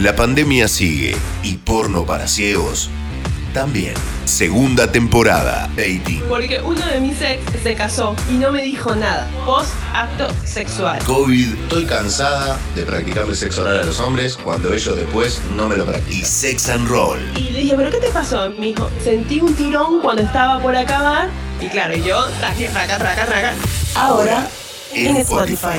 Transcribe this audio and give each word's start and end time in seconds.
La 0.00 0.16
pandemia 0.16 0.66
sigue 0.66 1.14
y 1.42 1.56
porno 1.58 2.06
para 2.06 2.26
ciegos 2.26 2.88
también. 3.52 3.92
Segunda 4.24 4.90
temporada. 4.90 5.68
Dating. 5.76 6.22
Porque 6.26 6.58
uno 6.64 6.86
de 6.86 7.00
mis 7.00 7.20
ex 7.20 7.42
se 7.62 7.74
casó 7.74 8.16
y 8.30 8.34
no 8.38 8.50
me 8.50 8.62
dijo 8.62 8.94
nada. 8.94 9.28
Post 9.44 9.74
acto 9.92 10.28
sexual. 10.42 11.00
COVID. 11.04 11.52
Estoy 11.52 11.84
cansada 11.84 12.58
de 12.74 12.84
practicarle 12.84 13.34
sexo 13.34 13.60
oral 13.60 13.80
a 13.80 13.84
los 13.84 14.00
hombres 14.00 14.38
cuando 14.42 14.72
ellos 14.72 14.96
después 14.96 15.42
no 15.54 15.68
me 15.68 15.76
lo 15.76 15.84
Y 15.84 15.88
practican. 15.88 16.24
sex 16.30 16.70
and 16.70 16.88
roll. 16.88 17.18
Y 17.36 17.50
le 17.50 17.58
dije, 17.60 17.74
¿pero 17.76 17.90
qué 17.90 17.98
te 17.98 18.08
pasó? 18.08 18.48
Me 18.58 18.68
dijo, 18.68 18.88
sentí 19.04 19.40
un 19.40 19.54
tirón 19.54 20.00
cuando 20.00 20.22
estaba 20.22 20.62
por 20.62 20.74
acabar. 20.74 21.28
Y 21.60 21.66
claro, 21.66 21.94
yo, 21.94 22.24
traje, 22.38 22.68
raca, 22.68 22.96
raca, 22.96 23.26
raca. 23.26 23.54
Ahora, 23.96 24.48
en 24.94 25.16
Spotify. 25.16 25.78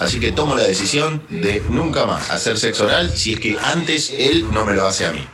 Así 0.00 0.20
que 0.20 0.32
tomo 0.32 0.54
la 0.54 0.64
decisión 0.64 1.22
de 1.28 1.62
nunca 1.68 2.06
más 2.06 2.30
hacer 2.30 2.58
sexo 2.58 2.84
oral 2.84 3.10
si 3.10 3.34
es 3.34 3.40
que 3.40 3.56
antes 3.62 4.12
él 4.16 4.46
no 4.52 4.64
me 4.64 4.74
lo 4.74 4.86
hace 4.86 5.06
a 5.06 5.12
mí. 5.12 5.26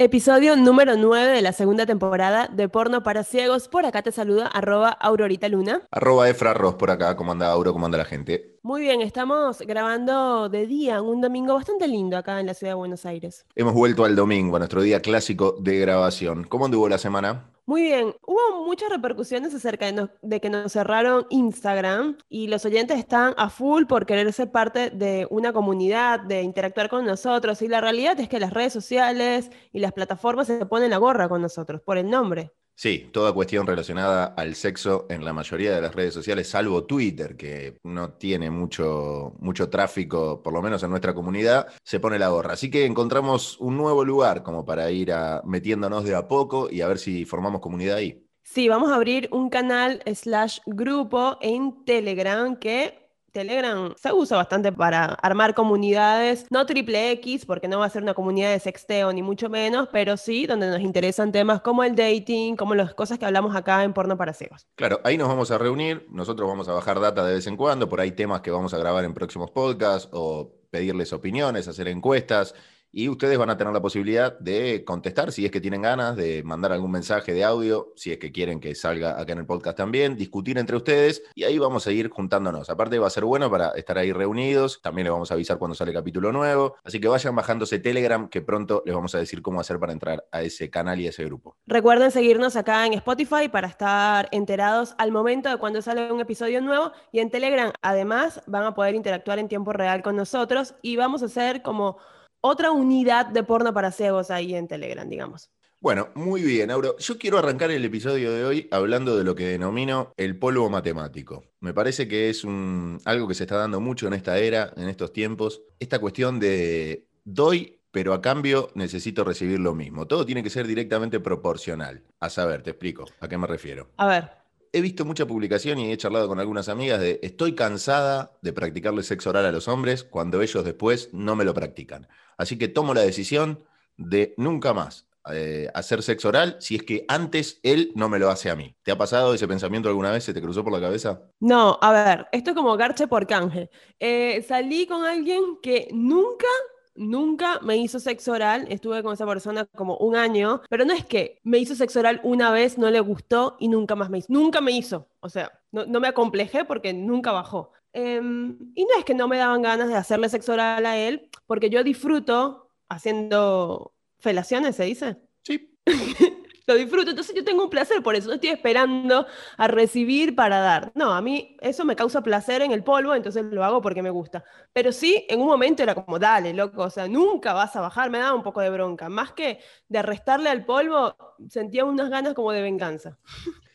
Episodio 0.00 0.54
número 0.54 0.96
9 0.96 1.32
de 1.32 1.42
la 1.42 1.50
segunda 1.50 1.84
temporada 1.84 2.46
de 2.46 2.68
Porno 2.68 3.02
para 3.02 3.24
Ciegos. 3.24 3.66
Por 3.66 3.84
acá 3.84 4.00
te 4.00 4.12
saluda 4.12 4.46
arroba 4.46 4.90
Aurorita 4.90 5.48
Luna. 5.48 5.82
Arroba 5.90 6.28
Efra 6.30 6.54
Ross 6.54 6.76
por 6.76 6.92
acá, 6.92 7.16
¿cómo 7.16 7.32
anda 7.32 7.50
Auro? 7.50 7.72
¿Cómo 7.72 7.86
anda 7.86 7.98
la 7.98 8.04
gente? 8.04 8.57
Muy 8.62 8.82
bien, 8.82 9.00
estamos 9.00 9.60
grabando 9.60 10.48
de 10.48 10.66
día, 10.66 11.00
un 11.00 11.20
domingo 11.20 11.54
bastante 11.54 11.86
lindo 11.88 12.16
acá 12.16 12.40
en 12.40 12.46
la 12.46 12.54
ciudad 12.54 12.72
de 12.72 12.76
Buenos 12.76 13.06
Aires. 13.06 13.46
Hemos 13.54 13.72
vuelto 13.72 14.04
al 14.04 14.16
domingo, 14.16 14.56
a 14.56 14.58
nuestro 14.58 14.82
día 14.82 15.00
clásico 15.00 15.56
de 15.60 15.78
grabación. 15.78 16.44
¿Cómo 16.44 16.66
anduvo 16.66 16.88
la 16.88 16.98
semana? 16.98 17.50
Muy 17.66 17.82
bien, 17.82 18.14
hubo 18.26 18.64
muchas 18.64 18.88
repercusiones 18.90 19.54
acerca 19.54 19.86
de, 19.86 19.92
nos- 19.92 20.10
de 20.22 20.40
que 20.40 20.48
nos 20.50 20.72
cerraron 20.72 21.26
Instagram 21.30 22.16
y 22.28 22.48
los 22.48 22.64
oyentes 22.64 22.98
están 22.98 23.34
a 23.36 23.50
full 23.50 23.84
por 23.84 24.06
querer 24.06 24.32
ser 24.32 24.50
parte 24.50 24.90
de 24.90 25.26
una 25.30 25.52
comunidad, 25.52 26.20
de 26.20 26.42
interactuar 26.42 26.88
con 26.88 27.04
nosotros 27.04 27.60
y 27.62 27.68
la 27.68 27.80
realidad 27.82 28.18
es 28.20 28.28
que 28.28 28.40
las 28.40 28.52
redes 28.54 28.72
sociales 28.72 29.50
y 29.72 29.80
las 29.80 29.92
plataformas 29.92 30.46
se 30.46 30.64
ponen 30.66 30.90
la 30.90 30.96
gorra 30.96 31.28
con 31.28 31.42
nosotros 31.42 31.80
por 31.82 31.98
el 31.98 32.08
nombre. 32.10 32.52
Sí, 32.80 33.08
toda 33.12 33.32
cuestión 33.32 33.66
relacionada 33.66 34.26
al 34.36 34.54
sexo 34.54 35.06
en 35.10 35.24
la 35.24 35.32
mayoría 35.32 35.74
de 35.74 35.80
las 35.80 35.92
redes 35.92 36.14
sociales, 36.14 36.48
salvo 36.48 36.84
Twitter, 36.84 37.36
que 37.36 37.76
no 37.82 38.12
tiene 38.12 38.52
mucho, 38.52 39.32
mucho 39.40 39.68
tráfico, 39.68 40.40
por 40.44 40.52
lo 40.52 40.62
menos 40.62 40.80
en 40.84 40.90
nuestra 40.90 41.12
comunidad, 41.12 41.66
se 41.82 41.98
pone 41.98 42.20
la 42.20 42.28
gorra. 42.28 42.52
Así 42.52 42.70
que 42.70 42.86
encontramos 42.86 43.58
un 43.58 43.76
nuevo 43.76 44.04
lugar 44.04 44.44
como 44.44 44.64
para 44.64 44.92
ir 44.92 45.10
a- 45.12 45.42
metiéndonos 45.44 46.04
de 46.04 46.14
a 46.14 46.28
poco 46.28 46.68
y 46.70 46.80
a 46.80 46.86
ver 46.86 46.98
si 46.98 47.24
formamos 47.24 47.60
comunidad 47.60 47.96
ahí. 47.96 48.24
Sí, 48.44 48.68
vamos 48.68 48.92
a 48.92 48.94
abrir 48.94 49.28
un 49.32 49.50
canal 49.50 50.00
slash 50.14 50.60
grupo 50.64 51.36
en 51.40 51.84
Telegram 51.84 52.54
que 52.54 53.07
Telegram 53.32 53.94
se 53.96 54.12
usa 54.12 54.36
bastante 54.36 54.72
para 54.72 55.04
armar 55.06 55.54
comunidades, 55.54 56.46
no 56.50 56.66
triple 56.66 57.10
X, 57.12 57.46
porque 57.46 57.68
no 57.68 57.78
va 57.78 57.86
a 57.86 57.90
ser 57.90 58.02
una 58.02 58.14
comunidad 58.14 58.52
de 58.52 58.60
sexteo 58.60 59.12
ni 59.12 59.22
mucho 59.22 59.48
menos, 59.48 59.88
pero 59.92 60.16
sí 60.16 60.46
donde 60.46 60.68
nos 60.68 60.80
interesan 60.80 61.32
temas 61.32 61.60
como 61.60 61.84
el 61.84 61.94
dating, 61.94 62.56
como 62.56 62.74
las 62.74 62.94
cosas 62.94 63.18
que 63.18 63.26
hablamos 63.26 63.54
acá 63.54 63.84
en 63.84 63.92
Porno 63.92 64.16
para 64.16 64.32
Ciegos. 64.32 64.66
Claro, 64.74 65.00
ahí 65.04 65.16
nos 65.16 65.28
vamos 65.28 65.50
a 65.50 65.58
reunir, 65.58 66.06
nosotros 66.10 66.48
vamos 66.48 66.68
a 66.68 66.72
bajar 66.72 67.00
data 67.00 67.24
de 67.24 67.34
vez 67.34 67.46
en 67.46 67.56
cuando, 67.56 67.88
por 67.88 68.00
ahí 68.00 68.12
temas 68.12 68.40
que 68.40 68.50
vamos 68.50 68.74
a 68.74 68.78
grabar 68.78 69.04
en 69.04 69.14
próximos 69.14 69.50
podcasts 69.50 70.08
o 70.12 70.52
pedirles 70.70 71.12
opiniones, 71.12 71.68
hacer 71.68 71.88
encuestas. 71.88 72.54
Y 72.90 73.08
ustedes 73.08 73.36
van 73.36 73.50
a 73.50 73.56
tener 73.56 73.72
la 73.72 73.82
posibilidad 73.82 74.38
de 74.38 74.82
contestar 74.84 75.30
si 75.30 75.44
es 75.44 75.50
que 75.50 75.60
tienen 75.60 75.82
ganas, 75.82 76.16
de 76.16 76.42
mandar 76.42 76.72
algún 76.72 76.90
mensaje 76.90 77.34
de 77.34 77.44
audio, 77.44 77.92
si 77.96 78.12
es 78.12 78.18
que 78.18 78.32
quieren 78.32 78.60
que 78.60 78.74
salga 78.74 79.20
acá 79.20 79.32
en 79.32 79.40
el 79.40 79.46
podcast 79.46 79.76
también, 79.76 80.16
discutir 80.16 80.58
entre 80.58 80.76
ustedes 80.76 81.22
y 81.34 81.44
ahí 81.44 81.58
vamos 81.58 81.86
a 81.86 81.92
ir 81.92 82.08
juntándonos. 82.08 82.70
Aparte 82.70 82.98
va 82.98 83.06
a 83.06 83.10
ser 83.10 83.24
bueno 83.24 83.50
para 83.50 83.70
estar 83.70 83.98
ahí 83.98 84.12
reunidos, 84.12 84.80
también 84.82 85.04
les 85.04 85.12
vamos 85.12 85.30
a 85.30 85.34
avisar 85.34 85.58
cuando 85.58 85.74
sale 85.74 85.92
capítulo 85.92 86.32
nuevo, 86.32 86.76
así 86.82 86.98
que 86.98 87.08
vayan 87.08 87.36
bajándose 87.36 87.78
Telegram 87.78 88.28
que 88.28 88.40
pronto 88.40 88.82
les 88.86 88.94
vamos 88.94 89.14
a 89.14 89.18
decir 89.18 89.42
cómo 89.42 89.60
hacer 89.60 89.78
para 89.78 89.92
entrar 89.92 90.24
a 90.32 90.42
ese 90.42 90.70
canal 90.70 90.98
y 91.00 91.06
a 91.06 91.10
ese 91.10 91.24
grupo. 91.24 91.56
Recuerden 91.66 92.10
seguirnos 92.10 92.56
acá 92.56 92.86
en 92.86 92.94
Spotify 92.94 93.48
para 93.50 93.68
estar 93.68 94.28
enterados 94.32 94.94
al 94.98 95.12
momento 95.12 95.50
de 95.50 95.58
cuando 95.58 95.82
sale 95.82 96.10
un 96.10 96.20
episodio 96.20 96.60
nuevo 96.62 96.92
y 97.12 97.20
en 97.20 97.30
Telegram 97.30 97.70
además 97.82 98.40
van 98.46 98.64
a 98.64 98.74
poder 98.74 98.94
interactuar 98.94 99.38
en 99.38 99.48
tiempo 99.48 99.72
real 99.72 100.02
con 100.02 100.16
nosotros 100.16 100.74
y 100.80 100.96
vamos 100.96 101.22
a 101.22 101.26
hacer 101.26 101.62
como 101.62 101.98
otra 102.40 102.70
unidad 102.70 103.26
de 103.26 103.42
porno 103.42 103.72
para 103.72 103.92
ciegos 103.92 104.30
ahí 104.30 104.54
en 104.54 104.68
Telegram, 104.68 105.08
digamos. 105.08 105.50
Bueno, 105.80 106.08
muy 106.16 106.42
bien, 106.42 106.72
Auro. 106.72 106.98
Yo 106.98 107.18
quiero 107.18 107.38
arrancar 107.38 107.70
el 107.70 107.84
episodio 107.84 108.32
de 108.32 108.44
hoy 108.44 108.68
hablando 108.72 109.16
de 109.16 109.22
lo 109.22 109.36
que 109.36 109.46
denomino 109.46 110.12
el 110.16 110.36
polvo 110.36 110.68
matemático. 110.68 111.44
Me 111.60 111.72
parece 111.72 112.08
que 112.08 112.30
es 112.30 112.42
un, 112.42 113.00
algo 113.04 113.28
que 113.28 113.34
se 113.34 113.44
está 113.44 113.56
dando 113.56 113.80
mucho 113.80 114.08
en 114.08 114.14
esta 114.14 114.38
era, 114.38 114.72
en 114.76 114.88
estos 114.88 115.12
tiempos. 115.12 115.62
Esta 115.78 116.00
cuestión 116.00 116.40
de 116.40 117.06
doy, 117.24 117.80
pero 117.92 118.12
a 118.12 118.20
cambio 118.20 118.70
necesito 118.74 119.22
recibir 119.22 119.60
lo 119.60 119.72
mismo. 119.72 120.08
Todo 120.08 120.26
tiene 120.26 120.42
que 120.42 120.50
ser 120.50 120.66
directamente 120.66 121.20
proporcional. 121.20 122.02
A 122.18 122.28
saber, 122.28 122.62
te 122.62 122.70
explico 122.70 123.04
a 123.20 123.28
qué 123.28 123.38
me 123.38 123.46
refiero. 123.46 123.88
A 123.98 124.08
ver, 124.08 124.38
He 124.70 124.82
visto 124.82 125.06
mucha 125.06 125.26
publicación 125.26 125.78
y 125.78 125.90
he 125.90 125.96
charlado 125.96 126.28
con 126.28 126.40
algunas 126.40 126.68
amigas 126.68 127.00
de 127.00 127.20
estoy 127.22 127.54
cansada 127.54 128.36
de 128.42 128.52
practicarle 128.52 129.02
sexo 129.02 129.30
oral 129.30 129.46
a 129.46 129.52
los 129.52 129.66
hombres 129.66 130.04
cuando 130.04 130.42
ellos 130.42 130.62
después 130.62 131.08
no 131.14 131.36
me 131.36 131.44
lo 131.44 131.54
practican. 131.54 132.06
Así 132.38 132.56
que 132.56 132.68
tomo 132.68 132.94
la 132.94 133.02
decisión 133.02 133.64
de 133.96 134.32
nunca 134.36 134.72
más 134.72 135.08
eh, 135.30 135.68
hacer 135.74 136.02
sexo 136.02 136.28
oral 136.28 136.56
si 136.58 136.76
es 136.76 136.82
que 136.84 137.04
antes 137.08 137.60
él 137.62 137.92
no 137.94 138.08
me 138.08 138.18
lo 138.18 138.30
hace 138.30 138.48
a 138.48 138.56
mí. 138.56 138.74
¿Te 138.82 138.92
ha 138.92 138.96
pasado 138.96 139.34
ese 139.34 139.46
pensamiento 139.46 139.88
alguna 139.88 140.10
vez? 140.10 140.24
¿Se 140.24 140.32
te 140.32 140.40
cruzó 140.40 140.64
por 140.64 140.72
la 140.72 140.80
cabeza? 140.80 141.20
no, 141.40 141.78
a 141.82 141.92
ver, 141.92 142.28
esto 142.32 142.50
es 142.50 142.56
como 142.56 142.76
garche 142.76 143.08
por 143.08 143.26
canje. 143.26 143.68
Eh, 144.00 144.42
salí 144.46 144.86
con 144.86 145.04
alguien 145.04 145.58
que 145.62 145.88
nunca, 145.92 146.46
nunca 146.94 147.58
me 147.60 147.76
hizo 147.76 148.00
sexo 148.00 148.32
oral, 148.32 148.66
estuve 148.70 149.02
con 149.02 149.12
esa 149.12 149.26
persona 149.26 149.66
como 149.66 149.96
un 149.98 150.16
año, 150.16 150.62
pero 150.70 150.84
no 150.84 150.94
es 150.94 151.04
que 151.04 151.40
me 151.42 151.58
hizo 151.58 151.74
sexo 151.74 152.00
oral 152.00 152.20
una 152.22 152.50
vez, 152.50 152.78
no 152.78 152.88
le 152.88 153.00
gustó 153.00 153.56
y 153.60 153.68
nunca 153.68 153.96
más 153.96 154.08
me 154.08 154.18
hizo. 154.18 154.28
Nunca 154.30 154.60
me 154.60 154.72
hizo, 154.72 155.08
o 155.20 155.28
sea, 155.28 155.52
no, 155.72 155.84
no 155.84 156.00
me 156.00 156.08
acomplejé 156.08 156.64
porque 156.64 156.94
nunca 156.94 157.32
bajó. 157.32 157.72
Em, 157.98 158.56
y 158.76 158.84
no 158.84 158.96
es 158.96 159.04
que 159.04 159.12
no 159.14 159.26
me 159.26 159.38
daban 159.38 159.60
ganas 159.60 159.88
de 159.88 159.96
hacerle 159.96 160.28
sexo 160.28 160.52
oral 160.52 160.86
a 160.86 160.96
él, 160.96 161.28
porque 161.46 161.68
yo 161.68 161.82
disfruto 161.82 162.70
haciendo 162.88 163.92
felaciones, 164.20 164.76
¿se 164.76 164.84
dice? 164.84 165.16
Sí. 165.42 165.76
lo 166.68 166.74
disfruto, 166.76 167.10
entonces 167.10 167.34
yo 167.34 167.42
tengo 167.42 167.64
un 167.64 167.70
placer 167.70 168.00
por 168.00 168.14
eso, 168.14 168.28
no 168.28 168.34
estoy 168.34 168.50
esperando 168.50 169.26
a 169.56 169.66
recibir 169.66 170.36
para 170.36 170.60
dar. 170.60 170.92
No, 170.94 171.12
a 171.12 171.20
mí 171.20 171.56
eso 171.60 171.84
me 171.84 171.96
causa 171.96 172.22
placer 172.22 172.62
en 172.62 172.70
el 172.70 172.84
polvo, 172.84 173.16
entonces 173.16 173.42
lo 173.44 173.64
hago 173.64 173.82
porque 173.82 174.02
me 174.02 174.10
gusta. 174.10 174.44
Pero 174.72 174.92
sí, 174.92 175.26
en 175.28 175.40
un 175.40 175.48
momento 175.48 175.82
era 175.82 175.96
como, 175.96 176.20
dale, 176.20 176.54
loco, 176.54 176.84
o 176.84 176.90
sea, 176.90 177.08
nunca 177.08 177.52
vas 177.52 177.74
a 177.74 177.80
bajar, 177.80 178.10
me 178.10 178.18
daba 178.18 178.34
un 178.34 178.44
poco 178.44 178.60
de 178.60 178.70
bronca. 178.70 179.08
Más 179.08 179.32
que 179.32 179.58
de 179.88 180.02
restarle 180.02 180.50
al 180.50 180.64
polvo, 180.64 181.16
sentía 181.48 181.84
unas 181.84 182.10
ganas 182.10 182.34
como 182.34 182.52
de 182.52 182.62
venganza. 182.62 183.18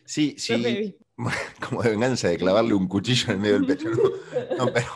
Sí, 0.06 0.36
sí. 0.38 0.97
Como 1.68 1.84
de 1.84 1.90
venganza 1.90 2.28
de 2.28 2.38
clavarle 2.38 2.74
un 2.74 2.88
cuchillo 2.88 3.25
en 3.28 3.31
el 3.31 3.40
medio 3.40 3.56
del 3.56 3.66
pecho. 3.66 3.90
No, 3.90 4.66
No, 4.66 4.74
pero 4.74 4.88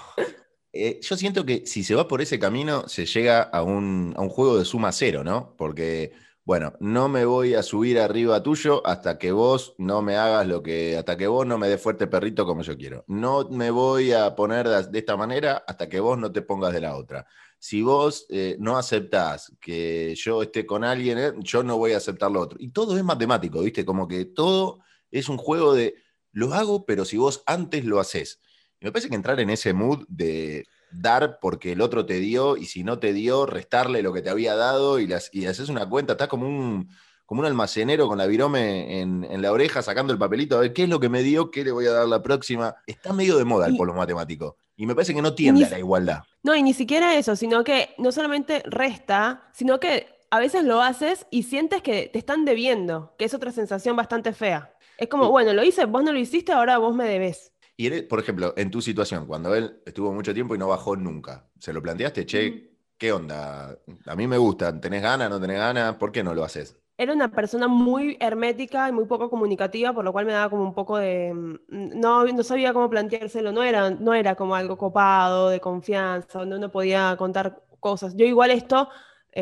eh, 0.74 1.00
yo 1.02 1.18
siento 1.18 1.46
que 1.46 1.66
si 1.66 1.84
se 1.84 1.96
va 1.96 2.08
por 2.08 2.22
ese 2.22 2.40
camino, 2.40 2.88
se 2.88 3.06
llega 3.06 3.42
a 3.42 3.64
un, 3.64 4.14
a 4.16 4.22
un 4.22 4.30
juego 4.30 4.58
de 4.58 4.66
suma 4.66 4.92
cero, 4.92 5.24
¿no? 5.24 5.56
Porque, 5.58 6.14
bueno, 6.44 6.74
no 6.80 7.10
me 7.10 7.26
voy 7.26 7.56
a 7.56 7.64
subir 7.64 8.00
arriba 8.00 8.44
tuyo 8.44 8.86
hasta 8.86 9.18
que 9.18 9.32
vos 9.32 9.76
no 9.78 10.02
me 10.02 10.18
hagas 10.18 10.48
lo 10.48 10.62
que, 10.62 10.98
hasta 10.98 11.18
que 11.18 11.28
vos 11.28 11.46
no 11.48 11.58
me 11.58 11.68
des 11.68 11.82
fuerte 11.82 12.08
perrito 12.08 12.46
como 12.46 12.62
yo 12.62 12.78
quiero. 12.78 13.04
No 13.08 13.50
me 13.50 13.72
voy 13.72 14.12
a 14.14 14.36
poner 14.36 14.68
de, 14.68 14.84
de 14.84 15.00
esta 15.00 15.18
manera 15.18 15.64
hasta 15.68 15.90
que 15.90 16.00
vos 16.00 16.18
no 16.18 16.32
te 16.32 16.42
pongas 16.42 16.74
de 16.74 16.82
la 16.82 16.96
otra. 16.96 17.26
Si 17.60 17.82
vos 17.82 18.28
eh, 18.30 18.56
no 18.60 18.78
aceptás 18.78 19.52
que 19.60 20.14
yo 20.16 20.44
esté 20.44 20.66
con 20.66 20.84
alguien, 20.84 21.18
eh, 21.18 21.34
yo 21.40 21.64
no 21.64 21.78
voy 21.78 21.94
a 21.94 21.98
aceptar 21.98 22.32
lo 22.32 22.42
otro. 22.42 22.58
Y 22.62 22.70
todo 22.70 22.98
es 22.98 23.04
matemático, 23.04 23.62
¿viste? 23.62 23.84
Como 23.84 24.08
que 24.08 24.26
todo 24.26 24.80
es 25.12 25.30
un 25.30 25.38
juego 25.38 25.74
de 25.74 25.96
lo 26.32 26.54
hago, 26.54 26.86
pero 26.86 27.06
si 27.06 27.18
vos 27.18 27.44
antes 27.46 27.86
lo 27.86 28.00
haces. 28.00 28.40
Y 28.80 28.86
me 28.86 28.92
parece 28.92 29.10
que 29.10 29.16
entrar 29.16 29.40
en 29.40 29.50
ese 29.50 29.74
mood 29.74 30.06
de 30.08 30.66
dar 30.92 31.40
porque 31.42 31.72
el 31.72 31.82
otro 31.82 32.06
te 32.06 32.20
dio 32.20 32.58
y 32.58 32.66
si 32.66 32.84
no 32.84 33.00
te 33.00 33.14
dio, 33.14 33.46
restarle 33.46 34.02
lo 34.02 34.14
que 34.14 34.22
te 34.22 34.30
había 34.30 34.56
dado 34.56 35.00
y, 35.00 35.08
las, 35.08 35.30
y 35.34 35.46
haces 35.46 35.70
una 35.70 35.90
cuenta, 35.90 36.14
estás 36.14 36.28
como 36.28 36.48
un, 36.48 36.90
como 37.26 37.42
un 37.42 37.48
almacenero 37.48 38.08
con 38.08 38.18
la 38.18 38.28
virome 38.28 39.02
en, 39.02 39.24
en 39.24 39.42
la 39.42 39.52
oreja 39.52 39.82
sacando 39.82 40.14
el 40.14 40.20
papelito 40.20 40.58
a 40.58 40.62
ver 40.62 40.74
qué 40.74 40.84
es 40.84 40.90
lo 40.90 41.00
que 41.00 41.10
me 41.10 41.24
dio, 41.24 41.52
qué 41.52 41.64
le 41.64 41.72
voy 41.72 41.88
a 41.88 41.92
dar 41.92 42.08
la 42.08 42.22
próxima. 42.22 42.76
Está 42.86 43.14
medio 43.14 43.38
de 43.38 43.46
moda 43.46 43.68
el 43.68 43.76
polo 43.76 43.94
matemático 43.94 44.58
y 44.76 44.86
me 44.86 44.94
parece 44.94 45.14
que 45.14 45.22
no 45.22 45.34
tiende 45.34 45.62
Ni 45.62 45.66
a 45.66 45.70
la 45.72 45.80
igualdad. 45.80 46.24
No, 46.44 46.56
y 46.56 46.62
ni 46.62 46.74
siquiera 46.74 47.18
eso, 47.18 47.36
sino 47.36 47.64
que 47.64 47.96
no 47.98 48.12
solamente 48.12 48.62
resta, 48.66 49.50
sino 49.54 49.80
que 49.80 50.17
a 50.30 50.40
veces 50.40 50.64
lo 50.64 50.82
haces 50.82 51.26
y 51.32 51.44
sientes 51.44 51.82
que 51.82 52.10
te 52.12 52.20
están 52.20 52.46
debiendo, 52.46 53.16
que 53.18 53.26
es 53.26 53.34
otra 53.34 53.52
sensación 53.52 53.96
bastante 53.96 54.34
fea. 54.34 54.74
Es 54.98 55.08
como, 55.10 55.30
bueno, 55.30 55.54
lo 55.54 55.64
hice, 55.64 55.86
vos 55.86 56.04
no 56.04 56.12
lo 56.12 56.20
hiciste, 56.20 56.52
ahora 56.54 56.78
vos 56.78 56.96
me 56.96 57.06
debes. 57.06 57.54
Y 57.76 57.88
eres, 57.88 58.04
por 58.04 58.20
ejemplo, 58.20 58.54
en 58.58 58.72
tu 58.72 58.82
situación, 58.82 59.28
cuando 59.28 59.54
él 59.56 59.82
estuvo 59.86 60.12
mucho 60.14 60.34
tiempo 60.34 60.56
y 60.56 60.58
no 60.58 60.68
bajó 60.68 60.96
nunca, 60.96 61.50
¿se 61.60 61.74
lo 61.74 61.82
planteaste? 61.82 62.26
Che, 62.26 62.72
¿qué 62.98 63.12
onda? 63.12 63.78
A 64.06 64.16
mí 64.16 64.28
me 64.28 64.38
gusta, 64.38 64.80
¿tenés 64.80 65.02
ganas, 65.04 65.30
no 65.30 65.40
tenés 65.40 65.58
ganas? 65.60 65.96
¿Por 65.98 66.12
qué 66.12 66.24
no 66.24 66.34
lo 66.34 66.44
haces? 66.44 66.76
era 66.98 67.14
una 67.14 67.30
persona 67.32 67.68
muy 67.68 68.18
hermética 68.20 68.90
y 68.90 68.92
muy 68.92 69.06
poco 69.06 69.30
comunicativa, 69.30 69.94
por 69.94 70.04
lo 70.04 70.12
cual 70.12 70.26
me 70.26 70.34
daba 70.34 70.50
como 70.50 70.64
un 70.64 70.74
poco 70.74 70.98
de... 70.98 71.32
mm, 71.34 72.00
No, 72.00 72.26
no 72.26 72.44
sabía 72.44 72.74
cómo 72.74 72.90
planteárselo, 72.90 73.52
no 73.52 73.64
era, 73.64 73.92
no 73.92 74.14
era 74.14 74.36
como 74.36 74.56
algo 74.56 74.78
copado, 74.78 75.50
de 75.50 75.60
confianza, 75.60 76.40
donde 76.40 76.56
uno 76.58 76.72
podía 76.72 77.16
contar 77.18 77.62
cosas. 77.80 78.16
Yo 78.16 78.26
igual 78.26 78.50
esto, 78.52 78.90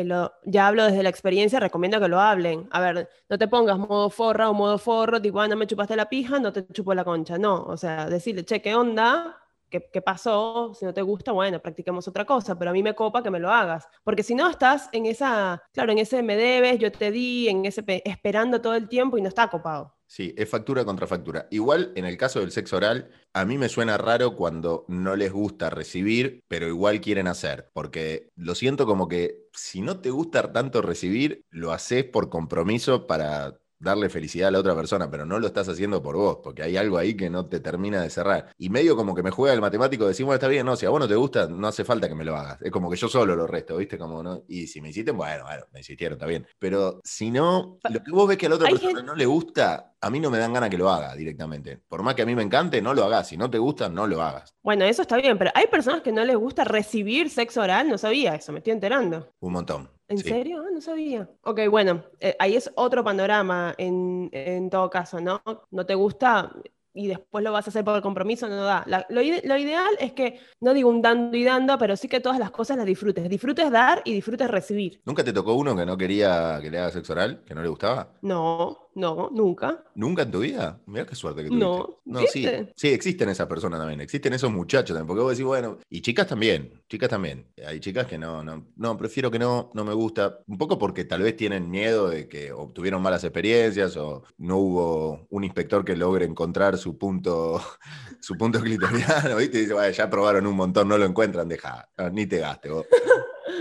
eh, 0.00 0.28
ya 0.44 0.66
hablo 0.68 0.84
desde 0.84 1.02
la 1.02 1.08
experiencia, 1.08 1.60
recomiendo 1.60 2.00
que 2.00 2.08
lo 2.08 2.20
hablen. 2.20 2.68
A 2.70 2.80
ver, 2.80 3.08
no 3.28 3.38
te 3.38 3.48
pongas 3.48 3.78
modo 3.78 4.10
forra 4.10 4.50
o 4.50 4.54
modo 4.54 4.78
forro, 4.78 5.20
tipo, 5.20 5.40
ah, 5.40 5.48
no 5.48 5.56
me 5.56 5.66
chupaste 5.66 5.96
la 5.96 6.08
pija, 6.08 6.38
no 6.38 6.52
te 6.52 6.66
chupo 6.72 6.94
la 6.94 7.04
concha. 7.04 7.38
No, 7.38 7.62
o 7.64 7.76
sea, 7.76 8.06
decirle, 8.08 8.44
che, 8.44 8.62
¿qué 8.62 8.74
onda? 8.74 9.36
¿Qué, 9.70 9.88
qué 9.92 10.00
pasó? 10.02 10.72
Si 10.74 10.84
no 10.84 10.94
te 10.94 11.02
gusta, 11.02 11.32
bueno, 11.32 11.60
practiquemos 11.60 12.06
otra 12.08 12.24
cosa, 12.24 12.56
pero 12.58 12.70
a 12.70 12.74
mí 12.74 12.82
me 12.82 12.94
copa 12.94 13.22
que 13.22 13.30
me 13.30 13.40
lo 13.40 13.50
hagas. 13.50 13.88
Porque 14.04 14.22
si 14.22 14.34
no, 14.34 14.48
estás 14.48 14.88
en 14.92 15.06
esa, 15.06 15.62
claro, 15.72 15.92
en 15.92 15.98
ese 15.98 16.22
me 16.22 16.36
debes, 16.36 16.78
yo 16.78 16.92
te 16.92 17.10
di, 17.10 17.48
en 17.48 17.64
ese 17.66 17.82
pe- 17.82 18.02
esperando 18.08 18.60
todo 18.60 18.74
el 18.76 18.88
tiempo 18.88 19.18
y 19.18 19.22
no 19.22 19.28
está 19.28 19.48
copado. 19.48 19.95
Sí, 20.08 20.32
es 20.36 20.48
factura 20.48 20.84
contra 20.84 21.06
factura. 21.08 21.48
Igual 21.50 21.92
en 21.96 22.04
el 22.04 22.16
caso 22.16 22.38
del 22.40 22.52
sexo 22.52 22.76
oral, 22.76 23.10
a 23.32 23.44
mí 23.44 23.58
me 23.58 23.68
suena 23.68 23.98
raro 23.98 24.36
cuando 24.36 24.84
no 24.88 25.16
les 25.16 25.32
gusta 25.32 25.68
recibir, 25.68 26.40
pero 26.48 26.68
igual 26.68 27.00
quieren 27.00 27.26
hacer. 27.26 27.70
Porque 27.72 28.30
lo 28.36 28.54
siento 28.54 28.86
como 28.86 29.08
que 29.08 29.48
si 29.52 29.82
no 29.82 30.00
te 30.00 30.10
gusta 30.10 30.52
tanto 30.52 30.80
recibir, 30.80 31.44
lo 31.50 31.72
haces 31.72 32.04
por 32.04 32.30
compromiso 32.30 33.06
para 33.08 33.58
darle 33.78 34.08
felicidad 34.08 34.48
a 34.48 34.50
la 34.50 34.58
otra 34.60 34.74
persona, 34.74 35.10
pero 35.10 35.26
no 35.26 35.38
lo 35.38 35.46
estás 35.46 35.68
haciendo 35.68 36.02
por 36.02 36.16
vos, 36.16 36.38
porque 36.42 36.62
hay 36.62 36.76
algo 36.76 36.98
ahí 36.98 37.14
que 37.16 37.28
no 37.30 37.46
te 37.46 37.60
termina 37.60 38.00
de 38.02 38.10
cerrar. 38.10 38.52
Y 38.58 38.70
medio 38.70 38.96
como 38.96 39.14
que 39.14 39.22
me 39.22 39.30
juega 39.30 39.54
el 39.54 39.60
matemático 39.60 40.04
de 40.04 40.10
decir, 40.10 40.24
bueno, 40.24 40.36
está 40.36 40.48
bien, 40.48 40.64
no, 40.66 40.76
si 40.76 40.86
a 40.86 40.90
vos 40.90 41.00
no 41.00 41.08
te 41.08 41.14
gusta, 41.14 41.46
no 41.48 41.66
hace 41.68 41.84
falta 41.84 42.08
que 42.08 42.14
me 42.14 42.24
lo 42.24 42.36
hagas. 42.36 42.60
Es 42.62 42.70
como 42.70 42.90
que 42.90 42.96
yo 42.96 43.08
solo 43.08 43.36
lo 43.36 43.46
resto, 43.46 43.76
¿viste? 43.76 43.98
Como, 43.98 44.22
¿no? 44.22 44.42
Y 44.48 44.66
si 44.66 44.80
me 44.80 44.90
hiciste, 44.90 45.10
bueno, 45.12 45.44
bueno, 45.44 45.64
me 45.72 45.80
insistieron, 45.80 46.16
está 46.16 46.26
bien. 46.26 46.46
Pero 46.58 47.00
si 47.04 47.30
no, 47.30 47.78
lo 47.90 48.02
que 48.02 48.10
vos 48.10 48.28
ves 48.28 48.38
que 48.38 48.46
a 48.46 48.48
la 48.48 48.54
otra 48.56 48.68
persona 48.70 48.90
gente- 48.90 49.02
no 49.04 49.14
le 49.14 49.26
gusta, 49.26 49.94
a 50.00 50.10
mí 50.10 50.20
no 50.20 50.30
me 50.30 50.38
dan 50.38 50.52
ganas 50.52 50.70
que 50.70 50.78
lo 50.78 50.90
haga 50.90 51.14
directamente. 51.14 51.78
Por 51.88 52.02
más 52.02 52.14
que 52.14 52.22
a 52.22 52.26
mí 52.26 52.34
me 52.34 52.42
encante, 52.42 52.80
no 52.80 52.94
lo 52.94 53.04
hagas. 53.04 53.28
Si 53.28 53.36
no 53.36 53.50
te 53.50 53.58
gusta, 53.58 53.88
no 53.88 54.06
lo 54.06 54.22
hagas. 54.22 54.54
Bueno, 54.62 54.84
eso 54.84 55.02
está 55.02 55.16
bien, 55.16 55.36
pero 55.38 55.50
hay 55.54 55.66
personas 55.66 56.02
que 56.02 56.12
no 56.12 56.24
les 56.24 56.36
gusta 56.36 56.64
recibir 56.64 57.30
sexo 57.30 57.60
oral, 57.60 57.88
no 57.88 57.98
sabía 57.98 58.34
eso, 58.34 58.52
me 58.52 58.58
estoy 58.58 58.72
enterando. 58.72 59.32
Un 59.40 59.52
montón. 59.52 59.90
¿En 60.08 60.22
Sí. 60.22 60.28
serio? 60.28 60.62
Ah, 60.66 60.70
no 60.72 60.80
sabía. 60.80 61.28
Ok, 61.42 61.60
bueno, 61.68 62.04
eh, 62.20 62.36
ahí 62.38 62.54
es 62.56 62.70
otro 62.76 63.02
panorama 63.02 63.74
en, 63.78 64.28
en 64.32 64.70
todo 64.70 64.88
caso, 64.88 65.20
¿no? 65.20 65.42
No 65.70 65.84
te 65.86 65.94
gusta 65.96 66.52
y 66.94 67.08
después 67.08 67.42
lo 67.44 67.52
vas 67.52 67.66
a 67.66 67.70
hacer 67.70 67.84
por 67.84 68.00
compromiso, 68.02 68.48
no 68.48 68.64
da. 68.64 68.84
La- 68.86 69.06
lo, 69.10 69.20
ide- 69.20 69.42
lo 69.44 69.56
ideal 69.56 69.94
es 69.98 70.12
que, 70.12 70.38
no 70.60 70.74
digo 70.74 70.88
un 70.90 71.02
dando 71.02 71.36
y 71.36 71.44
dando, 71.44 71.76
pero 71.78 71.96
sí 71.96 72.08
que 72.08 72.20
todas 72.20 72.38
las 72.38 72.50
cosas 72.52 72.76
las 72.76 72.86
disfrutes. 72.86 73.28
Disfrutes 73.28 73.70
dar 73.70 74.00
y 74.04 74.12
disfrutes 74.14 74.48
recibir. 74.50 75.02
¿Nunca 75.04 75.24
te 75.24 75.32
tocó 75.32 75.54
uno 75.54 75.74
que 75.76 75.86
no 75.86 75.96
quería 75.96 76.58
que 76.60 76.70
le 76.70 76.78
haga 76.78 76.90
sexo 76.90 77.12
oral? 77.14 77.42
¿Que 77.44 77.54
no 77.54 77.62
le 77.62 77.68
gustaba? 77.68 78.12
No, 78.20 78.85
no, 78.96 79.28
nunca. 79.30 79.84
¿Nunca 79.94 80.22
en 80.22 80.30
tu 80.30 80.40
vida? 80.40 80.80
Mirá 80.86 81.04
qué 81.04 81.14
suerte 81.14 81.42
que 81.42 81.50
tuviste. 81.50 81.92
No, 82.06 82.20
sí, 82.20 82.40
¿viste? 82.40 82.72
sí, 82.74 82.88
existen 82.88 83.28
esas 83.28 83.46
personas 83.46 83.78
también, 83.78 84.00
existen 84.00 84.32
esos 84.32 84.50
muchachos 84.50 84.96
también, 84.96 85.06
porque 85.06 85.22
vos 85.22 85.32
decís, 85.32 85.44
bueno, 85.44 85.78
y 85.90 86.00
chicas 86.00 86.26
también, 86.26 86.82
chicas 86.88 87.10
también. 87.10 87.46
Hay 87.66 87.78
chicas 87.78 88.06
que 88.06 88.16
no, 88.16 88.42
no, 88.42 88.66
no, 88.74 88.96
prefiero 88.96 89.30
que 89.30 89.38
no, 89.38 89.70
no 89.74 89.84
me 89.84 89.92
gusta, 89.92 90.38
un 90.46 90.56
poco 90.56 90.78
porque 90.78 91.04
tal 91.04 91.20
vez 91.20 91.36
tienen 91.36 91.70
miedo 91.70 92.08
de 92.08 92.26
que 92.26 92.52
obtuvieron 92.52 93.02
malas 93.02 93.22
experiencias 93.22 93.98
o 93.98 94.24
no 94.38 94.56
hubo 94.56 95.26
un 95.28 95.44
inspector 95.44 95.84
que 95.84 95.94
logre 95.94 96.24
encontrar 96.24 96.78
su 96.78 96.96
punto, 96.96 97.60
su 98.20 98.34
punto 98.38 98.60
clitoriano, 98.62 99.36
¿viste? 99.36 99.58
Y 99.58 99.60
dice, 99.62 99.74
"Bueno, 99.74 99.90
ya 99.90 100.08
probaron 100.08 100.46
un 100.46 100.56
montón, 100.56 100.88
no 100.88 100.96
lo 100.96 101.04
encuentran, 101.04 101.48
deja, 101.48 101.86
no, 101.98 102.08
ni 102.08 102.24
te 102.26 102.38
gastes 102.38 102.72
vos. 102.72 102.86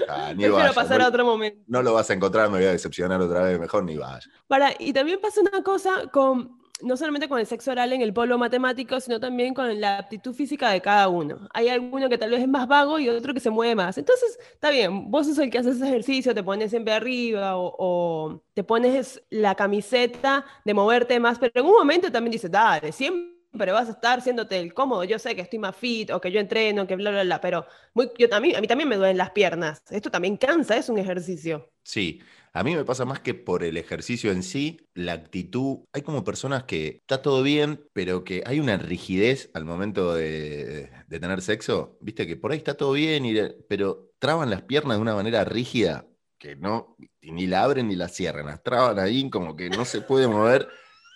Ah, 0.08 0.34
ni 0.36 0.46
pasar 0.74 1.00
no- 1.00 1.06
a 1.06 1.08
otro 1.10 1.26
momento. 1.26 1.62
no 1.68 1.82
lo 1.82 1.94
vas 1.94 2.10
a 2.10 2.14
encontrar, 2.14 2.50
me 2.50 2.58
voy 2.58 2.66
a 2.68 2.72
decepcionar 2.72 3.22
otra 3.22 3.44
vez, 3.44 3.60
mejor 3.60 3.84
ni 3.84 3.98
vayas. 3.98 4.30
Para, 4.48 4.74
y 4.78 4.94
también 4.94 5.20
pasa 5.22 5.42
una 5.42 5.64
cosa 5.64 6.08
con, 6.12 6.60
no 6.82 6.98
solamente 6.98 7.30
con 7.30 7.40
el 7.40 7.46
sexo 7.46 7.72
oral 7.72 7.94
en 7.94 8.02
el 8.02 8.14
polo 8.14 8.38
matemático, 8.38 9.00
sino 9.00 9.20
también 9.20 9.54
con 9.54 9.80
la 9.80 9.98
aptitud 10.00 10.34
física 10.34 10.70
de 10.72 10.82
cada 10.82 11.08
uno. 11.08 11.48
Hay 11.54 11.70
alguno 11.70 12.10
que 12.10 12.18
tal 12.18 12.32
vez 12.32 12.42
es 12.42 12.48
más 12.48 12.68
vago 12.68 13.00
y 13.00 13.08
otro 13.10 13.34
que 13.34 13.40
se 13.40 13.50
mueve 13.50 13.76
más. 13.76 13.98
Entonces, 13.98 14.38
está 14.54 14.70
bien, 14.72 15.10
vos 15.10 15.26
sos 15.28 15.38
el 15.40 15.50
que 15.50 15.58
haces 15.60 15.78
ese 15.78 15.88
ejercicio, 15.88 16.34
te 16.36 16.44
pones 16.44 16.70
siempre 16.72 16.94
arriba 16.94 17.56
o, 17.58 17.74
o 17.80 18.42
te 18.54 18.64
pones 18.64 19.24
la 19.30 19.56
camiseta 19.56 20.46
de 20.66 20.74
moverte 20.74 21.20
más, 21.20 21.40
pero 21.40 21.52
en 21.56 21.66
un 21.66 21.72
momento 21.74 22.12
también 22.12 22.32
dices, 22.34 22.52
dale, 22.52 22.92
siempre 22.92 23.35
vas 23.56 23.88
a 23.88 23.92
estar 23.92 24.22
siéndote 24.22 24.60
el 24.60 24.74
cómodo. 24.74 25.04
Yo 25.04 25.20
sé 25.20 25.36
que 25.36 25.42
estoy 25.42 25.60
más 25.60 25.76
fit 25.76 26.12
o 26.12 26.22
que 26.22 26.32
yo 26.32 26.40
entreno, 26.40 26.88
que 26.88 26.96
bla, 26.96 27.12
bla, 27.12 27.24
bla, 27.24 27.42
pero 27.42 27.66
muy, 27.94 28.10
yo 28.18 28.30
también, 28.30 28.56
a 28.56 28.62
mí 28.62 28.68
también 28.68 28.90
me 28.90 28.98
duelen 28.98 29.18
las 29.18 29.32
piernas. 29.32 29.82
Esto 29.90 30.12
también 30.12 30.38
cansa, 30.38 30.78
es 30.78 30.90
un 30.90 30.98
ejercicio. 30.98 31.72
Sí, 31.84 32.22
a 32.56 32.64
mí 32.64 32.74
me 32.74 32.86
pasa 32.86 33.04
más 33.04 33.20
que 33.20 33.34
por 33.34 33.64
el 33.64 33.76
ejercicio 33.76 34.32
en 34.32 34.42
sí, 34.42 34.88
la 34.94 35.12
actitud. 35.12 35.80
Hay 35.92 36.04
como 36.04 36.24
personas 36.24 36.64
que 36.64 37.00
está 37.02 37.22
todo 37.22 37.44
bien, 37.44 37.86
pero 37.92 38.24
que 38.24 38.44
hay 38.46 38.62
una 38.62 38.78
rigidez 38.78 39.52
al 39.54 39.66
momento 39.66 40.14
de, 40.14 40.90
tener 41.10 41.42
sexo. 41.42 41.98
Viste 42.00 42.26
que 42.26 42.38
por 42.38 42.52
ahí 42.52 42.58
está 42.58 42.76
todo 42.76 42.94
bien, 42.94 43.26
y, 43.26 43.36
pero 43.68 44.14
traban 44.20 44.50
las 44.50 44.62
piernas 44.62 44.98
de 44.98 45.02
una 45.02 45.16
manera 45.16 45.44
rígida 45.44 46.08
que 46.38 46.56
no, 46.56 46.96
ni 47.22 47.46
la 47.46 47.64
abren 47.64 47.88
ni 47.90 47.96
la 47.96 48.08
cierran, 48.08 48.46
las 48.46 48.64
traban 48.64 49.00
ahí 49.00 49.30
como 49.30 49.56
que 49.56 49.70
no 49.70 49.84
se 49.84 50.00
puede 50.02 50.28
mover. 50.28 50.68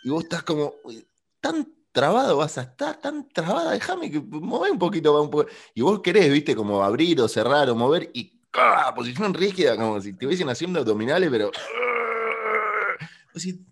Y 0.03 0.09
vos 0.09 0.23
estás 0.23 0.43
como 0.43 0.73
"Uy, 0.83 1.07
tan 1.39 1.73
trabado 1.91 2.37
vas 2.37 2.57
a 2.57 2.61
estar, 2.63 2.99
tan 2.99 3.27
trabada, 3.29 3.71
déjame 3.71 4.11
que 4.11 4.19
mueve 4.19 4.71
un 4.71 4.79
poquito, 4.79 5.13
va 5.13 5.21
un 5.21 5.29
poco. 5.29 5.47
Y 5.73 5.81
vos 5.81 6.01
querés, 6.01 6.31
viste, 6.31 6.55
como 6.55 6.83
abrir 6.83 7.19
o 7.21 7.27
cerrar 7.27 7.69
o 7.69 7.75
mover 7.75 8.09
y 8.13 8.39
¡ah! 8.53 8.93
posición 8.95 9.33
rígida, 9.33 9.75
como 9.75 9.99
si 10.01 10.13
te 10.13 10.25
hubiesen 10.25 10.49
haciendo 10.49 10.79
abdominales, 10.79 11.29
pero. 11.29 11.51
Así, 13.35 13.63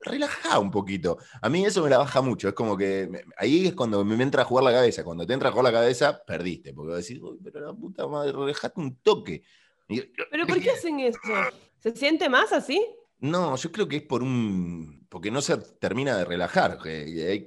relajá 0.00 0.58
un 0.58 0.70
poquito. 0.70 1.18
A 1.40 1.48
mí 1.48 1.64
eso 1.64 1.82
me 1.82 1.88
la 1.90 1.98
baja 1.98 2.20
mucho. 2.20 2.48
Es 2.48 2.54
como 2.54 2.76
que 2.76 3.06
me- 3.08 3.22
ahí 3.36 3.68
es 3.68 3.74
cuando 3.74 4.04
me 4.04 4.20
entra 4.22 4.42
a 4.42 4.44
jugar 4.44 4.64
la 4.64 4.72
cabeza. 4.72 5.04
Cuando 5.04 5.26
te 5.26 5.32
entra 5.32 5.48
a 5.48 5.52
jugar 5.52 5.72
la 5.72 5.78
cabeza, 5.78 6.22
perdiste. 6.26 6.74
Porque 6.74 6.94
decís, 6.94 7.18
"Uy, 7.22 7.38
pero 7.42 7.60
la 7.66 7.72
puta 7.72 8.06
madre, 8.06 8.32
relajate 8.32 8.80
un 8.80 8.96
toque. 8.96 9.42
Y- 9.88 10.00
¿Pero 10.30 10.46
por 10.46 10.60
qué 10.60 10.70
hacen 10.72 11.00
eso? 11.00 11.18
¿Se 11.78 11.94
siente 11.94 12.28
más 12.28 12.52
así? 12.52 12.84
No, 13.18 13.56
yo 13.56 13.72
creo 13.72 13.88
que 13.88 13.96
es 13.96 14.02
por 14.02 14.22
un. 14.22 15.06
Porque 15.08 15.30
no 15.30 15.40
se 15.40 15.56
termina 15.56 16.16
de 16.16 16.24
relajar. 16.24 16.78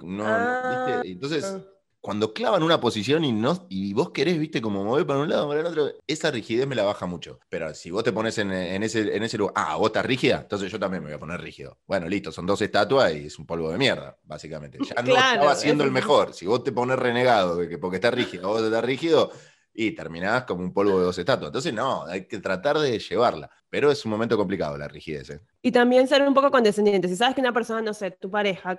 no- 0.04 0.26
Ah, 0.26 0.86
¿viste? 0.86 1.12
Entonces, 1.12 1.44
ah. 1.46 1.62
cuando 2.00 2.34
clavan 2.34 2.64
una 2.64 2.80
posición 2.80 3.26
y, 3.26 3.32
no, 3.34 3.68
y 3.70 3.94
vos 3.94 4.12
querés, 4.12 4.40
viste, 4.40 4.62
como 4.62 4.84
mover 4.84 5.06
para 5.06 5.20
un 5.20 5.30
lado, 5.30 5.48
para 5.50 5.60
el 5.60 5.66
otro, 5.66 5.92
esa 6.08 6.32
rigidez 6.32 6.66
me 6.68 6.76
la 6.76 6.84
baja 6.84 7.06
mucho. 7.06 7.40
Pero 7.50 7.74
si 7.74 7.92
vos 7.92 8.04
te 8.04 8.14
pones 8.14 8.38
en, 8.38 8.52
en 8.52 8.84
ese, 8.84 9.16
en 9.16 9.24
ese 9.24 9.38
lugar, 9.38 9.54
ah, 9.58 9.76
vos 9.76 9.88
estás 9.88 10.06
rígida, 10.06 10.40
entonces 10.42 10.72
yo 10.72 10.80
también 10.80 11.04
me 11.04 11.10
voy 11.10 11.16
a 11.16 11.20
poner 11.20 11.42
rígido. 11.42 11.80
Bueno, 11.86 12.08
listo, 12.08 12.32
son 12.32 12.46
dos 12.46 12.62
estatuas 12.62 13.14
y 13.14 13.26
es 13.28 13.38
un 13.38 13.46
polvo 13.46 13.70
de 13.70 13.78
mierda, 13.78 14.18
básicamente. 14.24 14.78
Ya 14.80 14.96
no 15.02 15.04
Claro, 15.04 15.34
estaba 15.36 15.56
siendo 15.56 15.84
el 15.84 15.92
mejor. 15.92 16.34
Si 16.34 16.46
vos 16.46 16.64
te 16.64 16.72
pones 16.72 16.98
renegado 16.98 17.60
porque 17.82 17.98
estás 17.98 18.14
rígido, 18.14 18.48
vos 18.48 18.62
estás 18.64 18.84
rígido, 18.84 19.32
y 19.80 19.92
terminás 19.92 20.46
como 20.46 20.64
un 20.64 20.74
polvo 20.74 20.98
de 20.98 21.06
dos 21.06 21.18
estatuas. 21.20 21.50
Entonces, 21.50 21.72
no, 21.72 22.04
hay 22.06 22.28
que 22.28 22.40
tratar 22.40 22.80
de 22.80 22.98
llevarla. 22.98 23.48
Pero 23.70 23.92
es 23.92 24.04
un 24.06 24.12
momento 24.12 24.38
complicado 24.38 24.78
la 24.78 24.88
rigidez. 24.88 25.30
¿eh? 25.30 25.42
Y 25.62 25.72
también 25.72 26.08
ser 26.08 26.22
un 26.22 26.34
poco 26.34 26.52
condescendiente. 26.52 27.08
Si 27.08 27.16
sabes 27.16 27.36
que 27.36 27.42
una 27.42 27.54
persona, 27.54 27.82
no 27.82 27.94
sé, 27.94 28.12
tu 28.12 28.32
pareja 28.32 28.78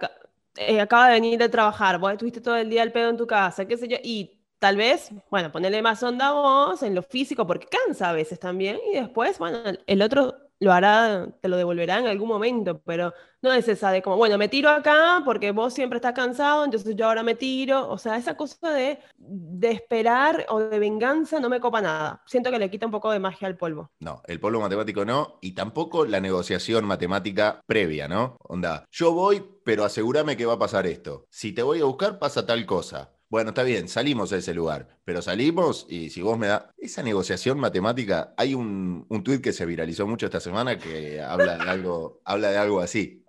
eh, 0.57 0.80
acaba 0.80 1.09
de 1.09 1.14
venir 1.14 1.38
de 1.38 1.49
trabajar, 1.49 1.99
vos 1.99 2.12
estuviste 2.12 2.40
todo 2.40 2.57
el 2.57 2.71
día 2.71 2.83
al 2.83 2.92
pedo 2.92 3.11
en 3.11 3.16
tu 3.16 3.26
casa, 3.26 3.66
qué 3.66 3.76
sé 3.76 3.87
yo, 3.88 3.97
y 4.02 4.40
tal 4.59 4.76
vez, 4.76 5.11
bueno, 5.30 5.52
ponerle 5.52 5.83
más 5.83 6.02
onda 6.02 6.28
a 6.28 6.33
vos 6.33 6.83
en 6.83 6.95
lo 6.95 7.02
físico, 7.02 7.47
porque 7.47 7.66
cansa 7.66 8.11
a 8.11 8.12
veces 8.12 8.40
también, 8.40 8.78
y 8.90 8.97
después, 8.97 9.38
bueno, 9.38 9.59
el 9.87 10.02
otro 10.02 10.48
lo 10.61 10.73
hará, 10.73 11.29
te 11.41 11.49
lo 11.49 11.57
devolverá 11.57 11.99
en 11.99 12.07
algún 12.07 12.29
momento, 12.29 12.81
pero 12.85 13.12
no 13.43 13.53
es 13.53 13.69
esa 13.69 13.91
de 13.91 14.03
como, 14.03 14.17
bueno, 14.17 14.37
me 14.38 14.49
tiro 14.49 14.69
acá 14.69 15.23
porque 15.25 15.53
vos 15.53 15.73
siempre 15.73 15.99
estás 15.99 16.12
cansado, 16.12 16.65
entonces 16.65 16.97
yo 16.97 17.07
ahora 17.07 17.23
me 17.23 17.35
tiro, 17.35 17.88
o 17.88 17.99
sea, 17.99 18.17
esa 18.17 18.37
cosa 18.37 18.71
de, 18.73 18.99
de 19.17 19.71
esperar 19.71 20.47
o 20.49 20.59
de 20.61 20.79
venganza 20.79 21.38
no 21.38 21.49
me 21.49 21.61
copa 21.61 21.81
nada. 21.81 22.23
Siento 22.27 22.50
que 22.50 22.59
le 22.59 22.71
quita 22.71 22.87
un 22.87 22.93
poco 22.93 23.11
de 23.11 23.21
magia 23.21 23.47
al 23.47 23.57
polvo. 23.57 23.91
No, 24.00 24.23
el 24.27 24.41
polvo 24.41 24.61
matemático 24.61 25.05
no, 25.05 25.38
y 25.41 25.53
tampoco 25.53 26.05
la 26.05 26.21
negociación 26.21 26.85
matemática 26.85 27.61
previa, 27.67 28.09
¿no? 28.09 28.37
Onda, 28.43 28.85
yo 28.91 29.12
voy, 29.12 29.45
pero 29.65 29.85
asegúrame 29.85 30.37
que 30.37 30.47
va 30.47 30.55
a 30.55 30.59
pasar 30.59 30.87
esto. 30.87 31.27
Si 31.31 31.53
te 31.53 31.62
voy 31.62 31.81
a 31.81 31.85
buscar, 31.85 32.19
pasa 32.19 32.47
tal 32.47 32.67
cosa. 32.67 33.12
Bueno, 33.30 33.50
está 33.50 33.62
bien, 33.62 33.88
salimos 33.88 34.32
a 34.32 34.38
ese 34.38 34.54
lugar, 34.54 34.88
pero 35.04 35.20
salimos 35.20 35.85
y 35.90 36.08
si 36.08 36.23
vos 36.23 36.38
me 36.38 36.47
das 36.47 36.64
esa 36.78 37.02
negociación 37.02 37.58
matemática, 37.61 38.32
hay 38.38 38.54
un, 38.54 39.04
un 39.06 39.23
tuit 39.23 39.42
que 39.42 39.52
se 39.52 39.66
viralizó 39.66 40.06
mucho 40.06 40.25
esta 40.25 40.40
semana 40.40 40.78
que 40.78 41.20
habla 41.20 41.58
de 41.58 41.70
algo, 41.70 42.23
habla 42.25 42.50
de 42.50 42.56
algo 42.56 42.80
así. 42.80 43.23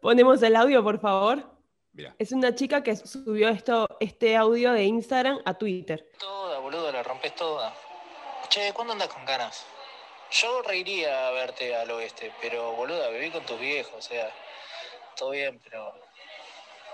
Ponemos 0.00 0.42
el 0.42 0.56
audio, 0.56 0.82
por 0.82 0.98
favor. 0.98 1.44
Mira, 1.92 2.14
Es 2.18 2.32
una 2.32 2.54
chica 2.54 2.82
que 2.82 2.96
subió 2.96 3.50
esto, 3.50 3.86
este 4.00 4.34
audio 4.34 4.72
de 4.72 4.84
Instagram 4.84 5.40
a 5.44 5.52
Twitter. 5.58 6.08
Toda, 6.18 6.58
boludo, 6.60 6.90
la 6.90 7.02
rompes 7.02 7.34
toda. 7.34 7.74
Che, 8.48 8.72
¿cuándo 8.72 8.94
andas 8.94 9.08
con 9.08 9.26
ganas? 9.26 9.66
Yo 10.30 10.62
reiría 10.62 11.28
a 11.28 11.32
verte 11.32 11.76
al 11.76 11.90
oeste, 11.90 12.32
pero 12.40 12.72
boluda, 12.72 13.10
viví 13.10 13.30
con 13.30 13.44
tus 13.44 13.60
viejos, 13.60 13.94
o 13.94 14.00
sea, 14.00 14.30
todo 15.18 15.32
bien, 15.32 15.60
pero 15.62 15.92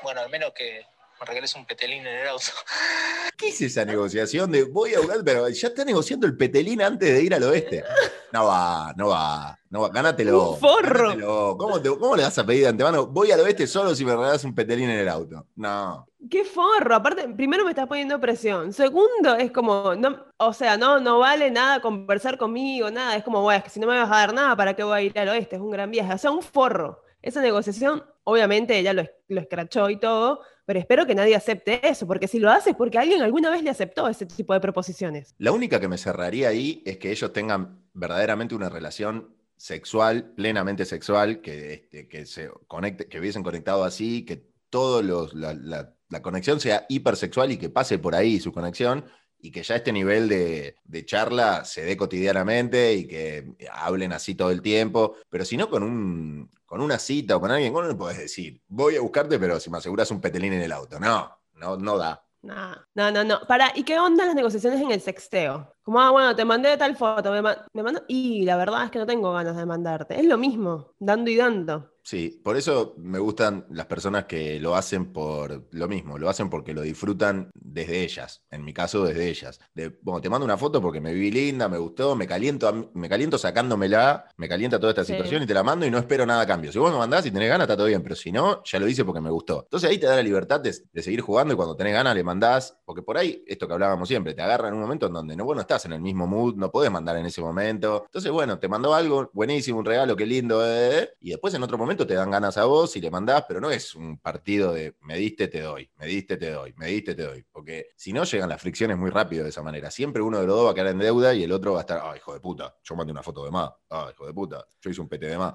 bueno, 0.03 0.21
al 0.21 0.31
menos 0.31 0.53
que 0.53 0.85
me 1.21 1.27
regales 1.27 1.55
un 1.55 1.65
petelín 1.67 2.07
en 2.07 2.19
el 2.21 2.29
auto. 2.29 2.45
¿Qué 3.37 3.49
es 3.49 3.61
esa 3.61 3.85
negociación 3.85 4.51
de 4.51 4.65
voy 4.65 4.95
a 4.95 4.99
buscar, 5.01 5.19
pero 5.25 5.49
ya 5.49 5.69
está 5.69 5.85
negociando 5.85 6.27
el 6.27 6.37
petelín 6.37 6.83
antes 6.83 7.09
de 7.13 7.23
ir 7.23 7.35
al 7.35 7.43
oeste? 7.45 7.85
No 8.33 8.47
va, 8.47 8.93
no 8.97 9.09
va, 9.09 9.59
no 9.71 9.81
va, 9.83 9.89
gánatelo. 9.89 10.53
Un 10.53 10.59
forro. 10.61 11.09
gánatelo. 11.11 11.57
¿Cómo, 11.59 11.81
te- 11.81 11.89
¿Cómo 11.97 12.17
le 12.17 12.25
vas 12.25 12.37
a 12.39 12.45
pedir 12.45 12.63
de 12.63 12.69
antemano? 12.69 13.07
Voy 13.07 13.31
al 13.33 13.41
oeste 13.41 13.67
solo 13.67 13.95
si 13.95 14.05
me 14.05 14.13
regalas 14.15 14.45
un 14.45 14.55
petelín 14.55 14.91
en 14.91 14.99
el 14.99 15.09
auto. 15.09 15.47
No. 15.57 16.07
Qué 16.31 16.45
forro. 16.45 16.95
Aparte, 16.97 17.29
primero 17.29 17.65
me 17.65 17.71
estás 17.71 17.87
poniendo 17.87 18.21
presión. 18.21 18.73
Segundo, 18.73 19.37
es 19.39 19.51
como, 19.53 19.95
no, 19.95 20.27
o 20.37 20.53
sea, 20.53 20.77
no, 20.77 20.99
no 21.01 21.21
vale 21.21 21.51
nada 21.51 21.81
conversar 21.81 22.37
conmigo, 22.37 22.91
nada. 22.91 23.17
Es 23.17 23.23
como, 23.25 23.41
bueno, 23.43 23.59
es 23.59 23.65
que 23.65 23.71
si 23.71 23.81
no 23.81 23.87
me 23.87 23.97
vas 23.99 24.11
a 24.11 24.17
dar 24.17 24.35
nada, 24.35 24.57
¿para 24.57 24.75
qué 24.75 24.83
voy 24.83 24.99
a 24.99 25.03
ir 25.03 25.19
al 25.19 25.29
oeste? 25.29 25.57
Es 25.57 25.63
un 25.63 25.71
gran 25.71 25.91
viaje. 25.91 26.13
O 26.13 26.19
sea, 26.19 26.31
un 26.33 26.43
forro. 26.43 27.03
Esa 27.23 27.41
negociación, 27.41 28.05
obviamente, 28.25 28.79
ella 28.79 28.93
lo, 28.93 29.05
lo 29.29 29.41
escrachó 29.41 29.91
y 29.91 29.99
todo, 29.99 30.41
pero 30.69 30.81
espero 30.81 31.07
que 31.07 31.15
nadie 31.15 31.35
acepte 31.35 31.81
eso, 31.89 32.07
porque 32.07 32.29
si 32.29 32.39
lo 32.39 32.51
hace 32.51 32.71
es 32.71 32.77
porque 32.77 32.99
alguien 32.99 33.23
alguna 33.23 33.49
vez 33.49 33.63
le 33.63 33.71
aceptó 33.71 34.07
ese 34.07 34.27
tipo 34.27 34.53
de 34.53 34.61
proposiciones. 34.61 35.35
La 35.39 35.51
única 35.53 35.81
que 35.81 35.89
me 35.89 35.97
cerraría 35.97 36.49
ahí 36.51 36.83
es 36.85 36.99
que 36.99 37.11
ellos 37.11 37.33
tengan 37.33 37.81
verdaderamente 37.95 38.55
una 38.55 38.69
relación 38.69 39.35
sexual, 39.57 40.35
plenamente 40.37 40.85
sexual, 40.85 41.41
que, 41.41 41.73
este, 41.73 42.07
que 42.07 42.27
se 42.27 42.51
conecte, 42.67 43.09
que 43.09 43.19
hubiesen 43.19 43.43
conectado 43.43 43.83
así, 43.83 44.27
que 44.27 44.45
todo 44.69 45.03
los, 45.03 45.33
la, 45.33 45.55
la- 45.55 45.95
la 46.11 46.21
conexión 46.21 46.61
sea 46.61 46.85
hipersexual 46.91 47.51
y 47.51 47.57
que 47.57 47.71
pase 47.71 47.99
por 47.99 48.15
ahí 48.15 48.39
su 48.39 48.53
conexión, 48.53 49.07
y 49.41 49.51
que 49.51 49.63
ya 49.63 49.77
este 49.77 49.91
nivel 49.93 50.29
de, 50.29 50.75
de 50.85 51.05
charla 51.07 51.65
se 51.65 51.83
dé 51.83 51.97
cotidianamente 51.97 52.93
y 52.93 53.07
que 53.07 53.55
hablen 53.73 54.13
así 54.13 54.35
todo 54.35 54.51
el 54.51 54.61
tiempo, 54.61 55.17
pero 55.31 55.47
si 55.47 55.57
no 55.57 55.71
con 55.71 55.83
un 55.83 56.51
con 56.69 56.83
una 56.83 56.99
cita 56.99 57.35
o 57.35 57.41
con 57.41 57.51
alguien, 57.51 57.73
¿cómo 57.73 57.85
no 57.85 57.89
le 57.89 57.95
podés 57.95 58.19
decir? 58.19 58.61
Voy 58.69 58.95
a 58.95 59.01
buscarte, 59.01 59.39
pero 59.39 59.59
si 59.59 59.71
me 59.71 59.79
aseguras 59.79 60.11
un 60.11 60.21
petelín 60.21 60.53
en 60.53 60.61
el 60.61 60.71
auto. 60.71 61.01
No, 61.01 61.35
no, 61.55 61.79
no 61.79 61.97
da. 61.97 62.23
Nah, 62.43 62.77
No, 62.95 63.11
no, 63.11 63.25
no. 63.25 63.41
Para, 63.49 63.73
¿y 63.75 63.85
qué 63.85 63.99
onda 63.99 64.27
las 64.27 64.35
negociaciones 64.35 64.79
en 64.83 64.91
el 64.91 65.01
sexteo? 65.01 65.75
Como, 65.89 66.01
ah, 66.03 66.11
bueno, 66.11 66.37
te 66.37 66.45
mandé 66.45 66.77
tal 66.77 66.95
foto, 66.97 67.33
me, 67.33 67.41
ma- 67.41 67.65
me 67.73 67.83
mando, 67.83 68.03
y 68.09 68.45
la 68.45 68.59
verdad 68.59 68.85
es 68.85 68.91
que 68.91 68.99
no 68.99 69.07
tengo 69.07 69.33
ganas 69.33 69.57
de 69.57 69.65
mandarte. 69.65 70.21
Es 70.21 70.27
lo 70.27 70.37
mismo, 70.37 70.93
dando 70.99 71.31
y 71.31 71.37
dando. 71.37 71.95
Sí, 72.03 72.41
por 72.43 72.57
eso 72.57 72.95
me 72.99 73.19
gustan 73.19 73.67
las 73.71 73.85
personas 73.85 74.25
que 74.25 74.59
lo 74.61 74.75
hacen 74.75 75.13
por 75.13 75.69
lo 75.73 75.89
mismo, 75.89 76.19
lo 76.19 76.31
hacen 76.31 76.49
porque 76.49 76.73
lo 76.73 76.81
disfrutan 76.81 77.51
desde 77.55 78.03
ellas, 78.03 78.45
en 78.51 78.65
mi 78.65 78.73
caso 78.73 79.05
desde 79.05 79.29
ellas. 79.29 79.61
De, 79.75 79.99
bueno, 80.03 80.21
te 80.23 80.31
mando 80.31 80.47
una 80.47 80.57
foto 80.57 80.81
porque 80.81 81.03
me 81.03 81.13
vi 81.13 81.31
linda, 81.31 81.69
me 81.69 81.77
gustó, 81.77 82.17
me 82.17 82.27
caliento, 82.27 82.91
me 82.95 83.11
caliento 83.11 83.37
sacándomela, 83.37 84.27
me 84.39 84.49
calienta 84.49 84.81
toda 84.81 84.93
esta 84.93 85.05
Sí. 85.05 85.13
situación 85.13 85.43
y 85.43 85.47
te 85.47 85.53
la 85.53 85.63
mando 85.63 85.85
y 85.85 85.91
no 85.91 85.99
espero 85.99 86.25
nada 86.25 86.43
a 86.43 86.47
cambio. 86.47 86.73
Si 86.73 86.79
vos 86.79 86.91
me 86.93 86.99
mandás 86.99 87.27
y 87.27 87.31
tenés 87.31 87.49
ganas, 87.51 87.65
está 87.67 87.77
todo 87.77 87.87
bien, 87.89 88.03
pero 88.03 88.15
si 88.17 88.33
no, 88.33 88.63
ya 88.65 88.79
lo 88.79 88.89
hice 88.89 89.05
porque 89.05 89.21
me 89.21 89.31
gustó. 89.31 89.65
Entonces 89.65 89.91
ahí 89.91 89.99
te 89.99 90.07
da 90.07 90.17
la 90.17 90.23
libertad 90.23 90.61
de, 90.61 90.75
de 90.91 91.03
seguir 91.03 91.21
jugando 91.21 91.53
y 91.53 91.57
cuando 91.57 91.77
tenés 91.77 91.93
ganas 91.93 92.15
le 92.15 92.25
mandás, 92.25 92.79
porque 92.87 93.03
por 93.03 93.19
ahí, 93.19 93.45
esto 93.47 93.67
que 93.69 93.75
hablábamos 93.75 94.09
siempre, 94.09 94.33
te 94.33 94.41
agarra 94.41 94.69
en 94.69 94.75
un 94.75 94.81
momento 94.81 95.07
en 95.09 95.13
donde 95.13 95.37
no, 95.37 95.45
vos 95.45 95.57
no 95.57 95.61
en 95.85 95.93
el 95.93 96.01
mismo 96.01 96.27
mood, 96.27 96.55
no 96.57 96.71
podés 96.71 96.91
mandar 96.91 97.17
en 97.17 97.27
ese 97.27 97.41
momento. 97.41 98.03
Entonces, 98.07 98.31
bueno, 98.31 98.59
te 98.59 98.69
mandó 98.69 98.95
algo, 98.95 99.31
buenísimo, 99.33 99.79
un 99.79 99.85
regalo, 99.85 100.17
qué 100.17 100.27
lindo, 100.27 100.63
eh, 100.65 101.11
y 101.21 101.31
después 101.31 101.55
en 101.55 101.63
otro 101.63 101.79
momento 101.79 102.07
te 102.07 102.15
dan 102.15 102.31
ganas 102.31 102.57
a 102.57 102.65
vos 102.65 102.97
y 102.97 103.01
le 103.01 103.11
mandás, 103.11 103.45
pero 103.47 103.61
no 103.61 103.71
es 103.71 103.95
un 103.95 104.19
partido 104.19 104.73
de 104.73 104.95
me 105.03 105.17
diste, 105.17 105.49
te 105.49 105.61
doy, 105.61 105.91
me 105.97 106.07
diste, 106.07 106.37
te 106.37 106.51
doy, 106.51 106.75
me 106.77 106.87
diste, 106.87 107.15
te 107.15 107.23
doy, 107.23 107.45
porque 107.51 107.89
si 107.97 108.13
no 108.13 108.25
llegan 108.25 108.49
las 108.49 108.61
fricciones 108.61 108.97
muy 108.97 109.11
rápido 109.11 109.45
de 109.45 109.51
esa 109.51 109.63
manera. 109.63 109.91
Siempre 109.91 110.23
uno 110.23 110.41
de 110.41 110.47
los 110.47 110.57
dos 110.57 110.67
va 110.67 110.71
a 110.73 110.75
quedar 110.75 110.89
en 110.89 110.99
deuda 110.99 111.35
y 111.35 111.45
el 111.45 111.53
otro 111.53 111.73
va 111.73 111.79
a 111.79 111.83
estar, 111.83 112.01
ah, 112.03 112.17
hijo 112.17 112.35
de 112.35 112.41
puta, 112.41 112.75
yo 112.83 112.97
mandé 112.97 113.13
una 113.13 113.23
foto 113.23 113.45
de 113.45 113.51
más, 113.51 113.71
ah, 113.91 114.11
hijo 114.13 114.27
de 114.27 114.33
puta, 114.33 114.65
yo 114.81 114.91
hice 114.91 115.01
un 115.01 115.09
pete 115.09 115.27
de 115.27 115.39
más. 115.39 115.55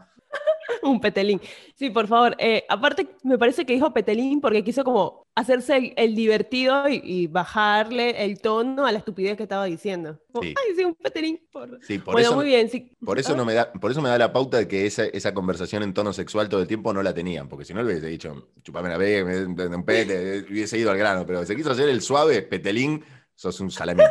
Un 0.84 1.00
petelín. 1.00 1.40
Sí, 1.76 1.90
por 1.90 2.08
favor. 2.08 2.36
eh, 2.40 2.64
aparte, 2.70 3.08
me 3.24 3.38
parece 3.38 3.66
que 3.66 3.74
dijo 3.74 3.94
petelín 3.94 4.42
porque 4.42 4.64
quiso 4.64 4.84
como 4.84 5.26
hacerse 5.36 5.78
el, 5.78 5.94
el 5.98 6.16
divertido 6.16 6.88
y, 6.88 7.02
y 7.04 7.28
bajarle 7.28 8.24
el 8.24 8.40
tono 8.40 8.86
a 8.86 8.92
la 8.92 9.00
estupidez 9.00 9.36
que 9.38 9.44
estaba 9.44 9.66
diciendo. 9.66 10.20
Como, 10.32 10.44
Sí. 10.44 10.54
Ay, 10.58 10.76
sí, 10.76 10.84
un 10.84 10.96
petelín. 10.96 11.40
por-". 11.52 11.80
Sí, 11.82 11.98
por 12.00 12.14
bueno, 12.14 12.28
eso, 12.30 12.36
muy 12.36 12.46
bien. 12.46 12.70
Sí. 12.70 12.92
Por 13.04 13.18
eso, 13.20 13.36
no 13.36 13.46
me 13.46 13.54
da, 13.54 13.72
por 13.74 13.92
eso 13.92 14.02
me 14.02 14.10
da 14.10 14.18
la 14.18 14.32
pauta 14.34 14.58
de 14.58 14.68
que 14.68 14.86
esa, 14.86 15.06
esa 15.06 15.34
conversación 15.34 15.84
en 15.84 15.94
tono 15.94 16.14
sexual 16.14 16.50
todo 16.50 16.62
el 16.62 16.68
tiempo 16.68 16.94
no 16.94 17.02
la 17.04 17.14
tenían, 17.14 17.50
porque 17.50 17.66
si 17.66 17.74
no 17.74 17.82
le 17.82 17.92
hubiese 17.92 18.08
dicho, 18.08 18.50
chupame 18.64 18.90
la 18.90 18.98
ve, 18.98 19.24
me 19.24 19.48
me- 19.48 19.76
un 19.76 19.84
pete, 19.86 20.46
hubiese 20.50 20.78
ido 20.78 20.92
al 20.92 20.98
grano, 20.98 21.26
pero 21.26 21.46
se 21.46 21.56
quiso 21.56 21.72
hacer 21.72 21.90
el 21.90 22.02
suave 22.02 22.42
petelín, 22.44 23.04
sos 23.36 23.60
un 23.60 23.72
salamín. 23.72 24.06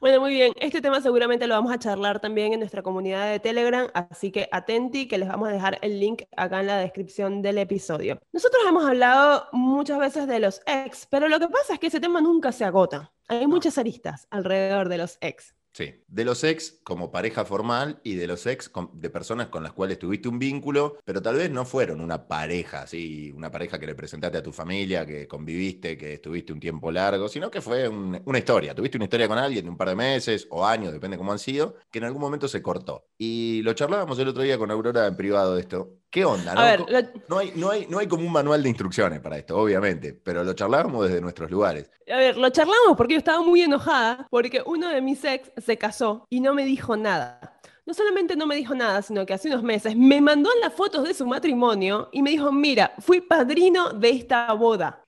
Bueno, 0.00 0.18
muy 0.18 0.32
bien. 0.32 0.54
Este 0.58 0.80
tema 0.80 1.02
seguramente 1.02 1.46
lo 1.46 1.54
vamos 1.54 1.70
a 1.72 1.78
charlar 1.78 2.20
también 2.20 2.54
en 2.54 2.60
nuestra 2.60 2.82
comunidad 2.82 3.30
de 3.30 3.38
Telegram, 3.38 3.86
así 3.92 4.32
que 4.32 4.48
atenti 4.50 5.06
que 5.06 5.18
les 5.18 5.28
vamos 5.28 5.50
a 5.50 5.52
dejar 5.52 5.78
el 5.82 6.00
link 6.00 6.22
acá 6.38 6.60
en 6.60 6.68
la 6.68 6.78
descripción 6.78 7.42
del 7.42 7.58
episodio. 7.58 8.18
Nosotros 8.32 8.62
hemos 8.66 8.86
hablado 8.86 9.46
muchas 9.52 9.98
veces 9.98 10.26
de 10.26 10.40
los 10.40 10.62
ex, 10.64 11.06
pero 11.10 11.28
lo 11.28 11.38
que 11.38 11.48
pasa 11.48 11.74
es 11.74 11.78
que 11.78 11.88
ese 11.88 12.00
tema 12.00 12.22
nunca 12.22 12.50
se 12.50 12.64
agota. 12.64 13.12
Hay 13.28 13.46
muchas 13.46 13.76
aristas 13.76 14.26
alrededor 14.30 14.88
de 14.88 14.96
los 14.96 15.18
ex. 15.20 15.54
Sí, 15.72 15.94
de 16.08 16.24
los 16.24 16.42
ex 16.42 16.80
como 16.82 17.12
pareja 17.12 17.44
formal 17.44 18.00
y 18.02 18.16
de 18.16 18.26
los 18.26 18.44
ex 18.46 18.72
de 18.92 19.08
personas 19.08 19.48
con 19.50 19.62
las 19.62 19.72
cuales 19.72 20.00
tuviste 20.00 20.28
un 20.28 20.38
vínculo, 20.40 20.98
pero 21.04 21.22
tal 21.22 21.36
vez 21.36 21.48
no 21.50 21.64
fueron 21.64 22.00
una 22.00 22.26
pareja, 22.26 22.88
sí, 22.88 23.30
una 23.36 23.52
pareja 23.52 23.78
que 23.78 23.86
le 23.86 23.94
presentaste 23.94 24.38
a 24.38 24.42
tu 24.42 24.52
familia, 24.52 25.06
que 25.06 25.28
conviviste, 25.28 25.96
que 25.96 26.14
estuviste 26.14 26.52
un 26.52 26.58
tiempo 26.58 26.90
largo, 26.90 27.28
sino 27.28 27.50
que 27.52 27.60
fue 27.60 27.88
un- 27.88 28.20
una 28.24 28.38
historia. 28.38 28.74
Tuviste 28.74 28.98
una 28.98 29.04
historia 29.04 29.28
con 29.28 29.38
alguien 29.38 29.64
de 29.64 29.70
un 29.70 29.76
par 29.76 29.88
de 29.90 29.94
meses 29.94 30.48
o 30.50 30.66
años, 30.66 30.92
depende 30.92 31.16
cómo 31.16 31.30
han 31.32 31.38
sido, 31.38 31.76
que 31.90 31.98
en 31.98 32.04
algún 32.04 32.20
momento 32.20 32.48
se 32.48 32.62
cortó. 32.62 33.06
Y 33.16 33.62
lo 33.62 33.72
charlábamos 33.72 34.18
el 34.18 34.28
otro 34.28 34.42
día 34.42 34.58
con 34.58 34.70
Aurora 34.72 35.06
en 35.06 35.16
privado 35.16 35.54
de 35.54 35.60
esto. 35.60 35.99
¿Qué 36.10 36.24
onda? 36.24 36.54
no? 36.54 36.60
A 36.60 36.64
ver, 36.64 36.80
Co- 36.80 36.86
lo- 36.90 37.00
no 37.28 37.38
hay, 37.38 37.52
no, 37.54 37.70
hay, 37.70 37.86
no 37.88 37.98
hay 37.98 38.08
como 38.08 38.24
un 38.26 38.32
manual 38.32 38.62
de 38.62 38.68
instrucciones 38.68 39.20
para 39.20 39.38
esto, 39.38 39.56
obviamente, 39.56 40.12
pero 40.14 40.42
lo 40.42 40.52
charlábamos 40.54 41.06
desde 41.08 41.20
nuestros 41.20 41.50
lugares. 41.50 41.90
A 42.12 42.16
ver, 42.16 42.36
lo 42.36 42.50
charlamos 42.50 42.96
porque 42.96 43.14
yo 43.14 43.18
estaba 43.18 43.40
muy 43.42 43.62
enojada 43.62 44.26
porque 44.30 44.62
uno 44.66 44.88
de 44.88 45.00
mis 45.00 45.22
ex 45.24 45.52
se 45.64 45.78
casó 45.78 46.26
y 46.28 46.40
no 46.40 46.52
me 46.54 46.64
dijo 46.64 46.96
nada. 46.96 47.56
No 47.86 47.94
solamente 47.94 48.36
no 48.36 48.46
me 48.46 48.56
dijo 48.56 48.74
nada, 48.74 49.02
sino 49.02 49.24
que 49.24 49.34
hace 49.34 49.48
unos 49.48 49.62
meses 49.62 49.96
me 49.96 50.20
mandó 50.20 50.50
las 50.60 50.72
fotos 50.74 51.04
de 51.06 51.14
su 51.14 51.26
matrimonio 51.26 52.08
y 52.12 52.22
me 52.22 52.30
dijo, 52.30 52.50
mira, 52.52 52.92
fui 52.98 53.20
padrino 53.20 53.90
de 53.92 54.10
esta 54.10 54.52
boda. 54.52 55.04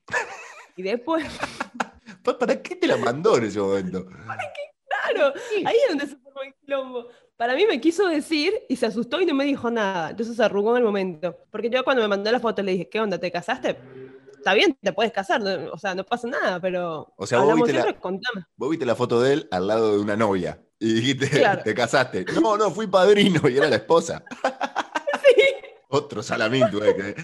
Y 0.75 0.83
después, 0.83 1.25
Pa- 2.23 2.37
¿Para 2.39 2.61
qué 2.61 2.75
te 2.77 2.87
la 2.87 2.95
mandó 2.97 3.37
en 3.37 3.43
ese 3.45 3.59
momento? 3.59 4.05
claro, 4.87 5.33
ahí 5.65 5.75
es 5.83 5.89
donde 5.89 6.07
se 6.07 6.15
formó 6.17 6.41
el 6.41 6.53
quilombo. 6.55 7.07
Para 7.37 7.55
mí 7.55 7.65
me 7.67 7.81
quiso 7.81 8.07
decir 8.07 8.53
y 8.69 8.75
se 8.75 8.85
asustó 8.85 9.19
y 9.19 9.25
no 9.25 9.33
me 9.33 9.43
dijo 9.45 9.69
nada. 9.71 10.11
Entonces 10.11 10.35
se 10.35 10.43
arrugó 10.43 10.71
en 10.71 10.77
el 10.77 10.83
momento. 10.83 11.35
Porque 11.51 11.69
yo 11.69 11.83
cuando 11.83 12.01
me 12.03 12.07
mandó 12.07 12.31
la 12.31 12.39
foto 12.39 12.61
le 12.61 12.73
dije, 12.73 12.89
¿qué 12.89 12.99
onda? 12.99 13.17
¿Te 13.17 13.31
casaste? 13.31 13.77
Está 14.37 14.53
bien, 14.53 14.77
te 14.81 14.91
puedes 14.93 15.11
casar, 15.13 15.41
no- 15.41 15.71
o 15.71 15.77
sea, 15.77 15.95
no 15.95 16.03
pasa 16.05 16.27
nada, 16.27 16.59
pero 16.59 17.13
O 17.15 17.25
sea, 17.25 17.39
vos 17.39 17.55
viste 17.55 17.73
la- 17.73 17.81
siempre, 17.83 18.01
contame. 18.01 18.45
Vos 18.57 18.69
viste 18.69 18.85
la 18.85 18.95
foto 18.95 19.21
de 19.21 19.33
él 19.33 19.47
al 19.51 19.67
lado 19.67 19.93
de 19.93 19.99
una 19.99 20.15
novia 20.17 20.61
y 20.79 20.93
dijiste, 20.95 21.29
Claro. 21.29 21.63
te 21.63 21.73
casaste. 21.73 22.25
No, 22.41 22.57
no, 22.57 22.69
fui 22.69 22.87
padrino 22.87 23.47
y 23.49 23.57
era 23.57 23.69
la 23.69 23.77
esposa. 23.77 24.23
Otro 25.89 26.23
salamín 26.23 26.69
tuve 26.71 26.95
que. 26.95 27.15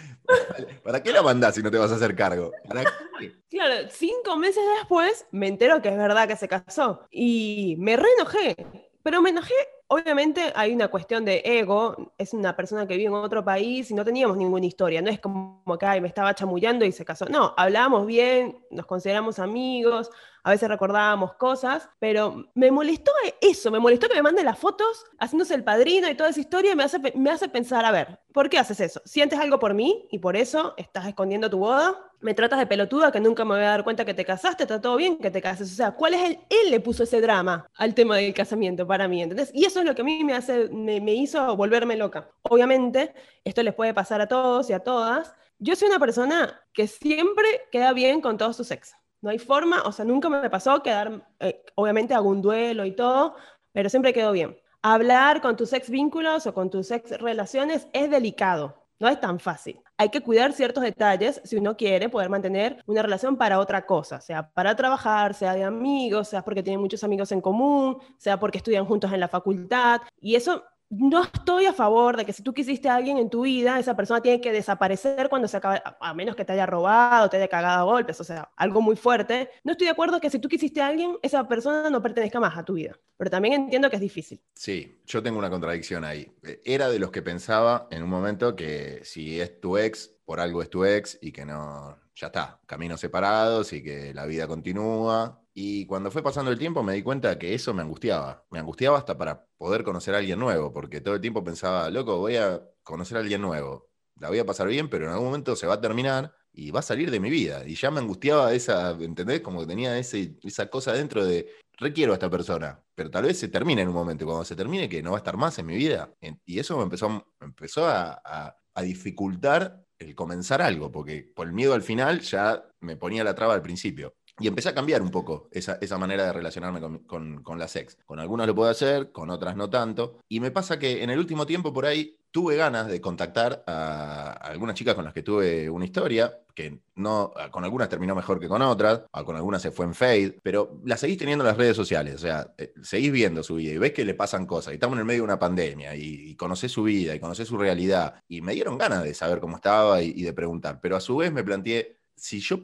¿Para 0.84 1.02
qué 1.02 1.12
la 1.12 1.24
mandás 1.24 1.56
si 1.56 1.64
no 1.64 1.72
te 1.72 1.78
vas 1.78 1.92
a 1.92 1.96
hacer 1.96 2.16
cargo? 2.16 2.52
¿Para 2.68 2.84
qué? 2.84 3.32
Claro, 3.50 3.88
cinco 3.90 4.38
meses 4.38 4.64
después 4.78 5.26
me 5.32 5.48
entero 5.48 5.82
que 5.82 5.90
es 5.90 5.98
verdad 5.98 6.28
que 6.28 6.36
se 6.36 6.48
casó 6.48 7.08
y 7.12 7.76
me 7.80 7.98
re 7.98 8.08
enojé, 8.18 8.56
pero 9.02 9.22
me 9.24 9.32
enojé, 9.32 9.56
obviamente 9.90 10.54
hay 10.56 10.72
una 10.72 10.88
cuestión 10.88 11.26
de 11.26 11.42
ego, 11.44 12.14
es 12.18 12.34
una 12.34 12.56
persona 12.56 12.88
que 12.88 12.96
vive 12.96 13.08
en 13.10 13.16
otro 13.16 13.44
país 13.44 13.90
y 13.90 13.96
no 13.96 14.06
teníamos 14.06 14.38
ninguna 14.38 14.66
historia, 14.66 15.02
no 15.02 15.10
es 15.10 15.20
como 15.20 15.64
que 15.80 16.02
me 16.02 16.08
estaba 16.08 16.34
chamullando 16.36 16.86
y 16.86 16.92
se 16.92 17.04
casó, 17.04 17.26
no, 17.26 17.54
hablábamos 17.58 18.06
bien, 18.06 18.64
nos 18.70 18.86
consideramos 18.86 19.40
amigos, 19.40 20.12
a 20.44 20.52
veces 20.52 20.70
recordábamos 20.70 21.34
cosas, 21.34 21.90
pero 22.00 22.46
me 22.54 22.72
molestó 22.72 23.12
eso, 23.42 23.72
me 23.72 23.80
molestó 23.80 24.08
que 24.08 24.16
me 24.16 24.22
mande 24.22 24.44
las 24.44 24.58
fotos 24.58 25.06
haciéndose 25.20 25.56
el 25.56 25.64
padrino 25.64 26.10
y 26.10 26.16
toda 26.16 26.30
esa 26.30 26.40
historia, 26.40 26.76
me 26.76 26.84
hace, 26.84 27.50
pensar, 27.50 27.86
a 27.86 27.92
ver, 27.92 28.20
¿por 28.34 28.50
qué 28.50 28.58
haces 28.58 28.80
eso? 28.80 29.02
¿Sientes 29.06 29.40
algo 29.40 29.60
por 29.60 29.74
mí 29.74 30.08
y 30.12 30.20
por 30.20 30.36
eso 30.36 30.74
estás 30.78 31.08
escondiendo 31.08 31.50
tu 31.50 31.60
boda? 31.60 31.96
¿Me 32.22 32.34
tratas 32.34 32.60
de 32.60 32.68
pelotuda 32.68 33.12
que 33.12 33.20
nunca 33.20 33.46
me 33.46 33.56
voy 33.56 33.64
a 33.64 33.70
dar 33.70 33.84
cuenta 33.84 34.04
que 34.06 34.14
te 34.14 34.26
casaste? 34.26 34.64
¿Está 34.64 34.82
todo 34.82 34.98
bien 34.98 35.18
que 35.18 35.32
te 35.32 35.42
cases? 35.42 35.72
O 35.72 35.76
sea, 35.76 35.92
¿cuál 35.92 36.14
es 36.14 36.22
el...? 36.22 36.40
Él 36.50 36.72
le 36.72 36.80
puso 36.82 37.04
ese 37.04 37.22
drama 37.22 37.66
al 37.76 37.94
tema 37.94 38.18
del 38.18 38.34
casamiento 38.34 38.86
para 38.86 39.08
mí, 39.08 39.22
¿entendés? 39.22 39.52
Y 39.54 39.66
eso 39.66 39.80
es 39.80 39.86
lo 39.86 39.96
que 39.96 40.02
a 40.02 40.06
mí 40.06 40.24
me, 40.24 41.02
me 41.02 41.14
hizo 41.14 41.56
volverme 41.56 41.96
loca. 41.96 42.30
Obviamente, 42.42 43.14
esto 43.46 43.64
les 43.64 43.74
puede 43.74 43.94
pasar 43.94 44.20
a 44.20 44.28
todos 44.28 44.70
y 44.70 44.74
a 44.74 44.80
todas. 44.80 45.34
Yo 45.60 45.76
soy 45.76 45.88
una 45.88 46.00
persona 46.00 46.62
que 46.74 46.88
siempre 46.88 47.48
queda 47.72 47.94
bien 47.94 48.20
con 48.22 48.38
todos 48.38 48.58
sus 48.58 48.72
ex. 48.72 48.96
No 49.22 49.30
hay 49.30 49.40
forma, 49.40 49.82
o 49.84 49.92
sea, 49.92 50.06
nunca 50.06 50.30
me 50.30 50.50
pasó 50.50 50.82
quedar, 50.82 51.28
eh, 51.40 51.64
obviamente 51.76 52.14
hago 52.14 52.30
un 52.30 52.42
duelo 52.42 52.86
y 52.86 52.92
todo, 52.96 53.36
pero 53.74 53.90
siempre 53.90 54.14
quedo 54.14 54.32
bien. 54.32 54.58
Hablar 54.82 55.42
con 55.42 55.58
tus 55.58 55.74
ex 55.74 55.90
vínculos 55.90 56.48
o 56.48 56.54
con 56.54 56.70
tus 56.70 56.90
ex 56.92 57.20
relaciones 57.20 57.88
es 57.92 58.10
delicado, 58.10 58.76
no 58.98 59.10
es 59.10 59.20
tan 59.20 59.40
fácil. 59.40 59.82
Hay 59.98 60.10
que 60.10 60.22
cuidar 60.22 60.54
ciertos 60.54 60.84
detalles 60.84 61.42
si 61.44 61.58
uno 61.58 61.76
quiere 61.76 62.08
poder 62.08 62.30
mantener 62.30 62.82
una 62.86 63.02
relación 63.02 63.36
para 63.36 63.60
otra 63.60 63.86
cosa, 63.86 64.22
sea 64.22 64.50
para 64.52 64.76
trabajar, 64.76 65.34
sea 65.34 65.54
de 65.54 65.66
amigos, 65.66 66.30
sea 66.30 66.42
porque 66.42 66.64
tienen 66.64 66.80
muchos 66.80 67.04
amigos 67.04 67.34
en 67.34 67.42
común, 67.42 67.98
sea 68.18 68.40
porque 68.40 68.60
estudian 68.60 68.86
juntos 68.86 69.12
en 69.12 69.20
la 69.20 69.28
facultad. 69.28 70.02
Y 70.22 70.36
eso 70.36 70.64
no 70.90 71.24
estoy 71.24 71.68
a 71.68 71.74
favor 71.74 72.18
de 72.18 72.26
que 72.26 72.34
si 72.34 72.42
tú 72.42 72.54
quisiste 72.54 72.90
a 72.90 72.96
alguien 72.96 73.18
en 73.18 73.30
tu 73.30 73.44
vida, 73.44 73.78
esa 73.80 73.96
persona 73.96 74.22
tiene 74.22 74.42
que 74.42 74.52
desaparecer 74.52 75.30
cuando 75.30 75.48
se 75.48 75.58
acabe, 75.58 75.82
a 75.84 76.14
menos 76.14 76.36
que 76.36 76.44
te 76.44 76.54
haya 76.54 76.66
robado, 76.66 77.30
te 77.30 77.38
haya 77.38 77.48
cagado 77.48 77.82
a 77.82 77.84
golpes, 77.84 78.20
o 78.20 78.24
sea, 78.24 78.50
algo 78.56 78.82
muy 78.82 78.96
fuerte. 78.96 79.52
No 79.64 79.74
estoy 79.74 79.86
de 79.86 79.92
acuerdo 79.92 80.20
que 80.20 80.30
si 80.30 80.40
tú 80.40 80.50
quisiste 80.50 80.82
a 80.82 80.88
alguien, 80.88 81.18
esa 81.22 81.48
persona 81.48 81.90
no 81.90 82.02
pertenezca 82.02 82.40
más 82.40 82.58
a 82.58 82.64
tu 82.64 82.74
vida. 82.74 82.98
Pero 83.18 83.30
también 83.30 83.54
entiendo 83.54 83.90
que 83.90 83.98
es 83.98 84.02
difícil. 84.02 84.42
Sí, 84.56 85.02
yo 85.06 85.22
tengo 85.22 85.38
una 85.38 85.50
contradicción 85.50 86.04
ahí. 86.04 86.32
Era 86.64 86.90
de 86.90 86.98
los 86.98 87.12
que 87.12 87.22
pensaba 87.22 87.88
en 87.92 88.02
un 88.02 88.10
momento 88.10 88.56
que 88.56 89.02
si 89.04 89.40
es 89.40 89.60
tu 89.62 89.78
ex, 89.78 90.12
por 90.26 90.40
algo 90.40 90.62
es 90.64 90.70
tu 90.70 90.86
ex 90.86 91.20
y 91.22 91.32
que 91.32 91.46
no, 91.46 91.98
ya 92.16 92.28
está, 92.28 92.60
caminos 92.66 93.00
separados 93.00 93.74
y 93.74 93.84
que 93.84 94.14
la 94.14 94.26
vida 94.26 94.48
continúa 94.48 95.40
y 95.62 95.86
cuando 95.88 96.10
fue 96.10 96.24
pasando 96.24 96.52
el 96.52 96.58
tiempo 96.58 96.84
me 96.84 96.94
di 96.94 97.04
cuenta 97.04 97.38
que 97.38 97.54
eso 97.54 97.74
me 97.74 97.82
angustiaba. 97.82 98.46
Me 98.50 98.60
angustiaba 98.60 98.98
hasta 98.98 99.18
para 99.18 99.46
poder 99.58 99.84
conocer 99.84 100.16
a 100.16 100.20
alguien 100.20 100.40
nuevo, 100.40 100.72
porque 100.72 101.02
todo 101.02 101.16
el 101.16 101.20
tiempo 101.22 101.44
pensaba, 101.44 101.90
loco, 101.90 102.18
voy 102.18 102.38
a 102.38 102.62
conocer 102.82 103.18
a 103.18 103.20
alguien 103.20 103.42
nuevo. 103.42 103.90
La 104.16 104.30
voy 104.30 104.40
a 104.40 104.46
pasar 104.46 104.70
bien, 104.70 104.90
pero 104.90 105.04
en 105.04 105.12
algún 105.12 105.26
momento 105.26 105.58
se 105.58 105.68
va 105.68 105.74
a 105.74 105.82
terminar 105.82 106.34
y 106.54 106.72
va 106.72 106.80
a 106.80 106.82
salir 106.82 107.12
de 107.12 107.20
mi 107.20 107.30
vida. 107.30 107.68
Y 107.68 107.76
ya 107.76 107.92
me 107.92 108.00
angustiaba 108.00 108.54
esa, 108.54 108.92
¿entendés? 108.92 109.42
Como 109.42 109.60
que 109.60 109.68
tenía 109.68 109.98
ese, 110.00 110.38
esa 110.44 110.70
cosa 110.70 110.94
dentro 110.94 111.26
de, 111.26 111.50
requiero 111.78 112.14
a 112.14 112.16
esta 112.16 112.30
persona, 112.30 112.82
pero 112.96 113.12
tal 113.12 113.24
vez 113.26 113.38
se 113.38 113.50
termine 113.50 113.82
en 113.82 113.90
un 113.90 113.96
momento. 113.96 114.26
Cuando 114.26 114.46
se 114.46 114.56
termine, 114.56 114.88
que 114.88 115.04
no 115.04 115.12
va 115.12 115.18
a 115.18 115.20
estar 115.20 115.36
más 115.36 115.60
en 115.60 115.66
mi 115.66 115.76
vida. 115.76 116.14
Y 116.46 116.60
eso 116.60 116.78
me 116.78 116.84
empezó, 116.84 117.34
empezó 117.42 117.86
a, 117.86 118.22
a 118.24 118.82
dificultar 118.82 119.84
el 120.00 120.16
comenzar 120.16 120.62
algo, 120.62 120.90
porque 120.90 121.30
por 121.36 121.48
el 121.48 121.54
miedo 121.54 121.74
al 121.74 121.84
final 121.84 122.22
ya 122.22 122.64
me 122.80 122.96
ponía 122.96 123.26
la 123.26 123.36
traba 123.36 123.54
al 123.56 123.62
principio. 123.62 124.16
Y 124.40 124.48
empecé 124.48 124.70
a 124.70 124.76
cambiar 124.76 125.02
un 125.02 125.12
poco 125.12 125.50
esa, 125.52 125.98
manera 125.98 126.26
de 126.26 126.34
relacionarme 126.34 126.80
con, 126.80 127.44
con, 127.44 127.60
las 127.60 127.76
ex. 127.76 127.98
Con 128.06 128.20
algunas 128.20 128.48
lo 128.48 128.56
puedo 128.56 128.70
hacer, 128.70 129.12
con 129.12 129.30
otras 129.30 129.56
no 129.56 129.70
tanto. 129.70 130.20
Y 130.30 130.40
me 130.40 130.52
pasa 130.52 130.80
que 130.80 131.04
en 131.04 131.10
el 131.10 131.20
último 131.20 131.46
tiempo 131.46 131.74
por 131.74 131.86
ahí 131.86 132.20
tuve 132.32 132.56
ganas 132.56 132.88
de 132.88 133.02
contactar 133.02 133.64
a, 133.68 134.32
algunas 134.32 134.76
chicas 134.76 134.96
con 134.96 135.04
las 135.04 135.14
que 135.14 135.24
tuve 135.24 135.70
una 135.70 135.86
historia, 135.86 136.40
que 136.54 136.80
no, 136.96 137.32
con 137.52 137.64
algunas 137.64 137.90
terminó 137.90 138.16
mejor 138.16 138.40
que 138.40 138.48
con 138.48 138.62
otras, 138.62 139.02
con 139.26 139.36
algunas 139.36 139.62
se 139.62 139.72
fue 139.72 139.86
en 139.86 139.96
fade, 139.96 140.40
pero 140.44 140.80
la 140.86 140.98
seguís 140.98 141.18
teniendo 141.18 141.44
en 141.44 141.48
las 141.48 141.58
redes 141.58 141.76
sociales, 141.76 142.16
o 142.16 142.20
sea, 142.20 142.54
eh, 142.58 142.74
seguís 142.84 143.12
viendo 143.12 143.44
su 143.44 143.56
vida 143.56 143.74
y 143.74 143.78
ves 143.78 143.94
que 143.94 144.06
le 144.06 144.14
pasan 144.14 144.46
cosas, 144.46 144.74
y 144.74 144.76
estamos 144.76 144.96
en 144.96 145.00
el 145.00 145.06
medio 145.06 145.22
de 145.22 145.26
una 145.26 145.40
pandemia, 145.40 145.96
y, 145.96 146.30
y 146.30 146.36
conocés 146.36 146.72
su 146.72 146.84
vida, 146.84 147.16
y 147.16 147.20
conocés 147.20 147.48
su 147.48 147.58
realidad, 147.58 148.22
y 148.28 148.42
me 148.42 148.54
dieron 148.54 148.78
ganas 148.78 149.04
de 149.04 149.14
saber 149.14 149.40
cómo 149.40 149.56
estaba 149.56 150.02
y 150.02 150.22
de 150.22 150.34
preguntar, 150.34 150.80
pero 150.82 150.98
a 150.98 151.02
su 151.02 151.18
vez 151.18 151.32
me 151.32 151.44
planteé, 151.44 151.99
si 152.20 152.40
yo 152.40 152.60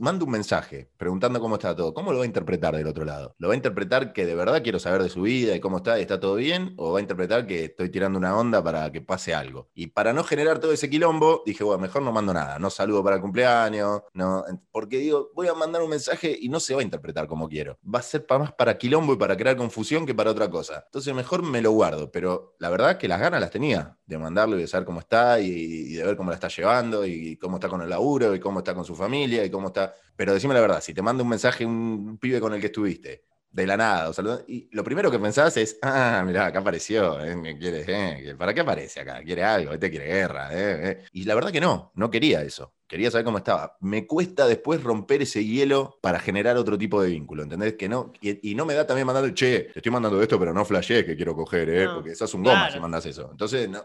mando 0.00 0.24
un 0.24 0.30
mensaje 0.30 0.90
preguntando 0.96 1.40
cómo 1.40 1.54
está 1.56 1.74
todo, 1.74 1.94
¿cómo 1.94 2.12
lo 2.12 2.18
va 2.18 2.24
a 2.24 2.26
interpretar 2.26 2.76
del 2.76 2.86
otro 2.86 3.04
lado? 3.04 3.34
¿Lo 3.38 3.48
va 3.48 3.54
a 3.54 3.56
interpretar 3.56 4.12
que 4.12 4.26
de 4.26 4.34
verdad 4.34 4.62
quiero 4.62 4.78
saber 4.78 5.02
de 5.02 5.08
su 5.08 5.22
vida 5.22 5.56
y 5.56 5.60
cómo 5.60 5.78
está 5.78 5.98
y 5.98 6.02
está 6.02 6.20
todo 6.20 6.34
bien? 6.34 6.74
¿O 6.76 6.92
va 6.92 6.98
a 6.98 7.02
interpretar 7.02 7.46
que 7.46 7.64
estoy 7.64 7.90
tirando 7.90 8.18
una 8.18 8.36
onda 8.36 8.62
para 8.62 8.90
que 8.92 9.00
pase 9.00 9.34
algo? 9.34 9.70
Y 9.74 9.88
para 9.88 10.12
no 10.12 10.24
generar 10.24 10.58
todo 10.58 10.72
ese 10.72 10.90
quilombo, 10.90 11.42
dije, 11.46 11.64
bueno, 11.64 11.80
mejor 11.80 12.02
no 12.02 12.12
mando 12.12 12.34
nada, 12.34 12.58
no 12.58 12.70
saludo 12.70 13.02
para 13.02 13.16
el 13.16 13.22
cumpleaños, 13.22 14.02
no, 14.12 14.44
porque 14.70 14.98
digo, 14.98 15.30
voy 15.34 15.48
a 15.48 15.54
mandar 15.54 15.82
un 15.82 15.90
mensaje 15.90 16.36
y 16.38 16.48
no 16.48 16.60
se 16.60 16.74
va 16.74 16.80
a 16.80 16.84
interpretar 16.84 17.26
como 17.26 17.48
quiero. 17.48 17.78
Va 17.82 18.00
a 18.00 18.02
ser 18.02 18.26
más 18.38 18.52
para 18.52 18.76
quilombo 18.76 19.14
y 19.14 19.16
para 19.16 19.36
crear 19.36 19.56
confusión 19.56 20.04
que 20.04 20.14
para 20.14 20.30
otra 20.30 20.50
cosa. 20.50 20.84
Entonces 20.86 21.14
mejor 21.14 21.42
me 21.42 21.62
lo 21.62 21.72
guardo, 21.72 22.10
pero 22.12 22.56
la 22.58 22.68
verdad 22.68 22.98
que 22.98 23.08
las 23.08 23.20
ganas 23.20 23.40
las 23.40 23.50
tenía 23.50 23.96
de 24.04 24.18
mandarlo 24.18 24.56
y 24.56 24.60
de 24.60 24.66
saber 24.66 24.84
cómo 24.86 25.00
está 25.00 25.40
y, 25.40 25.48
y 25.48 25.92
de 25.94 26.04
ver 26.04 26.16
cómo 26.16 26.30
la 26.30 26.34
está 26.34 26.48
llevando 26.48 27.06
y 27.06 27.36
cómo 27.36 27.56
está 27.56 27.68
con 27.68 27.82
el 27.82 27.88
laburo 27.88 28.34
y 28.34 28.40
cómo 28.40 28.60
está 28.60 28.74
con 28.74 28.84
su 28.84 28.97
familia 28.98 29.44
y 29.44 29.50
cómo 29.50 29.68
está. 29.68 29.94
Pero 30.16 30.34
decime 30.34 30.54
la 30.54 30.60
verdad, 30.60 30.82
si 30.82 30.92
te 30.92 31.00
manda 31.00 31.22
un 31.22 31.28
mensaje 31.30 31.64
un 31.64 32.18
pibe 32.18 32.40
con 32.40 32.52
el 32.52 32.60
que 32.60 32.66
estuviste, 32.66 33.24
de 33.50 33.66
la 33.66 33.76
nada, 33.76 34.10
o 34.10 34.44
y 34.46 34.68
lo 34.72 34.84
primero 34.84 35.10
que 35.10 35.18
pensabas 35.18 35.56
es, 35.56 35.78
ah, 35.82 36.22
mirá, 36.26 36.46
acá 36.46 36.58
apareció, 36.58 37.24
¿eh? 37.24 37.56
quiere, 37.58 37.84
eh, 37.86 38.34
¿para 38.36 38.52
qué 38.52 38.60
aparece 38.60 39.00
acá? 39.00 39.22
¿Quiere 39.24 39.42
algo? 39.42 39.72
Este 39.72 39.90
quiere 39.90 40.06
guerra. 40.06 40.48
Eh, 40.52 40.90
eh". 40.90 41.04
Y 41.12 41.24
la 41.24 41.34
verdad 41.34 41.50
que 41.50 41.60
no, 41.60 41.92
no 41.94 42.10
quería 42.10 42.42
eso. 42.42 42.74
Quería 42.86 43.10
saber 43.10 43.24
cómo 43.24 43.38
estaba. 43.38 43.76
Me 43.80 44.06
cuesta 44.06 44.46
después 44.46 44.82
romper 44.82 45.22
ese 45.22 45.44
hielo 45.44 45.98
para 46.00 46.20
generar 46.20 46.56
otro 46.56 46.78
tipo 46.78 47.02
de 47.02 47.10
vínculo, 47.10 47.42
¿entendés? 47.42 47.74
Que 47.74 47.88
no, 47.88 48.12
y, 48.20 48.54
no 48.54 48.64
me 48.64 48.74
da 48.74 48.86
también 48.86 49.06
mandando, 49.06 49.30
che, 49.34 49.70
te 49.72 49.78
estoy 49.78 49.92
mandando 49.92 50.22
esto, 50.22 50.38
pero 50.38 50.52
no 50.52 50.64
flashé 50.64 51.04
que 51.04 51.16
quiero 51.16 51.34
coger, 51.34 51.68
¿eh? 51.68 51.88
porque 51.92 52.14
sos 52.14 52.32
un 52.34 52.44
goma 52.44 52.70
si 52.70 52.80
mandas 52.80 53.04
eso. 53.06 53.28
Entonces, 53.30 53.68
no, 53.68 53.82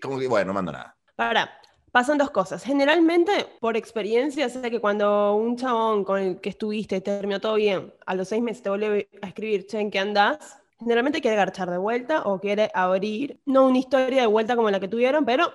como 0.00 0.18
que, 0.18 0.26
bueno, 0.26 0.48
no 0.48 0.54
mando 0.54 0.72
nada. 0.72 0.96
Para, 1.16 1.60
pasan 1.92 2.18
dos 2.18 2.30
cosas. 2.30 2.62
Generalmente, 2.62 3.46
por 3.60 3.76
experiencia, 3.76 4.48
sé 4.48 4.70
que 4.70 4.80
cuando 4.80 5.34
un 5.34 5.56
chabón 5.56 6.04
con 6.04 6.20
el 6.20 6.40
que 6.40 6.50
estuviste 6.50 7.00
terminó 7.00 7.40
todo 7.40 7.54
bien, 7.54 7.92
a 8.06 8.14
los 8.14 8.28
seis 8.28 8.42
meses 8.42 8.62
te 8.62 8.70
vuelve 8.70 9.08
a 9.22 9.28
escribir, 9.28 9.66
che, 9.66 9.80
¿en 9.80 9.90
qué 9.90 9.98
andás? 9.98 10.58
Generalmente 10.78 11.20
quiere 11.20 11.36
garchar 11.36 11.70
de 11.70 11.78
vuelta 11.78 12.22
o 12.22 12.40
quiere 12.40 12.70
abrir, 12.74 13.40
no 13.44 13.66
una 13.66 13.78
historia 13.78 14.22
de 14.22 14.26
vuelta 14.26 14.56
como 14.56 14.70
la 14.70 14.80
que 14.80 14.88
tuvieron, 14.88 15.24
pero 15.24 15.52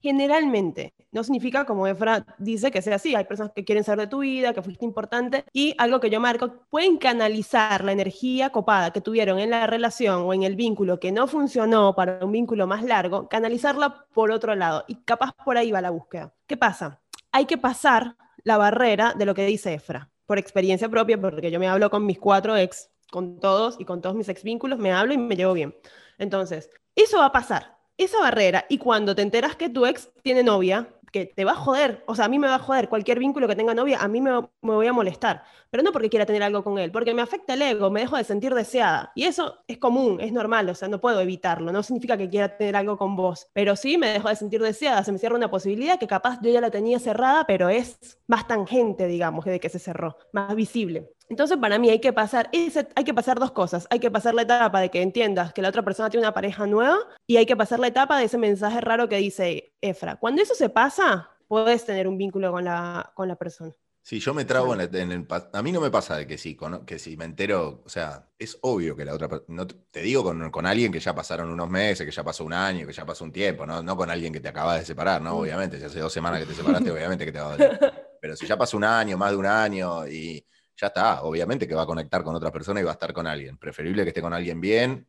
Generalmente, 0.00 0.94
no 1.12 1.24
significa, 1.24 1.64
como 1.64 1.86
Efra 1.86 2.26
dice, 2.38 2.70
que 2.70 2.82
sea 2.82 2.96
así. 2.96 3.14
Hay 3.14 3.24
personas 3.24 3.52
que 3.54 3.64
quieren 3.64 3.84
saber 3.84 4.06
de 4.06 4.10
tu 4.10 4.20
vida, 4.20 4.52
que 4.52 4.62
fuiste 4.62 4.84
importante, 4.84 5.44
y 5.52 5.74
algo 5.78 5.98
que 5.98 6.10
yo 6.10 6.20
marco, 6.20 6.66
pueden 6.68 6.98
canalizar 6.98 7.82
la 7.84 7.92
energía 7.92 8.50
copada 8.50 8.92
que 8.92 9.00
tuvieron 9.00 9.38
en 9.38 9.50
la 9.50 9.66
relación 9.66 10.22
o 10.22 10.34
en 10.34 10.42
el 10.42 10.56
vínculo 10.56 11.00
que 11.00 11.10
no 11.10 11.26
funcionó 11.26 11.94
para 11.94 12.24
un 12.24 12.32
vínculo 12.32 12.66
más 12.66 12.84
largo, 12.84 13.28
canalizarla 13.28 14.06
por 14.12 14.30
otro 14.30 14.54
lado. 14.54 14.84
Y 14.88 14.96
capaz 15.04 15.32
por 15.44 15.56
ahí 15.56 15.72
va 15.72 15.80
la 15.80 15.90
búsqueda. 15.90 16.34
¿Qué 16.46 16.56
pasa? 16.56 17.00
Hay 17.32 17.46
que 17.46 17.56
pasar 17.58 18.16
la 18.44 18.58
barrera 18.58 19.14
de 19.14 19.24
lo 19.24 19.34
que 19.34 19.46
dice 19.46 19.74
Efra, 19.74 20.10
por 20.26 20.38
experiencia 20.38 20.88
propia, 20.88 21.20
porque 21.20 21.50
yo 21.50 21.58
me 21.58 21.68
hablo 21.68 21.90
con 21.90 22.04
mis 22.04 22.18
cuatro 22.18 22.56
ex, 22.56 22.90
con 23.10 23.40
todos 23.40 23.80
y 23.80 23.84
con 23.84 24.00
todos 24.00 24.14
mis 24.14 24.28
ex 24.28 24.42
vínculos, 24.42 24.78
me 24.78 24.92
hablo 24.92 25.14
y 25.14 25.18
me 25.18 25.36
llevo 25.36 25.54
bien. 25.54 25.74
Entonces, 26.18 26.70
eso 26.94 27.18
va 27.18 27.26
a 27.26 27.32
pasar 27.32 27.79
esa 28.04 28.20
barrera 28.20 28.66
y 28.68 28.78
cuando 28.78 29.14
te 29.14 29.22
enteras 29.22 29.56
que 29.56 29.68
tu 29.68 29.86
ex 29.86 30.10
tiene 30.22 30.42
novia, 30.42 30.88
que 31.12 31.26
te 31.26 31.44
va 31.44 31.52
a 31.52 31.56
joder, 31.56 32.02
o 32.06 32.14
sea, 32.14 32.26
a 32.26 32.28
mí 32.28 32.38
me 32.38 32.46
va 32.46 32.56
a 32.56 32.58
joder, 32.60 32.88
cualquier 32.88 33.18
vínculo 33.18 33.48
que 33.48 33.56
tenga 33.56 33.74
novia, 33.74 33.98
a 34.00 34.08
mí 34.08 34.20
me, 34.20 34.30
voy 34.62 34.86
a 34.86 34.92
molestar, 34.92 35.42
pero 35.68 35.82
no 35.82 35.92
porque 35.92 36.08
quiera 36.08 36.26
tener 36.26 36.42
algo 36.42 36.62
con 36.62 36.78
él, 36.78 36.92
porque 36.92 37.14
me 37.14 37.22
afecta 37.22 37.54
el 37.54 37.62
ego, 37.62 37.90
me 37.90 38.00
dejo 38.00 38.16
de 38.16 38.24
sentir 38.24 38.54
deseada, 38.54 39.12
y 39.14 39.24
eso 39.24 39.56
es 39.66 39.78
común, 39.78 40.20
es 40.20 40.32
normal, 40.32 40.68
o 40.68 40.74
sea, 40.74 40.88
no 40.88 41.00
puedo 41.00 41.20
evitarlo, 41.20 41.72
no 41.72 41.82
significa 41.82 42.16
que 42.16 42.28
quiera 42.28 42.56
tener 42.56 42.76
algo 42.76 42.96
con 42.96 43.16
vos, 43.16 43.48
pero 43.52 43.76
sí 43.76 43.98
me 43.98 44.10
dejo 44.10 44.28
de 44.28 44.36
sentir 44.36 44.62
deseada, 44.62 45.02
se 45.04 45.12
me 45.12 45.18
cierra 45.18 45.36
una 45.36 45.50
posibilidad 45.50 45.98
que 45.98 46.06
capaz 46.06 46.38
yo 46.42 46.50
ya 46.50 46.60
la 46.60 46.70
tenía 46.70 46.98
cerrada, 47.00 47.44
pero 47.44 47.68
es 47.68 48.18
más 48.26 48.46
tangente, 48.46 49.06
digamos, 49.06 49.44
de 49.44 49.58
que 49.58 49.68
se 49.68 49.78
cerró, 49.78 50.16
más 50.32 50.54
visible. 50.54 51.10
Entonces, 51.30 51.56
para 51.58 51.78
mí 51.78 51.88
hay 51.88 52.00
que 52.00 52.12
pasar, 52.12 52.50
hay 52.52 53.04
que 53.04 53.14
pasar 53.14 53.38
dos 53.38 53.52
cosas. 53.52 53.86
Hay 53.90 54.00
que 54.00 54.10
pasar 54.10 54.34
la 54.34 54.42
etapa 54.42 54.80
de 54.80 54.90
que 54.90 55.00
entiendas 55.00 55.52
que 55.52 55.62
la 55.62 55.68
otra 55.68 55.82
persona 55.82 56.10
tiene 56.10 56.26
una 56.26 56.34
pareja 56.34 56.66
nueva 56.66 56.98
y 57.26 57.36
hay 57.36 57.46
que 57.46 57.56
pasar 57.56 57.78
la 57.78 57.86
etapa 57.86 58.18
de 58.18 58.24
ese 58.24 58.36
mensaje 58.36 58.80
raro 58.80 59.08
que 59.08 59.16
dice 59.16 59.72
Efra. 59.80 60.16
Cuando 60.16 60.42
eso 60.42 60.56
se 60.56 60.68
pasa, 60.68 61.30
puedes 61.46 61.86
tener 61.86 62.08
un 62.08 62.18
vínculo 62.18 62.50
con 62.50 62.64
la, 62.64 63.12
con 63.14 63.28
la 63.28 63.36
persona. 63.36 63.72
Sí, 64.02 64.18
yo 64.18 64.34
me 64.34 64.44
trago 64.44 64.74
en, 64.74 65.12
el, 65.12 65.26
A 65.52 65.62
mí 65.62 65.70
no 65.70 65.80
me 65.80 65.90
pasa 65.90 66.16
de 66.16 66.26
que 66.26 66.36
sí, 66.36 66.58
que 66.84 66.98
si 66.98 67.16
me 67.16 67.26
entero, 67.26 67.82
o 67.84 67.88
sea, 67.88 68.28
es 68.36 68.58
obvio 68.62 68.96
que 68.96 69.04
la 69.04 69.14
otra 69.14 69.28
no 69.46 69.68
te 69.68 70.02
digo 70.02 70.24
con, 70.24 70.50
con, 70.50 70.66
alguien 70.66 70.90
que 70.90 70.98
ya 70.98 71.14
pasaron 71.14 71.50
unos 71.50 71.70
meses, 71.70 72.06
que 72.06 72.12
ya 72.12 72.24
pasó 72.24 72.44
un 72.44 72.54
año, 72.54 72.86
que 72.88 72.92
ya 72.92 73.06
pasó 73.06 73.24
un 73.24 73.30
tiempo, 73.30 73.66
no, 73.66 73.82
no 73.82 73.96
con 73.96 74.10
alguien 74.10 74.32
que 74.32 74.40
te 74.40 74.48
acabas 74.48 74.80
de 74.80 74.86
separar, 74.86 75.22
¿no? 75.22 75.34
Mm. 75.34 75.38
Obviamente, 75.38 75.78
si 75.78 75.84
hace 75.84 76.00
dos 76.00 76.12
semanas 76.12 76.40
que 76.40 76.46
te 76.46 76.54
separaste, 76.54 76.90
obviamente 76.90 77.24
que 77.24 77.30
te 77.30 77.38
va 77.38 77.52
a 77.52 77.52
doler. 77.52 77.78
Pero 78.20 78.34
si 78.34 78.46
ya 78.46 78.56
pasó 78.58 78.76
un 78.76 78.84
año, 78.84 79.16
más 79.16 79.30
de 79.30 79.36
un 79.36 79.46
año, 79.46 80.08
y 80.08 80.44
ya 80.80 80.86
está, 80.86 81.22
obviamente 81.22 81.68
que 81.68 81.74
va 81.74 81.82
a 81.82 81.86
conectar 81.86 82.24
con 82.24 82.34
otra 82.34 82.50
persona 82.50 82.80
y 82.80 82.84
va 82.84 82.90
a 82.90 82.94
estar 82.94 83.12
con 83.12 83.26
alguien. 83.26 83.58
Preferible 83.58 84.02
que 84.02 84.08
esté 84.08 84.22
con 84.22 84.32
alguien 84.32 84.60
bien, 84.60 85.06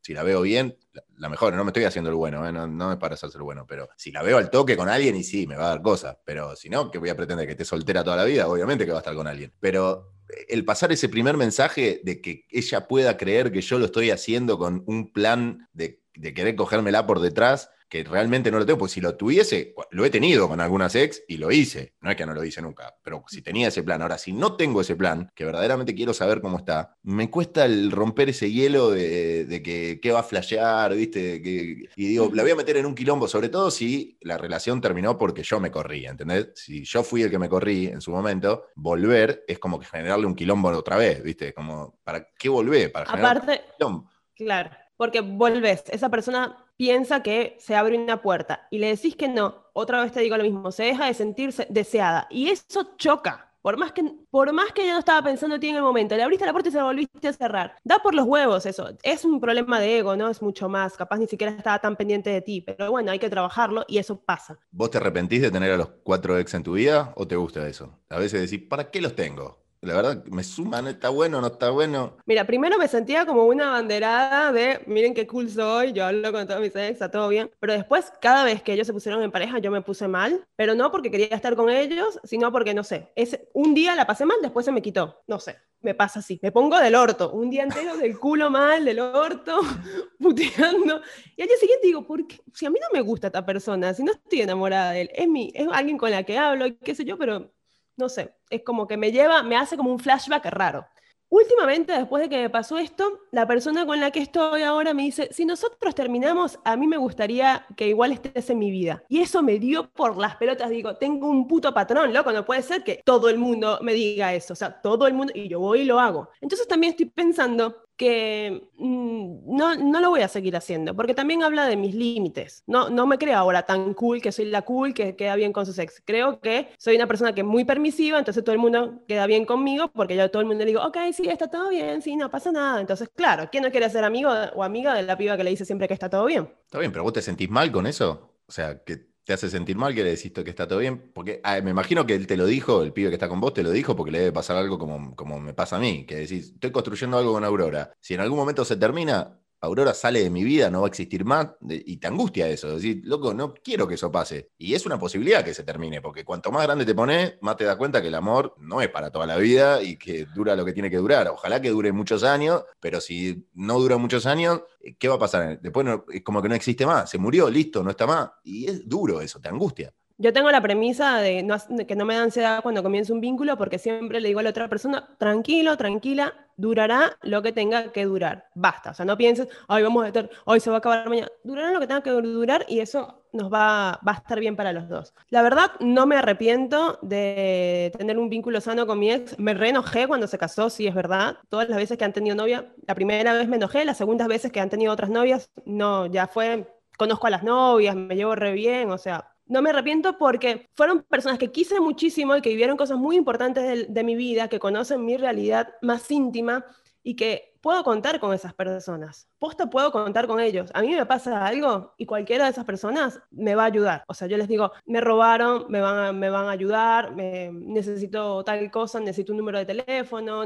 si 0.00 0.12
la 0.12 0.22
veo 0.22 0.42
bien, 0.42 0.76
la, 1.16 1.28
mejor, 1.28 1.54
no 1.54 1.64
me 1.64 1.70
estoy 1.70 1.84
haciendo 1.84 2.10
el 2.10 2.16
bueno, 2.16 2.46
¿eh? 2.46 2.52
no, 2.52 2.66
no, 2.66 2.92
es 2.92 2.98
para 2.98 3.14
hacerse 3.14 3.38
el 3.38 3.42
bueno, 3.44 3.66
pero 3.66 3.88
si 3.96 4.10
la 4.10 4.22
veo 4.22 4.36
al 4.36 4.50
toque 4.50 4.76
con 4.76 4.88
alguien 4.88 5.16
y 5.16 5.22
sí, 5.22 5.46
me 5.46 5.56
va 5.56 5.66
a 5.66 5.68
dar 5.68 5.82
cosas, 5.82 6.18
pero 6.24 6.54
si 6.56 6.68
no, 6.68 6.90
que 6.90 6.98
voy 6.98 7.08
a 7.08 7.16
pretender 7.16 7.46
que 7.46 7.52
esté 7.52 7.64
soltera 7.64 8.04
toda 8.04 8.16
la 8.16 8.24
vida, 8.24 8.46
obviamente 8.48 8.84
que 8.84 8.90
va 8.90 8.98
a 8.98 9.00
estar 9.00 9.14
con 9.14 9.26
alguien. 9.26 9.52
Pero 9.60 10.14
el 10.48 10.64
pasar 10.64 10.92
ese 10.92 11.08
primer 11.08 11.36
mensaje 11.36 12.00
de 12.04 12.20
que 12.20 12.44
ella 12.50 12.86
pueda 12.86 13.16
creer 13.16 13.52
que 13.52 13.60
yo 13.60 13.78
lo 13.78 13.86
estoy 13.86 14.10
haciendo 14.10 14.58
con 14.58 14.82
un 14.86 15.12
plan 15.12 15.68
de, 15.72 16.02
de 16.14 16.34
querer 16.34 16.56
cogérmela 16.56 17.06
por 17.06 17.20
detrás, 17.20 17.70
que 17.94 18.02
realmente 18.02 18.50
no 18.50 18.58
lo 18.58 18.66
tengo, 18.66 18.80
porque 18.80 18.94
si 18.94 19.00
lo 19.00 19.14
tuviese, 19.14 19.72
lo 19.90 20.04
he 20.04 20.10
tenido 20.10 20.48
con 20.48 20.60
algunas 20.60 20.96
ex 20.96 21.22
y 21.28 21.36
lo 21.36 21.52
hice, 21.52 21.94
no 22.00 22.10
es 22.10 22.16
que 22.16 22.26
no 22.26 22.34
lo 22.34 22.42
hice 22.42 22.60
nunca, 22.60 22.92
pero 23.04 23.22
si 23.28 23.40
tenía 23.40 23.68
ese 23.68 23.84
plan, 23.84 24.02
ahora 24.02 24.18
si 24.18 24.32
no 24.32 24.56
tengo 24.56 24.80
ese 24.80 24.96
plan, 24.96 25.30
que 25.32 25.44
verdaderamente 25.44 25.94
quiero 25.94 26.12
saber 26.12 26.40
cómo 26.40 26.58
está, 26.58 26.96
me 27.04 27.30
cuesta 27.30 27.64
el 27.66 27.92
romper 27.92 28.30
ese 28.30 28.50
hielo 28.50 28.90
de, 28.90 29.62
que 29.64 30.00
qué 30.02 30.10
va 30.10 30.18
a 30.18 30.24
flashear, 30.24 30.92
¿viste? 30.96 31.40
Que, 31.40 31.88
y 31.94 32.06
digo, 32.08 32.32
la 32.34 32.42
voy 32.42 32.50
a 32.50 32.56
meter 32.56 32.78
en 32.78 32.86
un 32.86 32.96
quilombo, 32.96 33.28
sobre 33.28 33.48
todo 33.48 33.70
si 33.70 34.18
la 34.22 34.38
relación 34.38 34.80
terminó 34.80 35.16
porque 35.16 35.44
yo 35.44 35.60
me 35.60 35.70
corrí, 35.70 36.04
¿entendés? 36.04 36.48
Si 36.56 36.82
yo 36.82 37.04
fui 37.04 37.22
el 37.22 37.30
que 37.30 37.38
me 37.38 37.48
corrí 37.48 37.86
en 37.86 38.00
su 38.00 38.10
momento, 38.10 38.70
volver 38.74 39.44
es 39.46 39.60
como 39.60 39.78
que 39.78 39.86
generarle 39.86 40.26
un 40.26 40.34
quilombo 40.34 40.70
otra 40.70 40.96
vez, 40.96 41.22
¿viste? 41.22 41.54
Como, 41.54 42.00
¿para 42.02 42.26
qué 42.36 42.48
volver? 42.48 42.90
Para 42.90 43.06
generar 43.06 43.36
Aparte, 43.36 43.52
un 43.52 43.76
quilombo. 43.76 44.10
Claro, 44.34 44.70
porque 44.96 45.20
volvés, 45.20 45.84
esa 45.90 46.08
persona 46.08 46.63
piensa 46.76 47.22
que 47.22 47.56
se 47.58 47.76
abre 47.76 47.98
una 47.98 48.22
puerta 48.22 48.66
y 48.70 48.78
le 48.78 48.88
decís 48.88 49.16
que 49.16 49.28
no, 49.28 49.64
otra 49.72 50.02
vez 50.02 50.12
te 50.12 50.20
digo 50.20 50.36
lo 50.36 50.44
mismo, 50.44 50.70
se 50.72 50.84
deja 50.84 51.06
de 51.06 51.14
sentirse 51.14 51.66
deseada 51.70 52.26
y 52.30 52.48
eso 52.48 52.96
choca. 52.96 53.50
Por 53.64 53.78
más, 53.78 53.92
que, 53.92 54.04
por 54.30 54.52
más 54.52 54.72
que 54.72 54.86
no 54.92 54.98
estaba 54.98 55.22
pensando 55.22 55.54
en 55.54 55.60
ti 55.62 55.70
en 55.70 55.76
el 55.76 55.82
momento, 55.82 56.14
le 56.14 56.22
abriste 56.22 56.44
la 56.44 56.52
puerta 56.52 56.68
y 56.68 56.72
se 56.72 56.76
la 56.76 56.84
volviste 56.84 57.28
a 57.28 57.32
cerrar. 57.32 57.74
Da 57.82 57.98
por 57.98 58.14
los 58.14 58.26
huevos 58.26 58.66
eso. 58.66 58.90
Es 59.02 59.24
un 59.24 59.40
problema 59.40 59.80
de 59.80 60.00
ego, 60.00 60.16
¿no? 60.16 60.28
Es 60.28 60.42
mucho 60.42 60.68
más. 60.68 60.98
Capaz 60.98 61.16
ni 61.16 61.26
siquiera 61.26 61.50
estaba 61.50 61.78
tan 61.78 61.96
pendiente 61.96 62.28
de 62.28 62.42
ti. 62.42 62.60
Pero 62.60 62.90
bueno, 62.90 63.10
hay 63.10 63.18
que 63.18 63.30
trabajarlo 63.30 63.86
y 63.88 63.96
eso 63.96 64.20
pasa. 64.20 64.58
¿Vos 64.70 64.90
te 64.90 64.98
arrepentís 64.98 65.40
de 65.40 65.50
tener 65.50 65.72
a 65.72 65.78
los 65.78 65.88
cuatro 66.02 66.38
ex 66.38 66.52
en 66.52 66.62
tu 66.62 66.74
vida 66.74 67.14
o 67.16 67.26
te 67.26 67.36
gusta 67.36 67.66
eso? 67.66 67.98
A 68.10 68.18
veces 68.18 68.50
decís, 68.50 68.68
¿para 68.68 68.90
qué 68.90 69.00
los 69.00 69.16
tengo? 69.16 69.63
La 69.84 69.94
verdad, 69.94 70.24
me 70.26 70.42
suman, 70.42 70.86
¿está 70.86 71.10
bueno 71.10 71.42
no 71.42 71.48
está 71.48 71.68
bueno? 71.68 72.16
Mira, 72.24 72.46
primero 72.46 72.78
me 72.78 72.88
sentía 72.88 73.26
como 73.26 73.44
una 73.44 73.70
banderada 73.70 74.50
de, 74.50 74.80
miren 74.86 75.12
qué 75.12 75.26
cool 75.26 75.50
soy, 75.50 75.92
yo 75.92 76.06
hablo 76.06 76.32
con 76.32 76.46
todos 76.46 76.62
mis 76.62 76.74
ex, 76.74 76.92
está 76.92 77.10
todo 77.10 77.28
bien. 77.28 77.50
Pero 77.60 77.74
después, 77.74 78.10
cada 78.18 78.44
vez 78.44 78.62
que 78.62 78.72
ellos 78.72 78.86
se 78.86 78.94
pusieron 78.94 79.22
en 79.22 79.30
pareja, 79.30 79.58
yo 79.58 79.70
me 79.70 79.82
puse 79.82 80.08
mal. 80.08 80.46
Pero 80.56 80.74
no 80.74 80.90
porque 80.90 81.10
quería 81.10 81.26
estar 81.26 81.54
con 81.54 81.68
ellos, 81.68 82.18
sino 82.24 82.50
porque, 82.50 82.72
no 82.72 82.82
sé, 82.82 83.12
es, 83.14 83.38
un 83.52 83.74
día 83.74 83.94
la 83.94 84.06
pasé 84.06 84.24
mal, 84.24 84.38
después 84.40 84.64
se 84.64 84.72
me 84.72 84.80
quitó. 84.80 85.22
No 85.26 85.38
sé, 85.38 85.58
me 85.82 85.94
pasa 85.94 86.20
así. 86.20 86.40
Me 86.42 86.50
pongo 86.50 86.78
del 86.78 86.94
orto, 86.94 87.30
un 87.32 87.50
día 87.50 87.62
entero 87.62 87.96
del 87.98 88.18
culo 88.18 88.50
mal, 88.50 88.86
del 88.86 89.00
orto, 89.00 89.60
puteando. 90.18 91.02
Y 91.36 91.42
al 91.42 91.48
día 91.48 91.56
siguiente 91.58 91.86
digo, 91.86 92.06
¿por 92.06 92.26
qué? 92.26 92.40
Si 92.54 92.64
a 92.64 92.70
mí 92.70 92.78
no 92.80 92.86
me 92.92 93.02
gusta 93.02 93.26
esta 93.26 93.44
persona, 93.44 93.92
si 93.92 94.02
no 94.02 94.12
estoy 94.12 94.40
enamorada 94.40 94.92
de 94.92 95.02
él, 95.02 95.10
es, 95.14 95.28
mi, 95.28 95.52
es 95.54 95.68
alguien 95.70 95.98
con 95.98 96.10
la 96.10 96.22
que 96.22 96.38
hablo, 96.38 96.66
qué 96.82 96.94
sé 96.94 97.04
yo, 97.04 97.18
pero 97.18 97.53
no 97.96 98.08
sé, 98.08 98.34
es 98.50 98.62
como 98.62 98.86
que 98.86 98.96
me 98.96 99.12
lleva, 99.12 99.42
me 99.42 99.56
hace 99.56 99.76
como 99.76 99.90
un 99.90 99.98
flashback 99.98 100.46
raro. 100.46 100.86
Últimamente, 101.30 101.92
después 101.92 102.22
de 102.22 102.28
que 102.28 102.42
me 102.42 102.48
pasó 102.48 102.78
esto, 102.78 103.18
la 103.32 103.44
persona 103.44 103.84
con 103.86 103.98
la 103.98 104.12
que 104.12 104.20
estoy 104.20 104.62
ahora 104.62 104.94
me 104.94 105.02
dice, 105.02 105.28
si 105.32 105.44
nosotros 105.44 105.92
terminamos, 105.92 106.60
a 106.64 106.76
mí 106.76 106.86
me 106.86 106.96
gustaría 106.96 107.66
que 107.76 107.88
igual 107.88 108.12
estés 108.12 108.50
en 108.50 108.60
mi 108.60 108.70
vida. 108.70 109.02
Y 109.08 109.20
eso 109.20 109.42
me 109.42 109.58
dio 109.58 109.90
por 109.90 110.16
las 110.16 110.36
pelotas, 110.36 110.70
digo, 110.70 110.96
tengo 110.96 111.28
un 111.28 111.48
puto 111.48 111.74
patrón, 111.74 112.12
loco, 112.12 112.30
no 112.30 112.44
puede 112.44 112.62
ser 112.62 112.84
que 112.84 113.02
todo 113.04 113.28
el 113.30 113.38
mundo 113.38 113.80
me 113.82 113.94
diga 113.94 114.32
eso, 114.32 114.52
o 114.52 114.56
sea, 114.56 114.80
todo 114.80 115.08
el 115.08 115.14
mundo, 115.14 115.32
y 115.34 115.48
yo 115.48 115.58
voy 115.58 115.80
y 115.80 115.84
lo 115.84 115.98
hago. 115.98 116.28
Entonces 116.40 116.68
también 116.68 116.92
estoy 116.92 117.06
pensando, 117.06 117.83
que 117.96 118.70
mm, 118.76 119.56
no, 119.56 119.76
no, 119.76 120.00
lo 120.00 120.10
voy 120.10 120.22
a 120.22 120.28
seguir 120.28 120.56
haciendo, 120.56 120.94
porque 120.94 121.14
también 121.14 121.42
habla 121.42 121.66
de 121.66 121.76
mis 121.76 121.94
límites. 121.94 122.62
No, 122.66 122.90
no 122.90 123.06
me 123.06 123.18
creo 123.18 123.38
ahora 123.38 123.62
tan 123.62 123.94
cool, 123.94 124.20
que 124.20 124.32
soy 124.32 124.46
la 124.46 124.62
cool, 124.62 124.94
que 124.94 125.16
queda 125.16 125.36
bien 125.36 125.52
con 125.52 125.66
su 125.66 125.80
ex. 125.80 126.02
Creo 126.04 126.40
que 126.40 126.68
soy 126.78 126.96
una 126.96 127.06
persona 127.06 127.34
que 127.34 127.42
es 127.42 127.46
muy 127.46 127.64
permisiva, 127.64 128.18
entonces 128.18 128.42
todo 128.42 128.52
el 128.52 128.60
mundo 128.60 129.04
queda 129.06 129.26
bien 129.26 129.44
conmigo, 129.44 129.88
porque 129.88 130.16
yo 130.16 130.24
a 130.24 130.28
todo 130.28 130.42
el 130.42 130.48
mundo 130.48 130.64
le 130.64 130.70
digo, 130.70 130.82
ok, 130.82 130.96
sí, 131.12 131.28
está 131.28 131.48
todo 131.48 131.70
bien, 131.70 132.02
sí, 132.02 132.16
no 132.16 132.30
pasa 132.30 132.52
nada. 132.52 132.80
Entonces, 132.80 133.08
claro, 133.14 133.48
¿quién 133.50 133.62
no 133.62 133.70
quiere 133.70 133.88
ser 133.90 134.04
amigo 134.04 134.30
o 134.54 134.64
amiga 134.64 134.94
de 134.94 135.02
la 135.02 135.16
piba 135.16 135.36
que 135.36 135.44
le 135.44 135.50
dice 135.50 135.64
siempre 135.64 135.88
que 135.88 135.94
está 135.94 136.10
todo 136.10 136.24
bien? 136.26 136.48
Está 136.64 136.78
bien, 136.78 136.92
pero 136.92 137.04
vos 137.04 137.12
te 137.12 137.22
sentís 137.22 137.50
mal 137.50 137.70
con 137.70 137.86
eso. 137.86 138.30
O 138.46 138.52
sea, 138.52 138.82
que 138.84 139.13
te 139.24 139.32
hace 139.32 139.50
sentir 139.50 139.76
mal 139.76 139.94
que 139.94 140.04
le 140.04 140.10
decís 140.10 140.32
que 140.32 140.50
está 140.50 140.68
todo 140.68 140.78
bien. 140.78 141.10
Porque 141.14 141.40
ah, 141.44 141.60
me 141.62 141.70
imagino 141.70 142.06
que 142.06 142.14
él 142.14 142.26
te 142.26 142.36
lo 142.36 142.46
dijo, 142.46 142.82
el 142.82 142.92
pibe 142.92 143.08
que 143.10 143.14
está 143.14 143.28
con 143.28 143.40
vos 143.40 143.54
te 143.54 143.62
lo 143.62 143.70
dijo 143.70 143.96
porque 143.96 144.12
le 144.12 144.18
debe 144.20 144.32
pasar 144.32 144.56
algo 144.56 144.78
como, 144.78 145.14
como 145.16 145.40
me 145.40 145.54
pasa 145.54 145.76
a 145.76 145.80
mí, 145.80 146.06
que 146.06 146.16
decís, 146.16 146.52
estoy 146.54 146.70
construyendo 146.72 147.18
algo 147.18 147.32
con 147.32 147.44
Aurora. 147.44 147.92
Si 148.00 148.14
en 148.14 148.20
algún 148.20 148.38
momento 148.38 148.64
se 148.64 148.76
termina, 148.76 149.40
Aurora 149.64 149.94
sale 149.94 150.22
de 150.22 150.30
mi 150.30 150.44
vida, 150.44 150.70
no 150.70 150.80
va 150.80 150.86
a 150.86 150.88
existir 150.88 151.24
más, 151.24 151.48
y 151.68 151.96
te 151.96 152.06
angustia 152.06 152.48
eso, 152.48 152.74
decir, 152.74 153.02
loco, 153.04 153.34
no 153.34 153.54
quiero 153.54 153.86
que 153.86 153.94
eso 153.94 154.10
pase. 154.10 154.50
Y 154.58 154.74
es 154.74 154.86
una 154.86 154.98
posibilidad 154.98 155.44
que 155.44 155.54
se 155.54 155.64
termine, 155.64 156.00
porque 156.00 156.24
cuanto 156.24 156.50
más 156.52 156.64
grande 156.64 156.84
te 156.84 156.94
pones, 156.94 157.34
más 157.40 157.56
te 157.56 157.64
das 157.64 157.76
cuenta 157.76 158.00
que 158.00 158.08
el 158.08 158.14
amor 158.14 158.54
no 158.58 158.80
es 158.80 158.88
para 158.88 159.10
toda 159.10 159.26
la 159.26 159.36
vida 159.36 159.82
y 159.82 159.96
que 159.96 160.26
dura 160.34 160.56
lo 160.56 160.64
que 160.64 160.72
tiene 160.72 160.90
que 160.90 160.96
durar. 160.96 161.28
Ojalá 161.28 161.60
que 161.60 161.70
dure 161.70 161.92
muchos 161.92 162.24
años, 162.24 162.64
pero 162.80 163.00
si 163.00 163.48
no 163.54 163.78
dura 163.78 163.96
muchos 163.96 164.26
años, 164.26 164.62
¿qué 164.98 165.08
va 165.08 165.16
a 165.16 165.18
pasar? 165.18 165.60
Después 165.60 165.86
es 166.12 166.22
como 166.22 166.42
que 166.42 166.48
no 166.48 166.54
existe 166.54 166.86
más, 166.86 167.10
se 167.10 167.18
murió, 167.18 167.50
listo, 167.50 167.82
no 167.82 167.90
está 167.90 168.06
más. 168.06 168.30
Y 168.42 168.66
es 168.68 168.88
duro 168.88 169.20
eso, 169.20 169.40
te 169.40 169.48
angustia. 169.48 169.92
Yo 170.16 170.32
tengo 170.32 170.50
la 170.52 170.60
premisa 170.60 171.18
de, 171.18 171.44
que 171.88 171.96
no 171.96 172.04
me 172.04 172.14
da 172.14 172.22
ansiedad 172.22 172.62
cuando 172.62 172.84
comienza 172.84 173.12
un 173.12 173.20
vínculo 173.20 173.56
porque 173.58 173.78
siempre 173.80 174.20
le 174.20 174.28
digo 174.28 174.38
a 174.38 174.44
la 174.44 174.50
otra 174.50 174.68
persona, 174.68 175.08
tranquilo, 175.18 175.76
tranquila, 175.76 176.32
durará 176.56 177.18
lo 177.22 177.42
que 177.42 177.50
tenga 177.50 177.90
que 177.90 178.04
durar. 178.04 178.46
Basta, 178.54 178.90
o 178.90 178.94
sea, 178.94 179.04
no 179.04 179.16
pienses, 179.16 179.48
hoy 179.66 179.82
vamos 179.82 180.04
a 180.04 180.06
estar, 180.06 180.30
hoy 180.44 180.60
se 180.60 180.70
va 180.70 180.76
a 180.76 180.78
acabar 180.78 181.08
mañana. 181.08 181.28
Durará 181.42 181.72
lo 181.72 181.80
que 181.80 181.88
tenga 181.88 182.02
que 182.02 182.10
durar 182.10 182.64
y 182.68 182.78
eso 182.78 183.24
nos 183.32 183.52
va, 183.52 183.98
va 184.06 184.12
a 184.12 184.14
estar 184.14 184.38
bien 184.38 184.54
para 184.54 184.72
los 184.72 184.88
dos. 184.88 185.14
La 185.30 185.42
verdad, 185.42 185.72
no 185.80 186.06
me 186.06 186.16
arrepiento 186.16 187.00
de 187.02 187.92
tener 187.98 188.16
un 188.16 188.28
vínculo 188.28 188.60
sano 188.60 188.86
con 188.86 189.00
mi 189.00 189.10
ex. 189.10 189.36
Me 189.40 189.52
reenojé 189.52 190.06
cuando 190.06 190.28
se 190.28 190.38
casó, 190.38 190.70
sí, 190.70 190.86
es 190.86 190.94
verdad. 190.94 191.38
Todas 191.48 191.68
las 191.68 191.76
veces 191.76 191.98
que 191.98 192.04
han 192.04 192.12
tenido 192.12 192.36
novia, 192.36 192.72
la 192.86 192.94
primera 192.94 193.32
vez 193.32 193.48
me 193.48 193.56
enojé, 193.56 193.84
las 193.84 193.98
segundas 193.98 194.28
veces 194.28 194.52
que 194.52 194.60
han 194.60 194.70
tenido 194.70 194.92
otras 194.92 195.10
novias, 195.10 195.50
no, 195.64 196.06
ya 196.06 196.28
fue, 196.28 196.72
conozco 196.96 197.26
a 197.26 197.30
las 197.30 197.42
novias, 197.42 197.96
me 197.96 198.14
llevo 198.14 198.36
re 198.36 198.52
bien, 198.52 198.92
o 198.92 198.98
sea, 198.98 199.33
no 199.46 199.62
me 199.62 199.70
arrepiento 199.70 200.18
porque 200.18 200.68
fueron 200.74 201.02
personas 201.02 201.38
que 201.38 201.50
quise 201.52 201.80
muchísimo 201.80 202.36
y 202.36 202.40
que 202.40 202.50
vivieron 202.50 202.76
cosas 202.76 202.98
muy 202.98 203.16
importantes 203.16 203.86
de, 203.88 204.04
mi 204.04 204.16
vida, 204.16 204.48
que 204.48 204.58
conocen 204.58 205.04
mi 205.04 205.16
realidad 205.16 205.74
más 205.82 206.10
íntima 206.10 206.64
y 207.04 207.14
que 207.14 207.54
puedo 207.60 207.84
contar 207.84 208.18
con 208.18 208.34
esas 208.34 208.52
personas. 208.52 209.28
Posta 209.38 209.70
puedo 209.70 209.92
contar 209.92 210.26
con 210.26 210.40
ellos. 210.40 210.70
A 210.74 210.82
mí 210.82 210.94
me 210.94 211.06
pasa 211.06 211.46
algo 211.46 211.94
y 211.96 212.06
cualquiera 212.06 212.44
de 212.44 212.50
esas 212.50 212.64
personas 212.64 213.20
me 213.30 213.54
va 213.54 213.62
a 213.62 213.66
ayudar. 213.66 214.04
O 214.08 214.14
sea, 214.14 214.26
yo 214.26 214.36
les 214.36 214.48
digo, 214.48 214.72
me 214.84 215.00
robaron, 215.00 215.66
me 215.68 215.80
van 215.80 215.96
a, 215.96 216.12
me 216.12 216.28
van 216.28 216.46
a 216.46 216.50
ayudar, 216.50 217.14
me, 217.14 217.50
necesito 217.52 218.42
tal 218.44 218.70
cosa, 218.70 219.00
necesito 219.00 219.32
un 219.32 219.38
número 219.38 219.58
de 219.58 219.66
teléfono, 219.66 220.42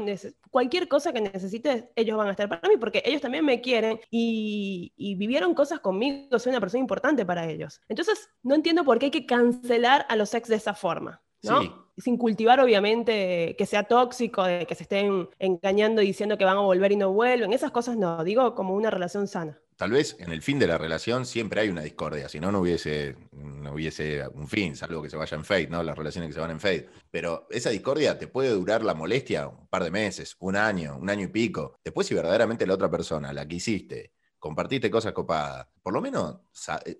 cualquier 0.49 0.87
cosa 0.87 1.11
que 1.11 1.21
necesites, 1.21 1.85
ellos 1.95 2.17
van 2.17 2.27
a 2.27 2.31
estar 2.31 2.47
para 2.47 2.69
mí 2.69 2.77
porque 2.77 3.01
ellos 3.05 3.21
también 3.21 3.45
me 3.45 3.61
quieren 3.61 3.99
y, 4.09 4.93
vivieron 5.17 5.53
cosas 5.53 5.79
conmigo, 5.79 6.39
soy 6.39 6.51
una 6.51 6.61
persona 6.61 6.79
importante 6.79 7.25
para 7.25 7.49
ellos. 7.49 7.81
Entonces, 7.89 8.29
no 8.43 8.55
entiendo 8.55 8.83
por 8.83 8.99
qué 8.99 9.07
hay 9.07 9.11
que 9.11 9.25
cancelar 9.25 10.05
a 10.07 10.15
los 10.15 10.33
ex 10.33 10.47
de 10.47 10.55
esa 10.55 10.73
forma. 10.73 11.21
¿no? 11.43 11.88
Sin 11.99 12.17
cultivar, 12.17 12.59
obviamente, 12.59 13.55
que 13.57 13.65
sea 13.65 13.83
tóxico, 13.83 14.43
de 14.43 14.65
que 14.65 14.75
se 14.75 14.83
estén 14.83 15.29
engañando 15.37 16.01
y 16.01 16.07
diciendo 16.07 16.37
que 16.37 16.45
van 16.45 16.57
a 16.57 16.61
volver 16.61 16.91
y 16.91 16.95
no 16.95 17.11
vuelven. 17.11 17.53
Esas 17.53 17.71
cosas 17.71 17.97
no, 17.97 18.23
digo 18.23 18.55
como 18.55 18.73
una 18.75 18.89
relación 18.89 19.27
sana. 19.27 19.59
Tal 19.79 19.91
vez 19.91 20.17
en 20.19 20.33
el 20.33 20.41
fin 20.41 20.59
de 20.59 20.67
la 20.67 20.77
relación 20.77 21.25
siempre 21.25 21.61
hay 21.61 21.69
una 21.69 21.81
discordia, 21.81 22.27
si 22.27 22.41
no, 22.41 22.51
no 22.51 22.59
hubiese, 22.59 23.15
no 23.31 23.71
hubiese 23.71 24.27
un 24.33 24.45
fin, 24.49 24.75
salvo 24.75 25.01
que 25.01 25.09
se 25.09 25.15
vaya 25.15 25.37
en 25.37 25.45
fade, 25.45 25.67
¿no? 25.67 25.81
Las 25.83 25.97
relaciones 25.97 26.27
que 26.27 26.33
se 26.33 26.41
van 26.41 26.51
en 26.51 26.59
fade. 26.59 26.89
Pero 27.09 27.47
esa 27.49 27.69
discordia 27.69 28.17
te 28.17 28.27
puede 28.27 28.49
durar 28.49 28.83
la 28.83 28.93
molestia 28.93 29.47
un 29.47 29.67
par 29.67 29.85
de 29.85 29.91
meses, 29.91 30.35
un 30.39 30.57
año, 30.57 30.97
un 30.99 31.09
año 31.09 31.23
y 31.23 31.29
pico. 31.29 31.75
Después, 31.81 32.07
si 32.07 32.13
verdaderamente 32.13 32.67
la 32.67 32.73
otra 32.73 32.91
persona, 32.91 33.31
la 33.31 33.47
que 33.47 33.55
hiciste, 33.55 34.11
compartiste 34.39 34.89
cosas 34.89 35.13
copadas. 35.13 35.67
Por 35.83 35.93
lo 35.93 36.01
menos 36.01 36.37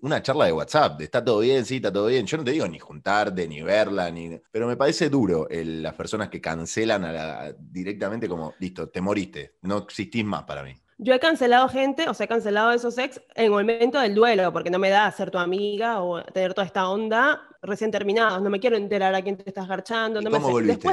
una 0.02 0.22
charla 0.22 0.46
de 0.46 0.52
WhatsApp, 0.52 0.98
de 0.98 1.04
está 1.04 1.24
todo 1.24 1.40
bien, 1.40 1.64
sí, 1.64 1.76
está 1.76 1.92
todo 1.92 2.06
bien. 2.06 2.26
Yo 2.26 2.36
no 2.36 2.44
te 2.44 2.52
digo 2.52 2.68
ni 2.68 2.78
juntarte, 2.78 3.48
ni 3.48 3.62
verla, 3.62 4.10
ni. 4.10 4.40
Pero 4.50 4.66
me 4.66 4.76
parece 4.76 5.08
duro 5.08 5.48
las 5.50 5.94
personas 5.94 6.28
que 6.28 6.40
cancelan 6.40 7.04
a 7.04 7.52
directamente 7.58 8.28
como, 8.28 8.54
listo, 8.58 8.88
te 8.88 9.00
moriste, 9.00 9.56
no 9.62 9.78
existís 9.78 10.24
más 10.24 10.44
para 10.44 10.62
mí. 10.62 10.74
Yo 11.02 11.14
he 11.14 11.18
cancelado 11.18 11.66
gente, 11.68 12.10
o 12.10 12.14
sea, 12.14 12.26
he 12.26 12.28
cancelado 12.28 12.72
esos 12.72 12.98
ex 12.98 13.22
en 13.34 13.46
el 13.46 13.50
momento 13.50 13.98
del 13.98 14.14
duelo, 14.14 14.52
porque 14.52 14.68
no 14.68 14.78
me 14.78 14.90
da 14.90 15.10
ser 15.10 15.30
tu 15.30 15.38
amiga 15.38 16.02
o 16.02 16.22
tener 16.24 16.52
toda 16.52 16.66
esta 16.66 16.90
onda 16.90 17.40
recién 17.62 17.90
terminados. 17.90 18.42
No 18.42 18.50
me 18.50 18.60
quiero 18.60 18.76
enterar 18.76 19.14
a 19.14 19.22
quién 19.22 19.38
te 19.38 19.48
estás 19.48 19.66
garchando. 19.66 20.20
No 20.20 20.30
¿Cómo, 20.30 20.50
volviste? 20.50 20.88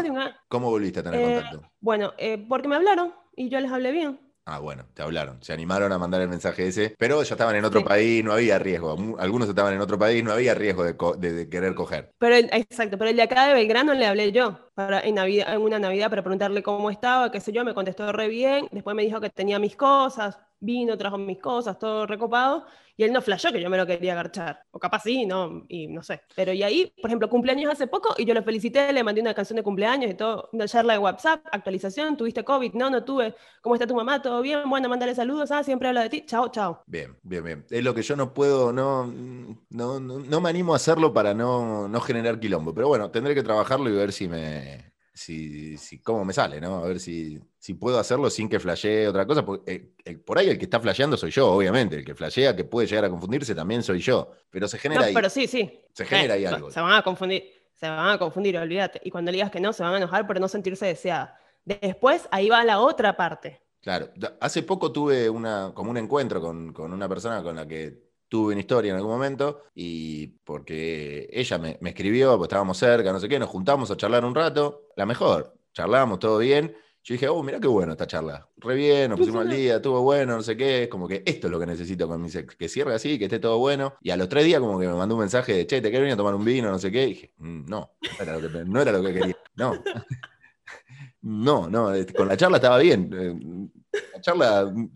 ¿Cómo 0.47 0.69
volviste 0.69 1.01
a 1.01 1.03
tener 1.03 1.19
eh, 1.19 1.33
contacto? 1.33 1.69
Bueno, 1.81 2.13
eh, 2.17 2.37
porque 2.47 2.69
me 2.69 2.77
hablaron 2.77 3.13
y 3.35 3.49
yo 3.49 3.59
les 3.59 3.69
hablé 3.69 3.91
bien. 3.91 4.26
Ah, 4.49 4.59
bueno, 4.59 4.85
te 4.93 5.01
hablaron, 5.01 5.43
se 5.43 5.51
animaron 5.51 5.91
a 5.91 5.97
mandar 5.97 6.21
el 6.21 6.29
mensaje 6.29 6.67
ese, 6.67 6.95
pero 6.97 7.21
ya 7.21 7.35
estaban 7.35 7.57
en 7.57 7.65
otro 7.65 7.83
país, 7.83 8.23
no 8.23 8.31
había 8.31 8.57
riesgo. 8.57 9.17
Algunos 9.19 9.49
estaban 9.49 9.73
en 9.73 9.81
otro 9.81 9.99
país, 9.99 10.23
no 10.23 10.31
había 10.31 10.53
riesgo 10.55 10.85
de, 10.85 11.49
querer 11.49 11.75
coger. 11.75 12.13
Pero 12.17 12.37
exacto, 12.37 12.97
pero 12.97 13.09
el 13.09 13.17
de 13.17 13.23
acá 13.23 13.45
de 13.45 13.53
Belgrano 13.53 13.93
le 13.93 14.05
hablé 14.05 14.31
yo 14.31 14.66
para, 14.77 14.99
en, 14.99 15.15
Navidad, 15.15 15.55
en 15.55 15.61
una 15.61 15.79
Navidad 15.79 16.07
para 16.07 16.21
preguntarle 16.21 16.61
cómo 16.61 16.91
estaba, 16.91 17.31
qué 17.31 17.39
sé 17.39 17.51
yo, 17.51 17.65
me 17.65 17.73
contestó 17.73 18.11
re 18.11 18.27
bien, 18.27 18.67
después 18.71 18.95
me 18.95 19.01
dijo 19.01 19.19
que 19.19 19.31
tenía 19.31 19.57
mis 19.57 19.75
cosas, 19.75 20.37
vino, 20.59 20.95
trajo 20.97 21.17
mis 21.17 21.39
cosas, 21.39 21.79
todo 21.79 22.05
recopado, 22.05 22.65
y 22.95 23.03
él 23.03 23.13
no 23.13 23.21
flashó 23.21 23.51
que 23.51 23.61
yo 23.61 23.69
me 23.69 23.77
lo 23.77 23.85
quería 23.85 24.13
agarchar. 24.13 24.63
O 24.71 24.79
capaz 24.79 25.03
sí, 25.03 25.27
no, 25.27 25.63
y 25.67 25.87
no 25.87 26.01
sé. 26.01 26.21
Pero 26.35 26.51
y 26.51 26.63
ahí, 26.63 26.91
por 26.99 27.09
ejemplo, 27.09 27.29
cumpleaños 27.29 27.71
hace 27.71 27.85
poco, 27.85 28.15
y 28.17 28.25
yo 28.25 28.33
lo 28.33 28.41
felicité, 28.41 28.91
le 28.91 29.03
mandé 29.03 29.21
una 29.21 29.35
canción 29.35 29.57
de 29.57 29.63
cumpleaños 29.63 30.09
y 30.09 30.15
todo, 30.15 30.49
una 30.51 30.67
charla 30.67 30.93
de 30.93 30.99
WhatsApp, 30.99 31.45
actualización, 31.51 32.17
tuviste 32.17 32.43
COVID, 32.43 32.73
no, 32.73 32.89
no 32.89 33.03
tuve, 33.03 33.35
¿cómo 33.61 33.75
está 33.75 33.85
tu 33.85 33.95
mamá? 33.95 34.19
¿Todo 34.21 34.41
bien? 34.41 34.67
Bueno, 34.67 34.89
mándale 34.89 35.13
saludos, 35.13 35.51
ah, 35.51 35.63
siempre 35.63 35.89
habla 35.89 36.01
de 36.03 36.09
ti, 36.09 36.23
chao, 36.25 36.49
chao. 36.49 36.83
Bien, 36.87 37.15
bien, 37.21 37.43
bien. 37.43 37.65
Es 37.69 37.83
lo 37.83 37.93
que 37.93 38.01
yo 38.01 38.15
no 38.15 38.33
puedo, 38.33 38.73
no, 38.73 39.05
no, 39.69 39.99
no, 39.99 40.41
me 40.41 40.49
animo 40.49 40.73
a 40.73 40.77
hacerlo 40.77 41.13
para 41.13 41.35
no, 41.35 41.87
no 41.87 42.01
generar 42.01 42.39
quilombo, 42.39 42.73
pero 42.73 42.87
bueno, 42.87 43.11
tendré 43.11 43.35
que 43.35 43.43
trabajarlo 43.43 43.89
y 43.89 43.93
ver 43.93 44.11
si 44.11 44.27
me, 44.27 44.66
si, 45.17 45.77
si, 45.77 45.99
cómo 45.99 46.23
me 46.23 46.31
sale, 46.31 46.61
¿no? 46.61 46.77
A 46.77 46.87
ver 46.87 46.99
si, 46.99 47.39
si 47.57 47.73
puedo 47.73 47.99
hacerlo 47.99 48.29
sin 48.29 48.47
que 48.47 48.59
flashee 48.59 49.07
otra 49.07 49.25
cosa. 49.25 49.43
Porque, 49.43 49.93
eh, 50.05 50.17
por 50.17 50.37
ahí 50.37 50.49
el 50.49 50.57
que 50.59 50.65
está 50.65 50.79
flasheando 50.79 51.17
soy 51.17 51.31
yo, 51.31 51.51
obviamente. 51.51 51.97
El 51.97 52.05
que 52.05 52.13
flashea, 52.13 52.55
que 52.55 52.63
puede 52.63 52.87
llegar 52.87 53.05
a 53.05 53.09
confundirse, 53.09 53.55
también 53.55 53.81
soy 53.81 53.99
yo. 53.99 54.31
Pero 54.51 54.67
se 54.67 54.77
genera 54.77 55.01
no, 55.01 55.07
ahí. 55.07 55.13
Pero 55.13 55.29
sí, 55.29 55.47
sí. 55.47 55.81
Se 55.93 56.05
genera 56.05 56.35
ahí 56.35 56.45
algo. 56.45 56.69
Se 56.69 56.79
van 56.79 56.93
a 56.93 57.01
confundir, 57.01 57.51
se 57.73 57.89
van 57.89 58.09
a 58.09 58.17
confundir, 58.19 58.57
olvídate. 58.57 59.01
Y 59.03 59.09
cuando 59.09 59.31
le 59.31 59.37
digas 59.37 59.51
que 59.51 59.59
no, 59.59 59.73
se 59.73 59.81
van 59.81 59.95
a 59.95 59.97
enojar 59.97 60.27
por 60.27 60.39
no 60.39 60.47
sentirse 60.47 60.85
deseada. 60.85 61.39
Después, 61.65 62.27
ahí 62.31 62.49
va 62.49 62.63
la 62.63 62.79
otra 62.79 63.17
parte. 63.17 63.61
Claro. 63.81 64.09
Hace 64.39 64.63
poco 64.63 64.91
tuve 64.91 65.29
una, 65.29 65.71
como 65.73 65.89
un 65.89 65.97
encuentro 65.97 66.41
con, 66.41 66.73
con 66.73 66.93
una 66.93 67.09
persona 67.09 67.41
con 67.41 67.55
la 67.55 67.67
que 67.67 68.06
tuve 68.29 68.53
una 68.53 68.59
historia 68.61 68.91
en 68.91 68.97
algún 68.97 69.11
momento 69.11 69.63
y 69.73 70.27
porque 70.43 71.29
ella 71.31 71.57
me, 71.57 71.77
me 71.81 71.89
escribió, 71.89 72.37
pues 72.37 72.47
estábamos 72.47 72.77
cerca, 72.77 73.11
no 73.11 73.19
sé 73.19 73.29
qué, 73.29 73.39
nos 73.39 73.49
juntamos 73.49 73.89
a 73.91 73.97
charlar 73.97 74.25
un 74.25 74.35
rato, 74.35 74.87
la 74.95 75.05
mejor, 75.05 75.55
charlamos 75.73 76.19
todo 76.19 76.37
bien. 76.39 76.75
Yo 77.03 77.13
dije, 77.13 77.29
oh, 77.29 77.41
mira 77.41 77.57
qué 77.61 77.67
bueno 77.67 77.93
esta 77.93 78.05
charla. 78.05 78.49
Re 78.57 78.75
bien, 78.75 79.09
nos 79.09 79.17
pusimos 79.17 79.41
al 79.43 79.49
día, 79.49 79.77
estuvo 79.77 80.01
bueno, 80.01 80.35
no 80.35 80.43
sé 80.43 80.57
qué. 80.57 80.89
Como 80.89 81.07
que 81.07 81.23
esto 81.25 81.47
es 81.47 81.51
lo 81.51 81.57
que 81.57 81.65
necesito 81.65 82.05
con 82.05 82.21
mi 82.21 82.27
ex, 82.27 82.53
que 82.57 82.67
cierre 82.67 82.93
así, 82.95 83.17
que 83.17 83.25
esté 83.25 83.39
todo 83.39 83.59
bueno. 83.59 83.93
Y 84.01 84.09
a 84.09 84.17
los 84.17 84.27
tres 84.27 84.43
días 84.43 84.59
como 84.59 84.77
que 84.77 84.87
me 84.87 84.93
mandó 84.93 85.15
un 85.15 85.21
mensaje 85.21 85.53
de, 85.53 85.65
che, 85.65 85.77
¿te 85.77 85.83
quieres 85.83 86.01
venir 86.01 86.15
a 86.15 86.17
tomar 86.17 86.35
un 86.35 86.43
vino, 86.43 86.69
no 86.69 86.77
sé 86.77 86.91
qué? 86.91 87.03
Y 87.03 87.07
dije, 87.13 87.33
"Mm, 87.37 87.65
no, 87.69 87.91
no 88.01 88.23
era 88.23 88.37
lo 88.37 88.51
que, 88.51 88.65
no 88.65 88.81
era 88.81 88.91
lo 88.91 89.01
que 89.01 89.13
quería. 89.13 89.37
No. 89.55 89.71
No, 91.21 91.67
no, 91.69 91.93
este, 91.93 92.13
con 92.13 92.27
la 92.27 92.37
charla 92.37 92.57
estaba 92.57 92.77
bien. 92.77 93.71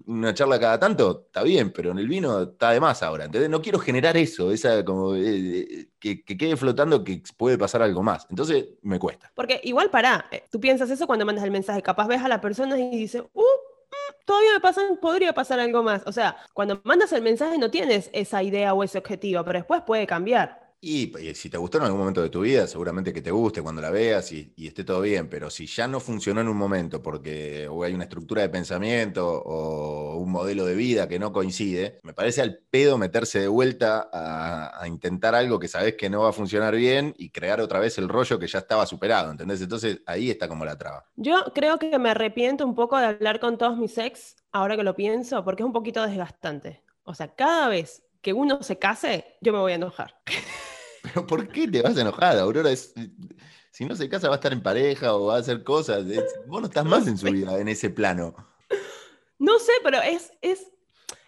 Una 0.06 0.34
charla 0.34 0.60
cada 0.60 0.80
tanto, 0.80 1.26
está 1.28 1.44
bien, 1.44 1.72
pero 1.72 1.92
en 1.92 2.00
el 2.00 2.08
vino 2.08 2.42
está 2.42 2.72
de 2.72 2.80
más 2.80 3.04
ahora. 3.04 3.26
¿entendés? 3.26 3.50
No 3.50 3.62
quiero 3.62 3.80
generar 3.80 4.18
eso, 4.18 4.52
esa 4.52 4.84
como 4.84 5.16
eh, 5.16 5.60
eh, 5.60 5.88
que, 6.00 6.24
que 6.24 6.38
quede 6.38 6.58
flotando 6.58 7.04
que 7.04 7.22
puede 7.38 7.58
pasar 7.58 7.82
algo 7.82 8.04
más. 8.04 8.28
Entonces 8.30 8.66
me 8.82 9.00
cuesta. 9.00 9.32
Porque 9.36 9.62
igual 9.64 9.90
pará, 9.90 10.26
eh, 10.32 10.44
tú 10.52 10.60
piensas 10.60 10.90
eso 10.90 11.08
cuando 11.08 11.26
mandas 11.26 11.46
el 11.46 11.52
mensaje, 11.52 11.82
capaz 11.82 12.08
ves 12.08 12.22
a 12.22 12.28
la 12.28 12.42
persona 12.42 12.78
y 12.78 12.98
dices, 12.98 13.24
uh, 13.34 13.42
mm, 13.42 14.26
todavía 14.26 14.54
me 14.54 14.60
pasan, 14.60 14.98
podría 14.98 15.34
pasar 15.34 15.60
algo 15.60 15.84
más. 15.84 16.04
O 16.06 16.12
sea, 16.12 16.38
cuando 16.54 16.82
mandas 16.84 17.14
el 17.14 17.22
mensaje 17.22 17.58
no 17.58 17.72
tienes 17.72 18.10
esa 18.14 18.44
idea 18.44 18.74
o 18.74 18.84
ese 18.84 18.98
objetivo, 18.98 19.44
pero 19.44 19.60
después 19.60 19.82
puede 19.86 20.08
cambiar. 20.08 20.71
Y, 20.84 21.16
y 21.20 21.36
si 21.36 21.48
te 21.48 21.60
gustó 21.60 21.78
en 21.78 21.84
algún 21.84 22.00
momento 22.00 22.24
de 22.24 22.32
tu 22.32 22.42
vida, 22.42 22.66
seguramente 22.66 23.14
que 23.14 23.22
te 23.22 23.30
guste 23.30 23.62
cuando 23.62 23.84
la 23.84 23.92
veas 23.92 24.32
y, 24.32 24.52
esté 24.58 24.84
todo 24.84 25.02
bien, 25.02 25.30
pero 25.30 25.52
si 25.52 25.68
ya 25.68 25.88
no 25.88 26.00
funcionó 26.00 26.42
en 26.42 26.48
un 26.48 26.58
momento 26.58 27.04
porque 27.04 27.70
hay 27.84 27.94
una 27.94 28.06
estructura 28.06 28.42
de 28.42 28.50
pensamiento 28.50 29.30
o 29.30 30.16
un 30.18 30.32
modelo 30.32 30.66
de 30.66 30.74
vida 30.74 31.08
que 31.08 31.20
no 31.20 31.32
coincide, 31.32 32.00
me 32.02 32.14
parece 32.14 32.42
al 32.42 32.58
pedo 32.72 32.98
meterse 32.98 33.40
de 33.40 33.48
vuelta 33.48 34.10
a, 34.12 34.82
a 34.82 34.88
intentar 34.88 35.36
algo 35.36 35.60
que 35.60 35.68
sabes 35.68 35.94
que 35.96 36.10
no 36.10 36.24
va 36.24 36.30
a 36.30 36.34
funcionar 36.34 36.76
bien 36.76 37.14
y 37.16 37.30
crear 37.30 37.62
otra 37.62 37.80
vez 37.80 38.00
el 38.00 38.10
rollo 38.10 38.40
que 38.40 38.48
ya 38.48 38.58
estaba 38.58 38.88
superado, 38.88 39.30
¿entendés? 39.30 39.62
Entonces 39.62 40.02
ahí 40.08 40.32
está 40.32 40.48
como 40.48 40.66
la 40.66 40.80
traba. 40.80 41.06
Yo 41.16 41.44
creo 41.54 41.78
que 41.78 42.00
me 42.00 42.10
arrepiento 42.10 42.66
un 42.66 42.74
poco 42.74 42.98
de 42.98 43.06
hablar 43.06 43.40
con 43.40 43.60
todos 43.60 43.78
mis 43.78 43.96
ex, 44.00 44.36
ahora 44.52 44.76
que 44.76 44.84
lo 44.84 44.96
pienso, 44.96 45.44
porque 45.44 45.62
es 45.62 45.68
un 45.68 45.74
poquito 45.74 46.02
desgastante. 46.02 46.84
O 47.04 47.14
sea, 47.14 47.36
cada 47.36 47.68
vez 47.68 48.04
que 48.22 48.34
uno 48.34 48.62
se 48.64 48.78
case, 48.78 49.38
yo 49.42 49.52
me 49.54 49.60
voy 49.60 49.72
a 49.74 49.76
enojar. 49.76 50.22
Pero 51.04 51.26
¿por 51.26 51.48
qué 51.48 51.68
te 51.68 51.82
vas 51.82 51.98
enojada, 51.98 52.44
Aurora? 52.44 52.70
Es- 52.72 52.94
si 53.72 53.86
no 53.86 53.96
se 53.96 54.10
casa 54.10 54.28
va 54.28 54.36
a 54.36 54.38
estar 54.38 54.54
en 54.54 54.62
pareja 54.62 55.16
o 55.16 55.28
va 55.28 55.36
a 55.38 55.40
hacer 55.40 55.64
cosas. 55.64 56.06
Es- 56.08 56.40
vos 56.46 56.62
no 56.62 56.68
estás 56.68 56.86
más 56.86 57.08
en 57.08 57.18
su 57.18 57.26
vida, 57.32 57.60
en 57.60 57.68
ese 57.68 57.90
plano. 57.90 58.36
No 59.40 59.58
sé, 59.58 59.72
pero 59.84 60.00
es, 60.02 60.32
es, 60.42 60.68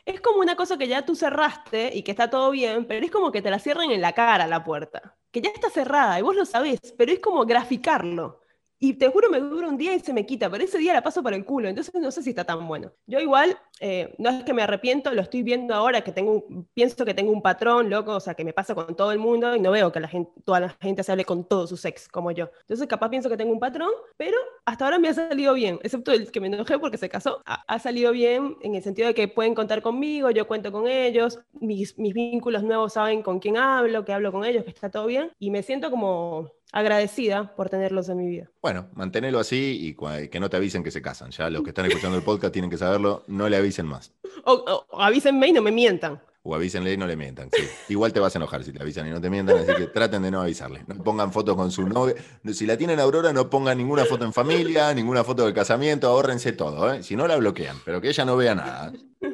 es 0.06 0.22
como 0.22 0.40
una 0.40 0.56
cosa 0.56 0.78
que 0.78 0.88
ya 0.88 1.04
tú 1.06 1.16
cerraste 1.16 1.90
y 1.96 2.04
que 2.04 2.12
está 2.12 2.30
todo 2.30 2.52
bien, 2.52 2.86
pero 2.86 3.04
es 3.04 3.12
como 3.12 3.32
que 3.32 3.42
te 3.42 3.50
la 3.50 3.58
cierran 3.60 3.90
en 3.92 4.02
la 4.02 4.14
cara 4.14 4.46
la 4.46 4.64
puerta. 4.64 5.18
Que 5.32 5.42
ya 5.42 5.50
está 5.50 5.72
cerrada 5.72 6.20
y 6.20 6.22
vos 6.22 6.36
lo 6.36 6.46
sabés, 6.46 6.80
pero 6.96 7.12
es 7.12 7.20
como 7.20 7.44
graficarlo. 7.46 8.43
Y 8.84 8.96
te 8.96 9.08
juro, 9.08 9.30
me 9.30 9.40
dura 9.40 9.70
un 9.70 9.78
día 9.78 9.96
y 9.96 10.02
se 10.02 10.12
me 10.12 10.26
quita, 10.26 10.50
pero 10.50 10.62
ese 10.62 10.78
día 10.78 10.92
la 10.92 11.02
paso 11.02 11.24
por 11.24 11.34
el 11.34 11.46
culo, 11.46 11.70
entonces 11.70 11.96
no 11.96 12.12
sé 12.12 12.22
si 12.22 12.32
está 12.32 12.44
tan 12.44 12.68
bueno. 12.68 12.92
Yo 13.08 13.18
igual, 13.22 13.58
eh, 13.80 14.14
no 14.18 14.30
es 14.30 14.44
que 14.44 14.54
me 14.54 14.62
arrepiento, 14.62 15.14
lo 15.14 15.22
estoy 15.22 15.42
viendo 15.42 15.74
ahora, 15.74 16.02
que 16.02 16.12
tengo, 16.12 16.44
pienso 16.74 17.06
que 17.06 17.14
tengo 17.14 17.32
un 17.32 17.42
patrón, 17.42 17.90
loco, 17.90 18.14
o 18.14 18.20
sea, 18.20 18.34
que 18.34 18.44
me 18.44 18.52
pasa 18.52 18.76
con 18.76 18.94
todo 18.94 19.14
el 19.14 19.20
mundo 19.20 19.56
y 19.56 19.62
no 19.62 19.72
veo 19.72 19.90
que 19.94 20.02
la 20.02 20.10
gente, 20.10 20.34
toda 20.44 20.60
la 20.60 20.70
gente 20.82 21.02
se 21.02 21.14
hable 21.14 21.24
con 21.24 21.48
todos 21.48 21.70
sus 21.70 21.86
ex 21.86 22.10
como 22.10 22.32
yo. 22.32 22.50
Entonces 22.60 22.86
capaz 22.88 23.08
pienso 23.08 23.30
que 23.30 23.38
tengo 23.38 23.54
un 23.54 23.60
patrón, 23.62 23.90
pero 24.18 24.36
hasta 24.66 24.84
ahora 24.84 25.00
me 25.00 25.08
ha 25.08 25.14
salido 25.14 25.54
bien, 25.54 25.80
excepto 25.82 26.12
el 26.12 26.30
que 26.30 26.42
me 26.42 26.48
enojé 26.48 26.78
porque 26.78 26.98
se 26.98 27.08
casó. 27.08 27.42
Ha, 27.46 27.64
ha 27.66 27.80
salido 27.80 28.12
bien 28.12 28.58
en 28.64 28.76
el 28.76 28.84
sentido 28.84 29.08
de 29.08 29.14
que 29.14 29.30
pueden 29.30 29.56
contar 29.56 29.82
conmigo, 29.82 30.30
yo 30.30 30.46
cuento 30.46 30.74
con 30.74 30.88
ellos, 30.88 31.40
mis, 31.54 31.98
mis 31.98 32.14
vínculos 32.14 32.64
nuevos 32.64 32.92
saben 32.92 33.24
con 33.24 33.40
quién 33.40 33.56
hablo, 33.56 34.04
que 34.04 34.12
hablo 34.12 34.34
con 34.34 34.44
ellos, 34.44 34.66
que 34.66 34.72
está 34.72 34.92
todo 34.92 35.06
bien, 35.06 35.32
y 35.40 35.52
me 35.52 35.64
siento 35.64 35.90
como 35.90 36.52
agradecida 36.74 37.56
por 37.56 37.70
tenerlos 37.70 38.10
en 38.10 38.18
mi 38.18 38.28
vida. 38.28 38.50
Bueno, 38.62 38.90
manténelo 38.94 39.40
así 39.40 39.78
y 39.82 40.28
que 40.30 40.40
no 40.42 40.50
te 40.50 40.58
avisen 40.58 40.84
que 40.84 40.92
se 40.92 41.02
casan. 41.02 41.32
Ya 41.32 41.50
los 41.50 41.64
que 41.64 41.70
están 41.70 41.86
escuchando 41.86 42.18
el 42.18 42.24
podcast 42.24 42.52
tienen 42.52 42.70
que 42.70 42.78
saberlo, 42.78 43.24
no 43.28 43.48
le 43.48 43.56
avisen 43.56 43.86
más. 43.86 44.12
O, 44.44 44.86
o- 44.90 45.02
avísenme 45.02 45.48
y 45.48 45.54
no 45.54 45.62
me 45.62 45.72
mientan. 45.72 46.22
O 46.46 46.54
avísenle 46.54 46.92
y 46.92 46.98
no 46.98 47.08
le 47.08 47.16
mientan. 47.16 47.50
sí. 47.54 47.64
Igual 47.88 48.12
te 48.12 48.20
vas 48.20 48.36
a 48.36 48.40
enojar 48.40 48.66
si 48.66 48.74
te 48.74 48.82
avisan 48.82 49.08
y 49.08 49.12
no 49.12 49.22
te 49.22 49.30
mientan, 49.30 49.60
así 49.60 49.74
que 49.78 49.88
traten 49.88 50.24
de 50.24 50.32
no 50.32 50.42
avisarle. 50.42 50.84
No 50.88 51.02
pongan 51.02 51.32
fotos 51.32 51.56
con 51.56 51.72
su 51.72 51.88
novia. 51.88 52.16
Si 52.52 52.66
la 52.66 52.76
tienen 52.76 53.00
Aurora, 53.00 53.32
no 53.32 53.50
pongan 53.50 53.78
ninguna 53.78 54.04
foto 54.04 54.26
en 54.26 54.34
familia, 54.34 54.94
ninguna 54.94 55.24
foto 55.24 55.46
del 55.46 55.54
casamiento, 55.54 56.08
ahórrense 56.10 56.52
todo. 56.52 56.94
¿eh? 56.94 57.02
Si 57.02 57.16
no, 57.16 57.28
la 57.28 57.38
bloquean, 57.38 57.78
pero 57.86 58.02
que 58.02 58.10
ella 58.10 58.26
no 58.26 58.36
vea 58.36 58.56
nada. 58.56 58.92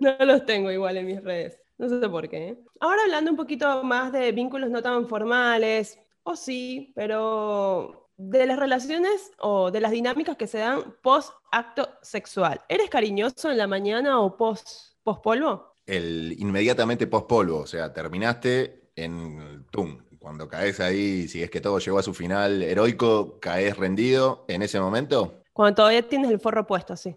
No 0.00 0.16
los 0.24 0.46
tengo 0.46 0.70
igual 0.70 0.96
en 0.96 1.06
mis 1.06 1.22
redes. 1.22 1.58
No 1.76 1.88
sé 1.88 2.08
por 2.08 2.28
qué. 2.28 2.48
¿eh? 2.48 2.58
Ahora 2.80 3.02
hablando 3.02 3.30
un 3.30 3.36
poquito 3.36 3.82
más 3.84 4.12
de 4.12 4.32
vínculos 4.32 4.70
no 4.70 4.82
tan 4.82 5.06
formales, 5.06 5.98
o 6.22 6.36
sí, 6.36 6.92
pero 6.94 8.10
de 8.16 8.46
las 8.46 8.58
relaciones 8.58 9.32
o 9.38 9.70
de 9.70 9.80
las 9.80 9.90
dinámicas 9.90 10.36
que 10.36 10.46
se 10.46 10.58
dan 10.58 10.96
post 11.02 11.32
acto 11.50 11.88
sexual. 12.02 12.60
¿Eres 12.68 12.90
cariñoso 12.90 13.50
en 13.50 13.56
la 13.56 13.66
mañana 13.66 14.20
o 14.20 14.36
post, 14.36 14.94
post 15.02 15.22
polvo? 15.22 15.76
El 15.86 16.36
inmediatamente 16.38 17.06
post 17.06 17.26
polvo, 17.26 17.60
o 17.60 17.66
sea, 17.66 17.92
terminaste 17.92 18.90
en 18.94 19.66
tum. 19.70 20.02
Cuando 20.18 20.48
caes 20.48 20.80
ahí, 20.80 21.28
si 21.28 21.42
es 21.42 21.50
que 21.50 21.62
todo 21.62 21.78
llegó 21.78 21.98
a 21.98 22.02
su 22.02 22.12
final 22.12 22.62
heroico, 22.62 23.40
caes 23.40 23.76
rendido 23.76 24.44
en 24.48 24.62
ese 24.62 24.78
momento, 24.78 25.42
Cuando 25.54 25.76
todavía 25.76 26.06
tienes 26.06 26.30
el 26.30 26.38
forro 26.38 26.66
puesto, 26.66 26.94
sí. 26.96 27.16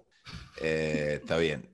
Eh, 0.61 1.19
está 1.21 1.37
bien. 1.37 1.69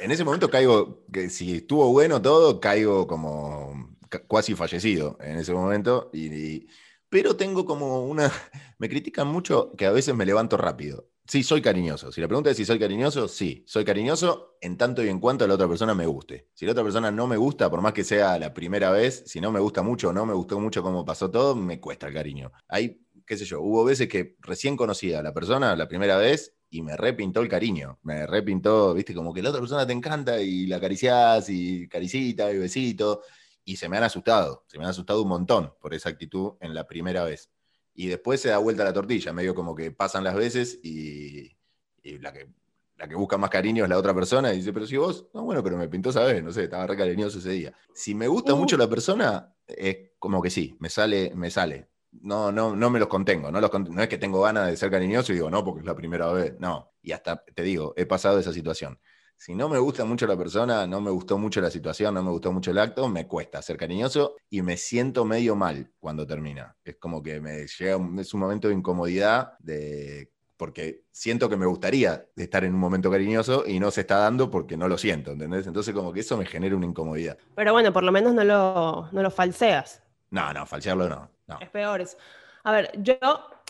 En 0.00 0.10
ese 0.10 0.24
momento 0.24 0.48
caigo, 0.48 1.04
que 1.12 1.28
si 1.28 1.56
estuvo 1.56 1.90
bueno 1.92 2.22
todo, 2.22 2.60
caigo 2.60 3.06
como 3.06 3.79
ca- 4.10 4.22
cuasi 4.26 4.54
fallecido 4.56 5.18
en 5.22 5.38
ese 5.38 5.54
momento. 5.54 6.10
Y, 6.12 6.26
y- 6.34 6.68
pero 7.08 7.36
tengo 7.36 7.64
como 7.64 8.04
una. 8.06 8.30
Me 8.78 8.88
critican 8.88 9.28
mucho 9.28 9.72
que 9.76 9.86
a 9.86 9.92
veces 9.92 10.14
me 10.14 10.26
levanto 10.26 10.56
rápido. 10.56 11.08
Sí, 11.26 11.42
soy 11.44 11.62
cariñoso. 11.62 12.10
Si 12.12 12.20
la 12.20 12.26
pregunta 12.28 12.50
es 12.50 12.56
si 12.56 12.64
soy 12.64 12.78
cariñoso, 12.78 13.28
sí, 13.28 13.62
soy 13.66 13.84
cariñoso 13.84 14.56
en 14.60 14.76
tanto 14.76 15.04
y 15.04 15.08
en 15.08 15.20
cuanto 15.20 15.44
a 15.44 15.48
la 15.48 15.54
otra 15.54 15.68
persona 15.68 15.94
me 15.94 16.06
guste. 16.06 16.48
Si 16.54 16.66
la 16.66 16.72
otra 16.72 16.82
persona 16.84 17.10
no 17.12 17.26
me 17.28 17.36
gusta, 17.36 17.70
por 17.70 17.80
más 17.82 17.92
que 17.92 18.04
sea 18.04 18.38
la 18.38 18.52
primera 18.54 18.90
vez, 18.90 19.22
si 19.26 19.40
no 19.40 19.52
me 19.52 19.60
gusta 19.60 19.82
mucho 19.82 20.08
o 20.10 20.12
no 20.12 20.26
me 20.26 20.34
gustó 20.34 20.58
mucho 20.60 20.82
cómo 20.82 21.04
pasó 21.04 21.30
todo, 21.30 21.54
me 21.54 21.78
cuesta 21.80 22.08
el 22.08 22.14
cariño. 22.14 22.50
Hay, 22.68 23.00
qué 23.26 23.36
sé 23.36 23.44
yo, 23.44 23.60
hubo 23.60 23.84
veces 23.84 24.08
que 24.08 24.36
recién 24.40 24.76
conocía 24.76 25.20
a 25.20 25.22
la 25.22 25.32
persona 25.34 25.76
la 25.76 25.86
primera 25.88 26.16
vez 26.16 26.54
y 26.70 26.82
me 26.82 26.96
repintó 26.96 27.40
el 27.42 27.48
cariño. 27.48 27.98
Me 28.02 28.26
repintó, 28.26 28.94
viste, 28.94 29.14
como 29.14 29.32
que 29.34 29.42
la 29.42 29.50
otra 29.50 29.60
persona 29.60 29.86
te 29.86 29.92
encanta 29.92 30.40
y 30.40 30.66
la 30.66 30.76
acariciás 30.76 31.48
y 31.48 31.86
caricita 31.88 32.52
y 32.52 32.58
besito. 32.58 33.22
Y 33.70 33.76
se 33.76 33.88
me 33.88 33.96
han 33.98 34.02
asustado, 34.02 34.64
se 34.66 34.78
me 34.78 34.84
han 34.84 34.90
asustado 34.90 35.22
un 35.22 35.28
montón 35.28 35.72
por 35.80 35.94
esa 35.94 36.08
actitud 36.08 36.54
en 36.60 36.74
la 36.74 36.88
primera 36.88 37.22
vez. 37.22 37.50
Y 37.94 38.08
después 38.08 38.40
se 38.40 38.48
da 38.48 38.58
vuelta 38.58 38.82
la 38.82 38.92
tortilla, 38.92 39.32
medio 39.32 39.54
como 39.54 39.76
que 39.76 39.92
pasan 39.92 40.24
las 40.24 40.34
veces 40.34 40.80
y, 40.82 41.56
y 42.02 42.18
la, 42.18 42.32
que, 42.32 42.48
la 42.96 43.06
que 43.08 43.14
busca 43.14 43.38
más 43.38 43.48
cariño 43.50 43.84
es 43.84 43.90
la 43.90 43.96
otra 43.98 44.12
persona 44.12 44.52
y 44.52 44.56
dice, 44.56 44.72
pero 44.72 44.86
si 44.88 44.96
vos, 44.96 45.28
no, 45.34 45.44
bueno, 45.44 45.62
pero 45.62 45.76
me 45.76 45.88
pintó 45.88 46.10
esa 46.10 46.24
vez, 46.24 46.42
no 46.42 46.50
sé, 46.50 46.64
estaba 46.64 46.84
re 46.84 46.96
cariñoso 46.96 47.38
ese 47.38 47.50
día. 47.50 47.72
Si 47.94 48.12
me 48.12 48.26
gusta 48.26 48.54
Uh. 48.54 48.56
mucho 48.56 48.76
la 48.76 48.88
persona, 48.88 49.54
es 49.68 50.10
como 50.18 50.42
que 50.42 50.50
sí, 50.50 50.76
me 50.80 50.88
sale, 50.88 51.32
me 51.36 51.48
sale. 51.52 51.88
No, 52.22 52.50
no, 52.50 52.74
no 52.74 52.90
me 52.90 52.98
los 52.98 53.06
contengo, 53.06 53.52
no, 53.52 53.60
los 53.60 53.70
cont- 53.70 53.88
no 53.90 54.02
es 54.02 54.08
que 54.08 54.18
tengo 54.18 54.40
ganas 54.42 54.66
de 54.68 54.76
ser 54.76 54.90
cariñoso 54.90 55.30
y 55.30 55.36
digo, 55.36 55.48
no, 55.48 55.64
porque 55.64 55.80
es 55.80 55.86
la 55.86 55.94
primera 55.94 56.32
vez, 56.32 56.54
no. 56.58 56.90
Y 57.02 57.12
hasta 57.12 57.44
te 57.44 57.62
digo, 57.62 57.94
he 57.96 58.04
pasado 58.04 58.40
esa 58.40 58.52
situación. 58.52 58.98
Si 59.40 59.54
no 59.54 59.70
me 59.70 59.78
gusta 59.78 60.04
mucho 60.04 60.26
la 60.26 60.36
persona, 60.36 60.86
no 60.86 61.00
me 61.00 61.10
gustó 61.10 61.38
mucho 61.38 61.62
la 61.62 61.70
situación, 61.70 62.12
no 62.12 62.22
me 62.22 62.30
gustó 62.30 62.52
mucho 62.52 62.72
el 62.72 62.78
acto, 62.78 63.08
me 63.08 63.26
cuesta 63.26 63.62
ser 63.62 63.78
cariñoso 63.78 64.36
y 64.50 64.60
me 64.60 64.76
siento 64.76 65.24
medio 65.24 65.56
mal 65.56 65.90
cuando 65.98 66.26
termina. 66.26 66.76
Es 66.84 66.96
como 66.96 67.22
que 67.22 67.40
me 67.40 67.66
llega 67.66 67.96
un, 67.96 68.18
es 68.18 68.34
un 68.34 68.40
momento 68.40 68.68
de 68.68 68.74
incomodidad 68.74 69.54
de 69.60 70.30
porque 70.58 71.04
siento 71.10 71.48
que 71.48 71.56
me 71.56 71.64
gustaría 71.64 72.26
estar 72.36 72.64
en 72.64 72.74
un 72.74 72.80
momento 72.80 73.10
cariñoso 73.10 73.64
y 73.66 73.80
no 73.80 73.90
se 73.90 74.02
está 74.02 74.18
dando 74.18 74.50
porque 74.50 74.76
no 74.76 74.88
lo 74.88 74.98
siento, 74.98 75.30
¿entendés? 75.30 75.66
Entonces 75.66 75.94
como 75.94 76.12
que 76.12 76.20
eso 76.20 76.36
me 76.36 76.44
genera 76.44 76.76
una 76.76 76.84
incomodidad. 76.84 77.38
Pero 77.54 77.72
bueno, 77.72 77.94
por 77.94 78.02
lo 78.02 78.12
menos 78.12 78.34
no 78.34 78.44
lo, 78.44 79.08
no 79.10 79.22
lo 79.22 79.30
falseas. 79.30 80.02
No, 80.28 80.52
no, 80.52 80.66
falsearlo 80.66 81.08
no. 81.08 81.30
no. 81.46 81.58
Es 81.60 81.70
peor 81.70 82.02
eso. 82.02 82.18
A 82.64 82.72
ver, 82.72 82.90
yo 83.02 83.16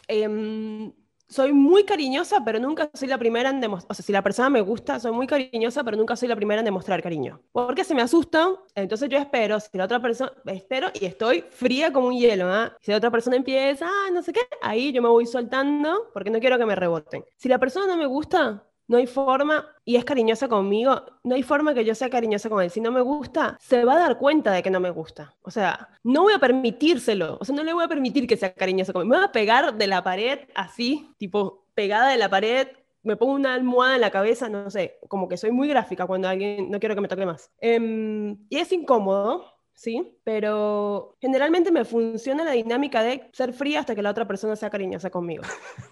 em, 0.09 0.93
soy 1.31 1.53
muy 1.53 1.85
cariñosa, 1.85 2.45
pero 2.45 2.59
nunca 2.59 2.91
soy 2.93 3.09
la 3.09 3.17
primera 3.17 3.51
en 3.51 3.61
demostrar. 3.61 3.93
O 3.93 3.95
sea, 3.95 4.05
si 4.05 4.13
la 4.13 4.23
persona 4.23 4.51
me 4.51 4.61
gusta, 4.61 4.99
soy 4.99 5.13
muy 5.13 5.27
cariñosa, 5.27 5.85
pero 5.85 5.97
nunca 5.97 6.17
soy 6.17 6.29
la 6.29 6.37
primera 6.37 6.61
en 6.61 6.65
demostrar 6.65 7.03
cariño. 7.03 7.41
Porque 7.53 7.85
se 7.85 7.95
me 7.95 8.03
asusta, 8.03 8.51
entonces 8.75 9.09
yo 9.09 9.17
espero. 9.17 9.59
Si 9.61 9.69
la 9.79 9.85
otra 9.85 10.01
persona. 10.03 10.33
Espero 10.47 10.89
y 10.93 11.05
estoy 11.07 11.45
fría 11.49 11.93
como 11.93 12.09
un 12.09 12.19
hielo. 12.19 12.47
¿ah? 12.47 12.77
Si 12.81 12.91
la 12.91 12.97
otra 12.97 13.11
persona 13.11 13.37
empieza, 13.37 13.87
ah, 13.87 14.11
no 14.13 14.23
sé 14.23 14.33
qué, 14.33 14.41
ahí 14.61 14.93
yo 14.93 15.01
me 15.01 15.09
voy 15.09 15.27
soltando 15.27 16.11
porque 16.13 16.31
no 16.31 16.41
quiero 16.41 16.59
que 16.59 16.67
me 16.67 16.75
reboten. 16.75 17.25
Si 17.37 17.49
la 17.49 17.59
persona 17.59 17.87
no 17.87 17.97
me 17.97 18.07
gusta, 18.07 18.65
no 18.91 18.97
hay 18.97 19.07
forma, 19.07 19.65
y 19.85 19.95
es 19.95 20.05
cariñosa 20.05 20.49
conmigo, 20.49 21.01
no 21.23 21.37
hay 21.37 21.45
forma 21.45 21.75
que 21.75 21.85
yo 21.85 21.95
sea 21.95 22.11
cariñosa 22.11 22.51
con 22.51 22.61
él. 22.61 22.71
Si 22.71 22.81
no 22.81 22.91
me 22.91 23.01
gusta, 23.01 23.57
se 23.61 23.85
va 23.85 23.95
a 23.95 24.01
dar 24.01 24.19
cuenta 24.19 24.51
de 24.51 24.65
que 24.65 24.71
no 24.71 24.81
me 24.81 24.91
gusta. 24.91 25.33
O 25.43 25.51
sea, 25.53 25.91
no 26.03 26.23
voy 26.23 26.33
a 26.33 26.41
permitírselo. 26.41 27.39
O 27.41 27.45
sea, 27.45 27.55
no 27.55 27.63
le 27.63 27.73
voy 27.73 27.85
a 27.85 27.89
permitir 27.89 28.27
que 28.27 28.37
sea 28.37 28.53
cariñosa 28.53 28.93
conmigo. 28.93 29.11
Me 29.11 29.17
voy 29.19 29.27
a 29.27 29.31
pegar 29.31 29.75
de 29.77 29.87
la 29.87 30.03
pared 30.03 30.41
así, 30.57 31.09
tipo 31.19 31.67
pegada 31.73 32.09
de 32.09 32.17
la 32.17 32.29
pared, 32.29 32.67
me 33.05 33.17
pongo 33.17 33.35
una 33.35 33.55
almohada 33.55 33.95
en 33.95 34.01
la 34.01 34.11
cabeza, 34.11 34.49
no 34.49 34.69
sé, 34.71 34.99
como 35.07 35.29
que 35.29 35.37
soy 35.37 35.53
muy 35.53 35.69
gráfica 35.69 36.09
cuando 36.09 36.27
alguien, 36.27 36.69
no 36.69 36.81
quiero 36.81 36.97
que 36.97 37.01
me 37.01 37.09
toque 37.09 37.27
más. 37.27 37.49
Em, 37.61 38.39
y 38.49 38.57
es 38.57 38.73
incómodo, 38.73 39.55
¿sí? 39.73 40.19
Pero 40.25 41.17
generalmente 41.21 41.71
me 41.71 41.85
funciona 41.85 42.43
la 42.43 42.51
dinámica 42.51 43.05
de 43.05 43.31
ser 43.33 43.53
fría 43.53 43.79
hasta 43.79 43.95
que 43.95 44.03
la 44.03 44.11
otra 44.11 44.27
persona 44.27 44.57
sea 44.57 44.69
cariñosa 44.69 45.11
conmigo. 45.11 45.45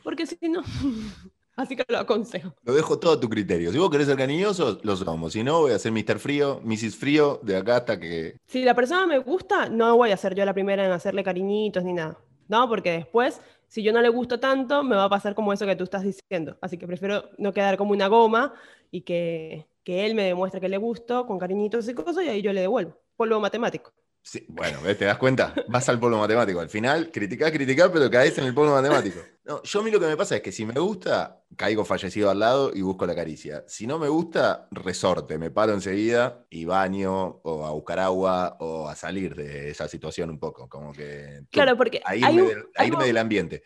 Porque 0.03 0.27
si 0.27 0.49
no... 0.49 0.63
Así 1.59 1.75
que 1.75 1.85
lo 1.88 1.99
aconsejo. 1.99 2.55
Lo 2.62 2.73
dejo 2.73 3.01
todo 3.01 3.14
a 3.14 3.21
tu 3.21 3.29
criterio. 3.29 3.73
Si 3.73 3.79
vos 3.79 3.90
querés 3.90 4.07
ser 4.07 4.16
cariñoso, 4.16 4.79
lo 4.81 4.94
somos. 4.94 5.33
Si 5.33 5.42
no, 5.42 5.62
voy 5.62 5.73
a 5.73 5.79
ser 5.81 5.90
Mr. 5.90 6.21
Frío, 6.21 6.61
Mrs. 6.62 6.94
Frío, 6.94 7.40
de 7.42 7.57
acá 7.57 7.79
hasta 7.79 7.99
que. 7.99 8.37
Si 8.47 8.62
la 8.62 8.77
persona 8.77 9.09
me 9.09 9.18
gusta, 9.18 9.68
no 9.68 9.97
voy 9.97 10.12
a 10.12 10.16
ser 10.16 10.37
yo 10.37 10.44
la 10.44 10.55
primera 10.55 10.87
en 10.87 10.92
hacerle 10.92 11.25
cariñitos 11.25 11.83
ni 11.83 11.94
nada. 11.94 12.16
No, 12.47 12.68
porque 12.68 12.92
después, 12.92 13.40
si 13.66 13.83
yo 13.83 13.92
no 13.92 14.01
le 14.01 14.09
gusto 14.09 14.38
tanto, 14.38 14.85
me 14.85 14.94
va 14.94 15.05
a 15.05 15.09
pasar 15.09 15.35
como 15.35 15.53
eso 15.53 15.66
que 15.66 15.75
tú 15.75 15.83
estás 15.83 16.05
diciendo. 16.05 16.57
Así 16.61 16.79
que 16.79 16.87
prefiero 16.87 17.25
no 17.38 17.53
quedar 17.53 17.77
como 17.77 17.90
una 17.90 18.07
goma 18.07 18.55
y 18.92 19.01
que, 19.01 19.66
que 19.83 20.07
él 20.07 20.14
me 20.14 20.23
demuestre 20.23 20.61
que 20.61 20.68
le 20.68 20.77
gusto 20.77 21.27
con 21.27 21.40
cariñitos 21.40 21.88
y 21.88 21.94
cosas 21.94 22.25
y 22.25 22.29
ahí 22.29 22.40
yo 22.40 22.53
le 22.53 22.61
devuelvo. 22.61 22.97
Polvo 23.16 23.40
matemático. 23.40 23.92
Sí, 24.29 24.45
bueno, 24.47 24.81
¿te 24.83 25.07
das 25.07 25.17
cuenta? 25.17 25.55
Vas 25.69 25.88
al 25.88 25.99
polvo 25.99 26.19
matemático. 26.19 26.61
Al 26.61 26.69
final, 26.69 27.11
criticás, 27.11 27.51
criticás, 27.51 27.88
pero 27.91 28.11
caes 28.11 28.37
en 28.37 28.45
el 28.45 28.53
polvo 28.53 28.75
matemático. 28.75 29.21
No, 29.47 29.62
yo 29.62 29.81
a 29.81 29.83
mí 29.83 29.91
lo 29.91 29.99
que 29.99 30.05
me 30.05 30.19
pasa 30.19 30.37
es 30.37 30.43
que 30.43 30.53
si 30.53 30.67
me 30.67 30.79
gusta, 30.79 31.41
caigo 31.57 31.83
fallecido 31.83 32.29
al 32.29 32.38
lado 32.38 32.71
y 32.75 32.83
busco 32.83 33.07
la 33.07 33.14
caricia. 33.14 33.64
Si 33.67 33.87
no 33.87 33.99
me 33.99 34.11
gusta, 34.11 34.69
resorte, 34.71 35.38
me 35.38 35.51
paro 35.51 35.73
enseguida 35.73 36.45
y 36.51 36.67
baño 36.67 37.41
o 37.43 37.64
a 37.64 37.71
buscar 37.71 38.01
agua 38.01 38.59
o 38.61 38.87
a 38.87 38.95
salir 38.95 39.35
de 39.35 39.71
esa 39.71 39.88
situación 39.88 40.29
un 40.29 40.38
poco. 40.38 40.69
Como 40.69 40.93
que. 40.93 41.45
Claro, 41.51 41.79
porque. 41.79 42.03
A 42.05 42.14
irme, 42.14 42.43
del, 42.43 42.67
a 42.77 42.85
irme 42.85 43.07
del 43.07 43.17
ambiente. 43.17 43.62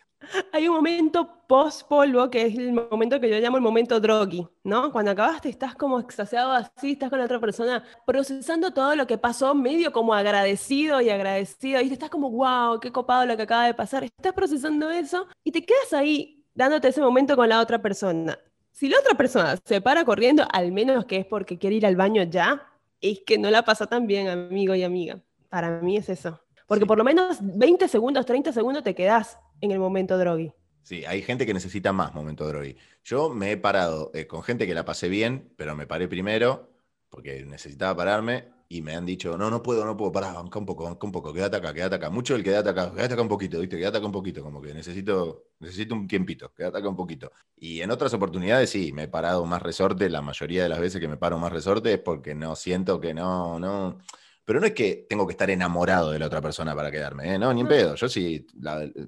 Hay 0.53 0.69
un 0.69 0.77
momento 0.77 1.45
post-polvo 1.47 2.31
que 2.31 2.47
es 2.47 2.57
el 2.57 2.73
momento 2.73 3.21
que 3.21 3.29
yo 3.29 3.39
llamo 3.39 3.57
el 3.57 3.63
momento 3.63 4.01
droggy, 4.01 4.47
¿no? 4.65 4.93
Cuando 4.93 5.11
acabaste 5.11 5.49
estás 5.49 5.75
como 5.75 6.01
extasiado 6.01 6.53
así, 6.53 6.93
estás 6.93 7.11
con 7.11 7.19
la 7.19 7.25
otra 7.25 7.41
persona 7.41 7.85
procesando 8.07 8.73
todo 8.73 8.95
lo 8.95 9.07
que 9.07 9.19
pasó, 9.19 9.55
medio 9.55 9.93
como 9.93 10.15
agradecido 10.15 11.01
y 11.01 11.11
agradecido, 11.11 11.81
y 11.81 11.93
estás 11.93 12.11
como, 12.11 12.31
wow, 12.31 12.81
qué 12.81 12.91
copado 12.91 13.27
lo 13.27 13.37
que 13.37 13.43
acaba 13.43 13.67
de 13.67 13.75
pasar. 13.75 14.05
Estás 14.05 14.33
procesando 14.33 14.91
eso 14.91 15.27
y 15.45 15.53
te 15.53 15.65
quedas 15.65 15.93
ahí 15.93 16.45
dándote 16.55 16.89
ese 16.89 17.01
momento 17.01 17.37
con 17.37 17.49
la 17.49 17.61
otra 17.61 17.81
persona. 17.81 18.39
Si 18.71 18.89
la 18.89 18.99
otra 18.99 19.15
persona 19.15 19.59
se 19.65 19.81
para 19.81 20.05
corriendo, 20.05 20.47
al 20.51 20.73
menos 20.73 21.05
que 21.05 21.19
es 21.19 21.27
porque 21.27 21.59
quiere 21.59 21.77
ir 21.77 21.87
al 21.87 21.97
baño 21.97 22.23
ya, 22.23 22.67
es 23.01 23.21
que 23.27 23.37
no 23.37 23.51
la 23.51 23.65
pasa 23.65 23.87
tan 23.87 24.07
bien, 24.07 24.29
amigo 24.29 24.75
y 24.75 24.83
amiga. 24.83 25.21
Para 25.49 25.81
mí 25.81 25.97
es 25.97 26.09
eso. 26.09 26.41
Porque 26.67 26.87
por 26.87 26.97
lo 26.97 27.05
menos 27.05 27.39
20 27.41 27.87
segundos, 27.89 28.25
30 28.25 28.53
segundos 28.53 28.83
te 28.83 28.95
quedas 28.95 29.39
en 29.63 29.71
el 29.71 29.79
momento 29.79 30.19
drogui. 30.19 30.53
Sí, 30.83 31.05
hay 31.07 31.23
gente 31.23 31.47
que 31.47 31.55
necesita 31.55 31.93
más 31.93 32.13
momento 32.13 32.47
drogui. 32.47 32.77
Yo 33.05 33.31
me 33.31 33.53
he 33.53 33.57
parado 33.57 34.11
eh, 34.13 34.27
con 34.27 34.43
gente 34.43 34.67
que 34.67 34.75
la 34.75 34.85
pasé 34.85 35.09
bien, 35.09 35.53
pero 35.57 35.75
me 35.75 35.87
paré 35.87 36.09
primero 36.09 36.69
porque 37.09 37.45
necesitaba 37.45 37.95
pararme 37.95 38.49
y 38.69 38.81
me 38.81 38.97
han 38.97 39.05
dicho, 39.05 39.37
no, 39.37 39.51
no 39.51 39.63
puedo, 39.63 39.85
no 39.85 39.99
puedo, 39.99 40.11
parar, 40.11 40.35
banca 40.35 40.59
un 40.59 40.65
poco, 40.65 40.85
banca 40.85 41.07
un 41.07 41.13
poco, 41.13 41.33
quédate 41.33 41.59
acá, 41.59 41.75
quédate 41.75 41.97
acá. 41.97 42.09
Mucho 42.09 42.35
el 42.35 42.43
quédate 42.43 42.71
acá, 42.71 42.91
quédate 42.91 43.13
acá 43.13 43.23
un 43.23 43.29
poquito, 43.29 43.61
¿viste? 43.61 43.77
Quédate 43.77 43.99
acá 43.99 44.07
un 44.07 44.13
poquito, 44.13 44.43
como 44.43 44.63
que 44.63 44.73
necesito, 44.73 45.45
necesito 45.61 45.95
un 45.95 46.09
tiempito, 46.09 46.53
quédate 46.55 46.79
acá 46.79 46.89
un 46.89 46.97
poquito. 46.97 47.31
Y 47.55 47.83
en 47.83 47.91
otras 47.91 48.15
oportunidades 48.15 48.71
sí, 48.71 48.93
me 48.93 49.05
he 49.05 49.09
parado 49.09 49.45
más 49.45 49.61
resorte, 49.61 50.09
la 50.09 50.23
mayoría 50.23 50.63
de 50.63 50.71
las 50.71 50.81
veces 50.81 51.01
que 51.03 51.09
me 51.09 51.19
paro 51.19 51.39
más 51.39 51.53
resorte 51.53 51.93
es 51.93 51.99
porque 51.99 52.35
no 52.35 52.57
siento 52.57 52.99
que 52.99 53.13
no, 53.13 53.59
no 53.61 53.99
pero 54.45 54.61
no 54.61 54.67
es 54.67 54.73
que 54.73 55.07
tengo 55.09 55.27
que 55.27 55.33
estar 55.33 55.51
enamorado 55.51 56.11
de 56.11 56.19
la 56.19 56.27
otra 56.27 56.41
persona 56.41 56.75
para 56.75 56.91
quedarme, 56.91 57.35
¿eh? 57.35 57.39
no, 57.39 57.53
ni 57.53 57.61
en 57.61 57.69
pedo. 57.69 57.95
Yo 57.95 58.09
si, 58.09 58.47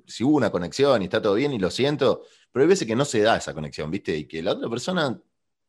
si 0.07 0.25
hubo 0.25 0.37
una 0.37 0.51
conexión 0.51 1.03
y 1.03 1.07
está 1.07 1.21
todo 1.21 1.35
bien 1.35 1.53
y 1.53 1.59
lo 1.59 1.71
siento, 1.71 2.23
pero 2.53 2.63
hay 2.63 2.69
veces 2.69 2.87
que 2.87 2.95
no 2.95 3.05
se 3.05 3.21
da 3.21 3.37
esa 3.37 3.53
conexión, 3.53 3.91
¿viste? 3.91 4.17
Y 4.17 4.27
que 4.27 4.43
la 4.43 4.53
otra 4.53 4.69
persona 4.69 5.21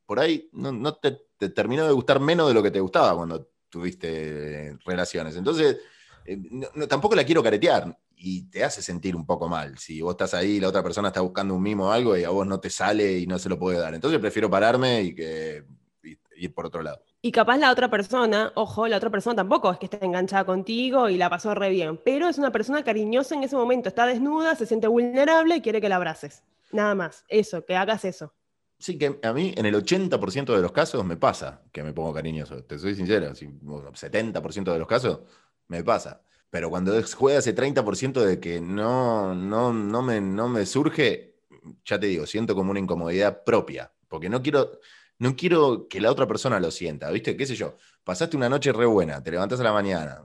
por 0.05 0.19
ahí 0.19 0.49
no, 0.53 0.95
te, 0.95 1.19
terminó 1.49 1.85
de 1.85 1.93
gustar 1.93 2.19
menos 2.19 2.47
de 2.47 2.53
lo 2.53 2.61
que 2.61 2.71
te 2.71 2.79
gustaba 2.79 3.15
cuando 3.15 3.49
tuviste 3.69 4.77
relaciones. 4.85 5.35
Entonces, 5.35 5.77
eh, 6.25 6.37
tampoco 6.87 7.15
la 7.15 7.23
quiero 7.25 7.41
caretear 7.41 7.97
y 8.15 8.43
te 8.49 8.63
hace 8.63 8.81
sentir 8.81 9.15
un 9.15 9.25
poco 9.25 9.49
mal. 9.49 9.77
Si 9.77 10.01
vos 10.01 10.11
estás 10.11 10.33
ahí 10.33 10.53
y 10.53 10.59
la 10.59 10.69
otra 10.69 10.83
persona 10.83 11.09
está 11.09 11.21
buscando 11.21 11.55
un 11.55 11.63
mimo 11.63 11.87
o 11.87 11.91
algo 11.91 12.15
y 12.15 12.23
a 12.23 12.29
vos 12.29 12.45
no 12.45 12.59
te 12.59 12.69
sale 12.69 13.19
y 13.19 13.27
no 13.27 13.39
se 13.39 13.49
lo 13.49 13.59
puede 13.59 13.79
dar. 13.79 13.93
Entonces 13.93 14.19
prefiero 14.19 14.49
pararme 14.49 15.01
y 15.01 15.15
que 15.15 15.65
ir 16.37 16.53
por 16.53 16.67
otro 16.67 16.81
lado. 16.81 17.01
Y 17.25 17.31
capaz 17.31 17.57
la 17.57 17.71
otra 17.71 17.89
persona, 17.89 18.51
ojo, 18.53 18.87
la 18.87 18.97
otra 18.97 19.09
persona 19.09 19.35
tampoco 19.35 19.71
es 19.71 19.79
que 19.79 19.87
esté 19.87 20.05
enganchada 20.05 20.45
contigo 20.45 21.09
y 21.09 21.17
la 21.17 21.27
pasó 21.27 21.55
re 21.55 21.71
bien, 21.71 21.99
pero 22.05 22.29
es 22.29 22.37
una 22.37 22.51
persona 22.51 22.83
cariñosa 22.83 23.33
en 23.33 23.41
ese 23.41 23.55
momento, 23.55 23.89
está 23.89 24.05
desnuda, 24.05 24.53
se 24.53 24.67
siente 24.67 24.85
vulnerable 24.85 25.55
y 25.55 25.61
quiere 25.61 25.81
que 25.81 25.89
la 25.89 25.95
abraces. 25.95 26.43
Nada 26.71 26.93
más, 26.93 27.25
eso, 27.27 27.65
que 27.65 27.75
hagas 27.75 28.05
eso. 28.05 28.31
Sí, 28.77 28.99
que 28.99 29.19
a 29.23 29.33
mí 29.33 29.55
en 29.57 29.65
el 29.65 29.73
80% 29.73 30.55
de 30.55 30.61
los 30.61 30.71
casos 30.71 31.03
me 31.03 31.17
pasa 31.17 31.63
que 31.71 31.81
me 31.81 31.93
pongo 31.93 32.13
cariñoso, 32.13 32.63
te 32.63 32.77
soy 32.77 32.93
sincero, 32.93 33.33
70% 33.33 34.71
de 34.71 34.77
los 34.77 34.87
casos 34.87 35.21
me 35.67 35.83
pasa. 35.83 36.21
Pero 36.51 36.69
cuando 36.69 36.93
juega 37.15 37.39
ese 37.39 37.55
30% 37.55 38.23
de 38.23 38.39
que 38.39 38.61
no, 38.61 39.33
no, 39.33 39.73
no, 39.73 40.03
me, 40.03 40.21
no 40.21 40.47
me 40.47 40.67
surge, 40.67 41.39
ya 41.85 41.99
te 41.99 42.05
digo, 42.05 42.27
siento 42.27 42.53
como 42.53 42.69
una 42.69 42.79
incomodidad 42.79 43.43
propia, 43.43 43.91
porque 44.07 44.29
no 44.29 44.43
quiero, 44.43 44.73
no 45.19 45.35
quiero 45.35 45.87
que 45.87 46.01
la 46.01 46.11
otra 46.11 46.27
persona 46.27 46.59
lo 46.59 46.71
sienta, 46.71 47.09
¿viste? 47.11 47.37
¿Qué 47.37 47.45
sé 47.45 47.55
yo? 47.55 47.77
Pasaste 48.03 48.37
una 48.37 48.49
noche 48.49 48.71
re 48.71 48.85
buena, 48.85 49.21
te 49.23 49.31
levantás 49.31 49.59
a 49.59 49.63
la 49.63 49.73
mañana 49.73 50.23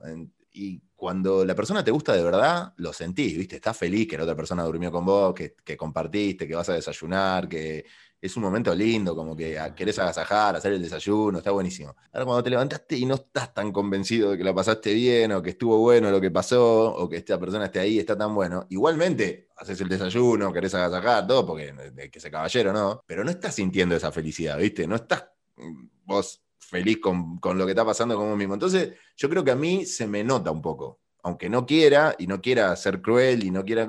y 0.53 0.83
cuando 0.97 1.45
la 1.45 1.55
persona 1.55 1.85
te 1.85 1.91
gusta 1.91 2.15
de 2.15 2.23
verdad, 2.23 2.75
lo 2.77 2.93
sentís, 2.93 3.37
¿viste? 3.37 3.57
Estás 3.57 3.77
feliz 3.77 4.07
que 4.09 4.17
la 4.17 4.25
otra 4.25 4.37
persona 4.37 4.65
durmió 4.65 4.91
con 4.91 5.05
vos, 5.05 5.35
que, 5.35 5.55
que 5.65 5.77
compartiste, 5.77 6.47
que 6.47 6.55
vas 6.55 6.69
a 6.69 6.75
desayunar, 6.75 7.49
que, 7.49 7.85
es 8.21 8.37
un 8.37 8.43
momento 8.43 8.75
lindo, 8.75 9.17
como 9.17 9.35
que 9.35 9.59
ah, 9.59 9.75
querés 9.75 9.99
agasajar, 9.99 10.57
hacer 10.57 10.73
el 10.73 10.83
desayuno, 10.83 11.39
está 11.39 11.51
buenísimo. 11.53 11.97
Ahora, 12.13 12.27
cuando 12.27 12.43
te 12.43 12.51
levantaste 12.51 12.97
y 12.97 13.07
no 13.07 13.15
estás 13.15 13.55
tan 13.55 13.73
convencido 13.73 14.31
de 14.31 14.39
que 14.39 14.45
la 14.45 14.55
pasaste 14.55 14.93
bien, 14.93 15.33
o 15.33 15.43
que 15.43 15.51
estuvo 15.51 15.79
bueno 15.79 16.11
lo 16.11 16.21
que 16.21 16.31
pasó, 16.31 16.95
o 16.95 17.09
que 17.09 17.17
esta 17.17 17.39
persona 17.41 17.67
esté 17.67 17.81
ahí, 17.81 17.99
está 17.99 18.17
tan 18.17 18.35
bueno, 18.35 18.67
igualmente 18.69 19.49
haces 19.57 19.81
el 19.81 19.89
desayuno, 19.89 20.53
querés 20.53 20.75
agasajar, 20.75 21.27
todo, 21.27 21.47
porque 21.47 21.75
que 22.13 22.19
ese 22.19 22.31
caballero, 22.31 22.73
¿no? 22.73 23.03
Pero 23.07 23.25
no 23.25 23.31
estás 23.31 23.55
sintiendo 23.55 23.97
esa 23.97 24.13
felicidad, 24.13 24.59
¿viste? 24.59 24.87
No 24.87 24.97
estás 24.97 25.27
mm, 25.57 25.87
vos 26.05 26.43
feliz 26.59 26.99
con, 26.99 27.39
con 27.39 27.57
lo 27.59 27.65
que 27.65 27.73
está 27.73 27.85
pasando 27.85 28.17
con 28.17 28.29
vos 28.29 28.39
mismo. 28.39 28.55
Entonces, 28.55 28.93
yo 29.17 29.29
creo 29.31 29.43
que 29.45 29.51
a 29.51 29.57
mí 29.57 29.87
se 29.87 30.07
me 30.07 30.23
nota 30.25 30.51
un 30.51 30.63
poco. 30.63 31.01
Aunque 31.23 31.51
no 31.51 31.67
quiera, 31.67 32.15
y 32.19 32.27
no 32.27 32.41
quiera 32.41 32.75
ser 32.77 33.03
cruel, 33.03 33.45
y 33.45 33.51
no 33.51 33.65
quiera 33.65 33.83
eh, 33.83 33.87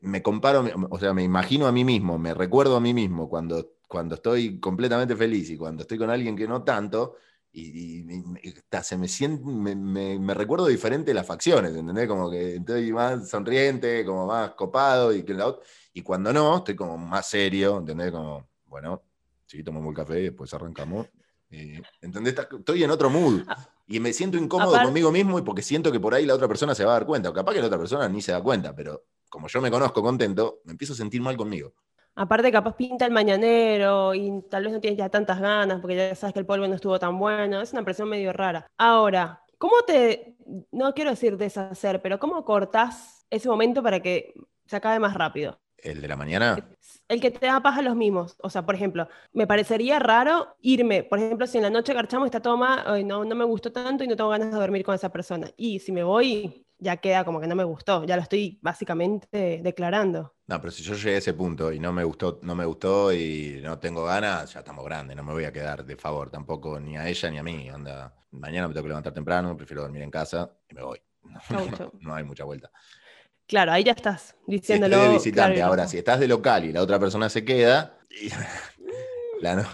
me 0.00 0.22
comparo, 0.22 0.64
o 0.90 0.98
sea, 0.98 1.12
me 1.12 1.22
imagino 1.22 1.66
a 1.66 1.72
mí 1.72 1.84
mismo, 1.84 2.18
me 2.18 2.34
recuerdo 2.34 2.76
a 2.76 2.80
mí 2.80 2.94
mismo 2.94 3.28
cuando, 3.28 3.74
cuando 3.88 4.16
estoy 4.16 4.58
completamente 4.60 5.16
feliz 5.16 5.50
y 5.50 5.56
cuando 5.56 5.82
estoy 5.82 5.98
con 5.98 6.10
alguien 6.10 6.36
que 6.36 6.48
no 6.48 6.62
tanto, 6.62 7.16
y, 7.52 8.04
se 8.82 8.98
me, 8.98 9.08
siente, 9.08 9.44
me, 9.46 10.34
recuerdo 10.34 10.66
diferente 10.66 11.14
las 11.14 11.26
facciones, 11.26 11.74
¿entendés? 11.74 12.06
Como 12.06 12.30
que 12.30 12.56
estoy 12.56 12.92
más 12.92 13.30
sonriente, 13.30 14.04
como 14.04 14.26
más 14.26 14.50
copado, 14.50 15.14
y, 15.14 15.22
que 15.22 15.34
y 15.94 16.02
cuando 16.02 16.34
no, 16.34 16.58
estoy 16.58 16.76
como 16.76 16.98
más 16.98 17.26
serio, 17.26 17.78
¿entendés? 17.78 18.12
Como, 18.12 18.46
bueno, 18.66 19.02
sí, 19.46 19.62
tomamos 19.62 19.88
el 19.88 19.96
café 19.96 20.20
y 20.20 20.24
después 20.24 20.52
arrancamos. 20.52 21.06
¿Entendés? 21.48 22.34
Estoy 22.58 22.84
en 22.84 22.90
otro 22.90 23.08
mood. 23.08 23.42
Y 23.86 24.00
me 24.00 24.12
siento 24.12 24.36
incómodo 24.36 24.80
conmigo 24.82 25.12
mismo 25.12 25.38
y 25.38 25.42
porque 25.42 25.62
siento 25.62 25.92
que 25.92 26.00
por 26.00 26.14
ahí 26.14 26.26
la 26.26 26.34
otra 26.34 26.48
persona 26.48 26.74
se 26.74 26.84
va 26.84 26.92
a 26.92 26.94
dar 26.94 27.06
cuenta. 27.06 27.30
O 27.30 27.32
capaz 27.32 27.52
que 27.54 27.60
la 27.60 27.66
otra 27.66 27.78
persona 27.78 28.08
ni 28.08 28.20
se 28.20 28.32
da 28.32 28.42
cuenta, 28.42 28.74
pero 28.74 29.04
como 29.28 29.48
yo 29.48 29.60
me 29.60 29.70
conozco 29.70 30.02
contento, 30.02 30.60
me 30.64 30.72
empiezo 30.72 30.92
a 30.92 30.96
sentir 30.96 31.20
mal 31.20 31.36
conmigo. 31.36 31.72
Aparte, 32.16 32.50
capaz 32.50 32.74
pinta 32.74 33.04
el 33.04 33.12
mañanero 33.12 34.14
y 34.14 34.42
tal 34.48 34.64
vez 34.64 34.72
no 34.72 34.80
tienes 34.80 34.98
ya 34.98 35.10
tantas 35.10 35.38
ganas 35.38 35.80
porque 35.80 35.96
ya 35.96 36.14
sabes 36.14 36.32
que 36.32 36.40
el 36.40 36.46
polvo 36.46 36.66
no 36.66 36.74
estuvo 36.74 36.98
tan 36.98 37.18
bueno. 37.18 37.60
Es 37.60 37.72
una 37.72 37.84
presión 37.84 38.08
medio 38.08 38.32
rara. 38.32 38.66
Ahora, 38.78 39.42
¿cómo 39.58 39.74
te, 39.86 40.36
no 40.72 40.94
quiero 40.94 41.10
decir 41.10 41.36
deshacer, 41.36 42.00
pero 42.00 42.18
cómo 42.18 42.44
cortás 42.44 43.26
ese 43.28 43.48
momento 43.48 43.82
para 43.82 44.00
que 44.00 44.34
se 44.66 44.76
acabe 44.76 44.98
más 44.98 45.14
rápido? 45.14 45.60
¿El 45.86 46.00
de 46.00 46.08
la 46.08 46.16
mañana? 46.16 46.56
El 47.08 47.20
que 47.20 47.30
te 47.30 47.46
da 47.46 47.62
paja 47.62 47.80
los 47.82 47.94
mismos. 47.94 48.36
O 48.42 48.50
sea, 48.50 48.66
por 48.66 48.74
ejemplo, 48.74 49.08
me 49.32 49.46
parecería 49.46 49.98
raro 49.98 50.56
irme, 50.60 51.04
por 51.04 51.18
ejemplo, 51.18 51.46
si 51.46 51.58
en 51.58 51.62
la 51.62 51.70
noche 51.70 51.94
garchamos 51.94 52.26
esta 52.26 52.40
toma, 52.40 52.84
no, 53.04 53.24
no 53.24 53.34
me 53.34 53.44
gustó 53.44 53.70
tanto 53.70 54.02
y 54.02 54.08
no 54.08 54.16
tengo 54.16 54.30
ganas 54.30 54.50
de 54.50 54.58
dormir 54.58 54.84
con 54.84 54.94
esa 54.94 55.10
persona. 55.10 55.48
Y 55.56 55.78
si 55.78 55.92
me 55.92 56.02
voy, 56.02 56.66
ya 56.78 56.96
queda 56.96 57.24
como 57.24 57.40
que 57.40 57.46
no 57.46 57.54
me 57.54 57.64
gustó, 57.64 58.04
ya 58.04 58.16
lo 58.16 58.22
estoy 58.22 58.58
básicamente 58.60 59.60
declarando. 59.62 60.34
No, 60.46 60.60
pero 60.60 60.70
si 60.70 60.82
yo 60.82 60.94
llegué 60.94 61.14
a 61.14 61.18
ese 61.18 61.34
punto 61.34 61.72
y 61.72 61.78
no 61.78 61.92
me 61.92 62.04
gustó, 62.04 62.40
no 62.42 62.54
me 62.54 62.64
gustó 62.64 63.12
y 63.12 63.60
no 63.62 63.78
tengo 63.78 64.04
ganas, 64.04 64.52
ya 64.52 64.60
estamos 64.60 64.84
grandes, 64.84 65.16
no 65.16 65.22
me 65.22 65.32
voy 65.32 65.44
a 65.44 65.52
quedar 65.52 65.84
de 65.84 65.96
favor 65.96 66.30
tampoco 66.30 66.78
ni 66.80 66.96
a 66.96 67.08
ella 67.08 67.30
ni 67.30 67.38
a 67.38 67.42
mí. 67.42 67.68
Anda, 67.68 68.14
mañana 68.32 68.68
me 68.68 68.74
tengo 68.74 68.84
que 68.84 68.88
levantar 68.88 69.12
temprano, 69.12 69.56
prefiero 69.56 69.82
dormir 69.82 70.02
en 70.02 70.10
casa 70.10 70.50
y 70.68 70.74
me 70.74 70.82
voy. 70.82 71.00
No, 72.00 72.14
hay 72.14 72.24
mucha 72.24 72.44
vuelta. 72.44 72.70
Claro, 73.46 73.72
ahí 73.72 73.84
ya 73.84 73.92
estás 73.92 74.34
diciéndolo. 74.46 74.96
Si 74.96 75.02
de 75.02 75.14
visitante, 75.14 75.62
ahora 75.62 75.86
si 75.86 75.98
estás 75.98 76.20
de 76.20 76.28
local 76.28 76.64
y 76.64 76.72
la 76.72 76.82
otra 76.82 76.98
persona 76.98 77.28
se 77.28 77.44
queda, 77.44 77.98
la, 79.40 79.56
no, 79.56 79.64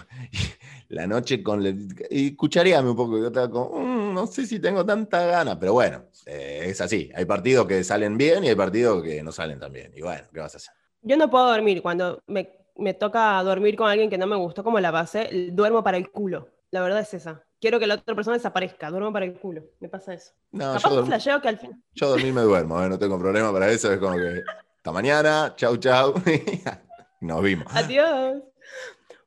la 0.89 1.07
noche 1.07 1.41
con... 1.41 1.65
y 2.09 2.27
escucharíame 2.27 2.89
un 2.89 2.95
poco, 2.95 3.17
yo 3.17 3.27
estaba 3.27 3.49
como, 3.49 3.79
mm, 3.79 4.13
no 4.13 4.27
sé 4.27 4.45
si 4.45 4.59
tengo 4.59 4.85
tanta 4.85 5.25
gana, 5.25 5.59
pero 5.59 5.73
bueno, 5.73 6.05
eh, 6.25 6.65
es 6.65 6.81
así. 6.81 7.11
Hay 7.15 7.25
partidos 7.25 7.65
que 7.67 7.83
salen 7.83 8.17
bien 8.17 8.43
y 8.43 8.49
hay 8.49 8.55
partidos 8.55 9.01
que 9.03 9.23
no 9.23 9.31
salen 9.31 9.59
tan 9.59 9.71
bien. 9.71 9.91
Y 9.95 10.01
bueno, 10.01 10.23
¿qué 10.33 10.39
vas 10.39 10.53
a 10.53 10.57
hacer? 10.57 10.73
Yo 11.01 11.17
no 11.17 11.29
puedo 11.29 11.47
dormir 11.49 11.81
cuando 11.81 12.21
me 12.27 12.63
me 12.75 12.93
toca 12.93 13.41
dormir 13.43 13.75
con 13.75 13.89
alguien 13.89 14.09
que 14.09 14.17
no 14.17 14.27
me 14.27 14.35
gustó 14.35 14.63
como 14.63 14.79
la 14.79 14.91
base, 14.91 15.29
duermo 15.51 15.83
para 15.83 15.97
el 15.97 16.09
culo. 16.09 16.49
La 16.71 16.81
verdad 16.81 17.01
es 17.01 17.13
esa. 17.13 17.43
Quiero 17.63 17.79
que 17.79 17.87
la 17.87 17.95
otra 17.95 18.13
persona 18.13 18.35
desaparezca, 18.35 18.89
duermo 18.89 19.13
para 19.13 19.23
el 19.23 19.39
culo. 19.39 19.63
Me 19.79 19.87
pasa 19.87 20.13
eso. 20.13 20.33
No, 20.51 20.73
Capaz 20.73 20.89
yo, 20.89 20.95
dorm- 20.97 21.05
flasheo 21.05 21.41
que 21.41 21.47
al 21.47 21.57
fin. 21.57 21.81
yo 21.93 22.09
dormir 22.09 22.33
me 22.33 22.41
duermo, 22.41 22.83
¿eh? 22.83 22.89
no 22.89 22.99
tengo 22.99 23.17
problema 23.17 23.53
para 23.53 23.71
eso. 23.71 23.89
Es 23.93 23.99
como 23.99 24.17
que 24.17 24.43
hasta 24.75 24.91
mañana, 24.91 25.53
chau, 25.55 25.77
chau. 25.77 26.13
Nos 27.21 27.41
vimos. 27.41 27.65
Adiós. 27.73 28.43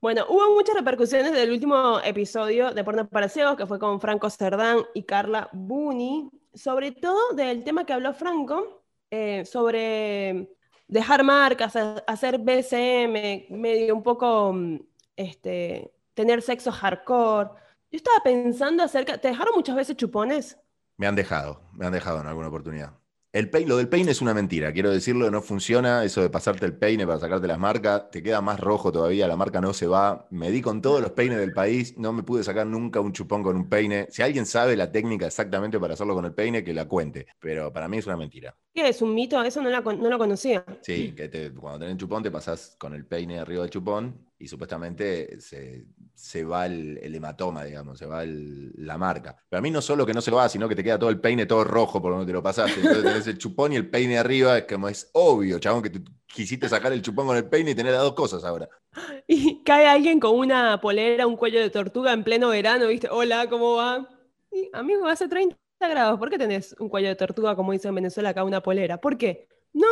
Bueno, 0.03 0.27
hubo 0.29 0.53
muchas 0.55 0.75
repercusiones 0.75 1.33
del 1.33 1.51
último 1.51 1.99
episodio 2.05 2.73
de 2.75 2.85
Porno 2.85 3.09
para 3.09 3.31
Ciegos, 3.31 3.57
que 3.57 3.65
fue 3.65 3.79
con 3.79 4.03
Franco 4.03 4.29
Cerdán 4.29 4.81
y 4.93 5.05
Carla 5.05 5.49
Buni, 5.55 6.29
sobre 6.53 6.93
todo 6.93 7.33
del 7.33 7.65
tema 7.65 7.87
que 7.87 7.95
habló 7.95 8.13
Franco, 8.13 8.85
eh, 9.11 9.47
sobre 9.47 10.55
dejar 10.89 11.25
marcas, 11.25 11.75
hacer 12.07 12.37
BCM, 12.39 13.47
medio 13.49 13.95
un 13.95 14.03
poco, 14.03 14.53
mm, 14.53 14.79
este, 15.17 15.91
tener 16.13 16.43
sexo 16.43 16.71
hardcore. 16.71 17.49
Yo 17.91 17.97
estaba 17.97 18.23
pensando 18.23 18.83
acerca, 18.85 19.19
¿te 19.19 19.27
dejaron 19.29 19.55
muchas 19.57 19.75
veces 19.77 19.97
chupones? 19.97 20.57
Me 20.99 21.07
han 21.07 21.15
dejado, 21.15 21.61
me 21.75 21.87
han 21.87 21.93
dejado 21.93 22.21
en 22.21 22.27
alguna 22.27 22.49
oportunidad. 22.49 22.99
El 23.33 23.51
peine, 23.51 23.69
lo 23.69 23.77
del 23.77 23.89
peine 23.91 24.13
es 24.13 24.23
una 24.23 24.33
mentira, 24.33 24.73
quiero 24.73 24.91
decirlo, 24.91 25.31
no 25.31 25.43
funciona 25.43 26.03
eso 26.05 26.23
de 26.23 26.31
pasarte 26.31 26.65
el 26.65 26.75
peine 26.75 27.07
para 27.07 27.19
sacarte 27.19 27.47
las 27.47 27.59
marcas, 27.59 28.11
te 28.11 28.23
queda 28.23 28.41
más 28.41 28.59
rojo 28.59 28.91
todavía, 28.91 29.29
la 29.29 29.37
marca 29.37 29.61
no 29.61 29.75
se 29.75 29.87
va. 29.87 30.27
Me 30.31 30.51
di 30.51 30.63
con 30.63 30.81
todos 30.81 31.03
los 31.03 31.11
peines 31.11 31.37
del 31.39 31.53
país, 31.53 31.99
no 31.99 32.15
me 32.15 32.23
pude 32.23 32.43
sacar 32.45 32.67
nunca 32.67 33.01
un 33.01 33.13
chupón 33.13 33.43
con 33.43 33.57
un 33.57 33.69
peine. 33.69 34.07
Si 34.11 34.23
alguien 34.23 34.47
sabe 34.47 34.75
la 34.75 34.91
técnica 34.91 35.27
exactamente 35.27 35.79
para 35.79 35.93
hacerlo 35.95 36.15
con 36.15 36.25
el 36.25 36.33
peine, 36.33 36.65
que 36.65 36.73
la 36.73 36.87
cuente, 36.89 37.27
pero 37.39 37.71
para 37.71 37.89
mí 37.89 37.99
es 37.99 38.07
una 38.07 38.17
mentira. 38.17 38.57
¿Qué 38.73 38.89
es 38.89 39.03
un 39.03 39.15
mito? 39.15 39.43
Eso 39.43 39.61
no, 39.61 39.69
la 39.69 39.81
no 39.83 40.09
lo 40.09 40.19
conocía. 40.19 40.65
Sí, 40.81 41.15
que 41.15 41.29
te- 41.29 41.53
cuando 41.53 41.81
tenés 41.81 41.97
chupón 41.99 42.23
te 42.23 42.31
pasás 42.31 42.77
con 42.79 42.95
el 42.95 43.05
peine 43.07 43.39
arriba 43.41 43.63
del 43.63 43.71
chupón 43.71 44.31
y 44.39 44.47
supuestamente 44.49 45.41
se, 45.41 45.85
se 46.17 46.45
va 46.45 46.67
el, 46.67 46.99
el 47.03 47.15
hematoma, 47.15 47.65
digamos, 47.65 47.99
se 47.99 48.07
va 48.07 48.23
el- 48.25 48.73
la 48.77 48.99
marca. 48.99 49.37
Pero 49.49 49.59
a 49.59 49.63
mí 49.63 49.71
no 49.71 49.83
solo 49.83 50.07
que 50.07 50.15
no 50.15 50.21
se 50.23 50.31
va, 50.31 50.49
sino 50.49 50.69
que 50.69 50.75
te 50.77 50.83
queda 50.85 50.99
todo 50.99 51.11
el 51.11 51.21
peine 51.21 51.47
todo 51.47 51.65
rojo 51.65 52.01
por 52.03 52.13
donde 52.13 52.27
te 52.27 52.33
lo 52.33 52.43
pasaste. 52.43 52.81
Entonces 52.81 53.05
tenés 53.13 53.27
el 53.27 53.39
chupón 53.39 53.73
y 53.73 53.77
el 53.77 53.91
peine 53.91 54.19
arriba, 54.19 54.59
es 54.59 54.65
como 54.65 54.89
es 54.89 55.11
obvio, 55.13 55.59
chabón, 55.59 55.83
que 55.83 55.91
tú 55.91 56.03
quisiste 56.27 56.69
sacar 56.69 56.93
el 56.93 57.03
chupón 57.03 57.27
con 57.27 57.37
el 57.37 57.49
peine 57.49 57.73
y 57.73 57.75
tener 57.75 57.93
las 57.93 58.03
dos 58.03 58.15
cosas 58.15 58.45
ahora. 58.45 58.69
Y 59.27 59.63
cae 59.65 59.87
alguien 59.87 60.21
con 60.21 60.37
una 60.39 60.81
polera, 60.81 61.27
un 61.27 61.37
cuello 61.37 61.61
de 61.61 61.71
tortuga 61.71 62.13
en 62.13 62.25
pleno 62.25 62.49
verano, 62.49 62.89
¿viste? 62.89 63.09
Hola, 63.11 63.49
¿cómo 63.49 63.77
va? 63.77 64.09
Y, 64.51 64.71
amigo, 64.73 65.07
hace 65.07 65.29
30 65.29 65.57
grados, 65.81 66.19
¿por 66.19 66.31
qué 66.31 66.39
tenés 66.39 66.75
un 66.79 66.89
cuello 66.89 67.09
de 67.09 67.17
tortuga, 67.17 67.57
como 67.57 67.73
dicen 67.73 67.91
en 67.91 67.97
Venezuela, 67.97 68.31
acá 68.31 68.45
una 68.45 68.63
polera? 68.63 69.01
¿Por 69.01 69.19
qué? 69.19 69.49
No, 69.73 69.87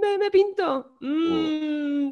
me, 0.00 0.18
me 0.18 0.30
pinto. 0.30 0.96
Mm, 1.00 2.10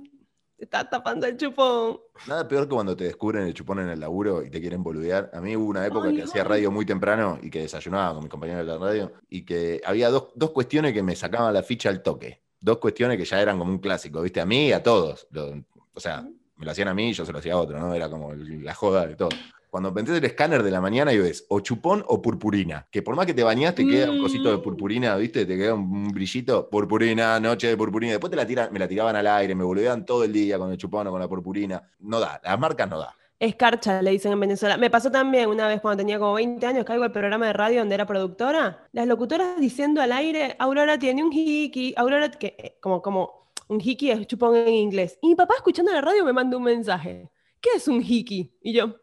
te 0.58 0.64
está 0.64 0.88
tapando 0.90 1.24
el 1.26 1.36
chupón. 1.36 2.00
Nada 2.26 2.46
peor 2.48 2.64
que 2.68 2.74
cuando 2.74 2.96
te 2.96 3.04
descubren 3.04 3.44
el 3.46 3.54
chupón 3.54 3.78
en 3.78 3.88
el 3.90 4.00
laburo 4.00 4.42
y 4.42 4.50
te 4.50 4.60
quieren 4.60 4.82
boludear. 4.82 5.30
A 5.32 5.40
mí 5.40 5.54
hubo 5.56 5.66
una 5.66 5.86
época 5.86 6.08
Ay, 6.08 6.16
que 6.16 6.22
hacía 6.24 6.42
radio 6.44 6.70
muy 6.72 6.84
temprano 6.84 7.38
y 7.40 7.48
que 7.48 7.60
desayunaba 7.60 8.14
con 8.14 8.24
mis 8.24 8.30
compañeros 8.30 8.66
de 8.66 8.72
la 8.72 8.78
radio 8.78 9.12
y 9.30 9.44
que 9.44 9.80
había 9.86 10.10
dos, 10.10 10.30
dos 10.34 10.50
cuestiones 10.50 10.92
que 10.92 11.02
me 11.02 11.14
sacaban 11.14 11.54
la 11.54 11.62
ficha 11.62 11.88
al 11.88 12.02
toque. 12.02 12.42
Dos 12.60 12.78
cuestiones 12.78 13.16
que 13.16 13.24
ya 13.24 13.40
eran 13.40 13.56
como 13.58 13.70
un 13.70 13.78
clásico, 13.78 14.20
¿viste? 14.20 14.40
A 14.40 14.46
mí 14.46 14.66
y 14.66 14.72
a 14.72 14.82
todos. 14.82 15.28
Lo- 15.30 15.62
o 15.94 16.00
sea, 16.00 16.26
me 16.56 16.64
lo 16.64 16.70
hacían 16.72 16.88
a 16.88 16.94
mí 16.94 17.10
y 17.10 17.12
yo 17.12 17.24
se 17.24 17.32
lo 17.32 17.38
hacía 17.38 17.52
a 17.52 17.58
otro, 17.58 17.78
¿no? 17.78 17.94
Era 17.94 18.10
como 18.10 18.34
la 18.34 18.74
joda 18.74 19.06
de 19.06 19.14
todo. 19.14 19.28
Cuando 19.70 19.92
pensé 19.92 20.16
el 20.16 20.24
escáner 20.24 20.62
de 20.62 20.70
la 20.70 20.80
mañana 20.80 21.12
y 21.12 21.18
ves 21.18 21.44
o 21.48 21.60
chupón 21.60 22.04
o 22.08 22.22
purpurina, 22.22 22.86
que 22.90 23.02
por 23.02 23.14
más 23.16 23.26
que 23.26 23.34
te 23.34 23.42
bañás 23.42 23.74
te 23.74 23.86
queda 23.86 24.10
un 24.10 24.20
cosito 24.20 24.50
de 24.50 24.56
Mm. 24.58 24.62
purpurina, 24.62 25.16
¿viste? 25.16 25.44
Te 25.44 25.56
queda 25.56 25.74
un, 25.74 26.08
brillito, 26.08 26.68
purpurina, 26.70 27.38
noche 27.38 27.68
de 27.68 27.76
purpurina. 27.76 28.12
Después 28.12 28.30
te 28.30 28.36
la 28.36 28.46
tiran, 28.46 28.72
me 28.72 28.78
la 28.78 28.88
tiraban 28.88 29.14
al 29.16 29.26
aire, 29.26 29.54
me 29.54 29.64
boludeaban 29.64 30.06
todo 30.06 30.24
el 30.24 30.32
día 30.32 30.58
con 30.58 30.70
el 30.70 30.78
chupón 30.78 31.06
o 31.06 31.10
con 31.10 31.20
la 31.20 31.28
purpurina. 31.28 31.82
No 32.00 32.18
da, 32.18 32.40
las 32.42 32.58
marcas 32.58 32.88
no 32.88 32.98
da. 32.98 33.14
Escarcha, 33.40 34.02
le 34.02 34.10
dicen 34.10 34.32
en 34.32 34.40
Venezuela. 34.40 34.76
Me 34.76 34.90
pasó 34.90 35.10
también 35.12 35.48
una 35.48 35.68
vez 35.68 35.80
cuando 35.80 35.98
tenía 35.98 36.18
como 36.18 36.34
20 36.34 36.66
años, 36.66 36.84
caigo 36.84 37.04
al 37.04 37.12
programa 37.12 37.46
de 37.46 37.52
radio 37.52 37.80
donde 37.80 37.94
era 37.94 38.04
productora, 38.06 38.88
las 38.92 39.06
locutoras 39.06 39.60
diciendo 39.60 40.00
al 40.00 40.10
aire, 40.10 40.56
Aurora 40.58 40.98
tiene 40.98 41.22
un 41.22 41.30
hiki, 41.32 41.94
Aurora, 41.96 42.30
que 42.32 42.56
eh, 42.58 42.78
como, 42.80 43.00
como 43.00 43.52
un 43.68 43.80
hiki 43.80 44.10
es 44.10 44.26
chupón 44.26 44.56
en 44.56 44.74
inglés. 44.74 45.18
Y 45.22 45.28
mi 45.28 45.34
papá 45.36 45.54
escuchando 45.56 45.92
la 45.92 46.00
radio 46.00 46.24
me 46.24 46.32
manda 46.32 46.56
un 46.56 46.64
mensaje. 46.64 47.30
¿Qué 47.60 47.70
es 47.76 47.86
un 47.86 48.02
hiki? 48.02 48.52
Y 48.62 48.72
yo, 48.72 48.96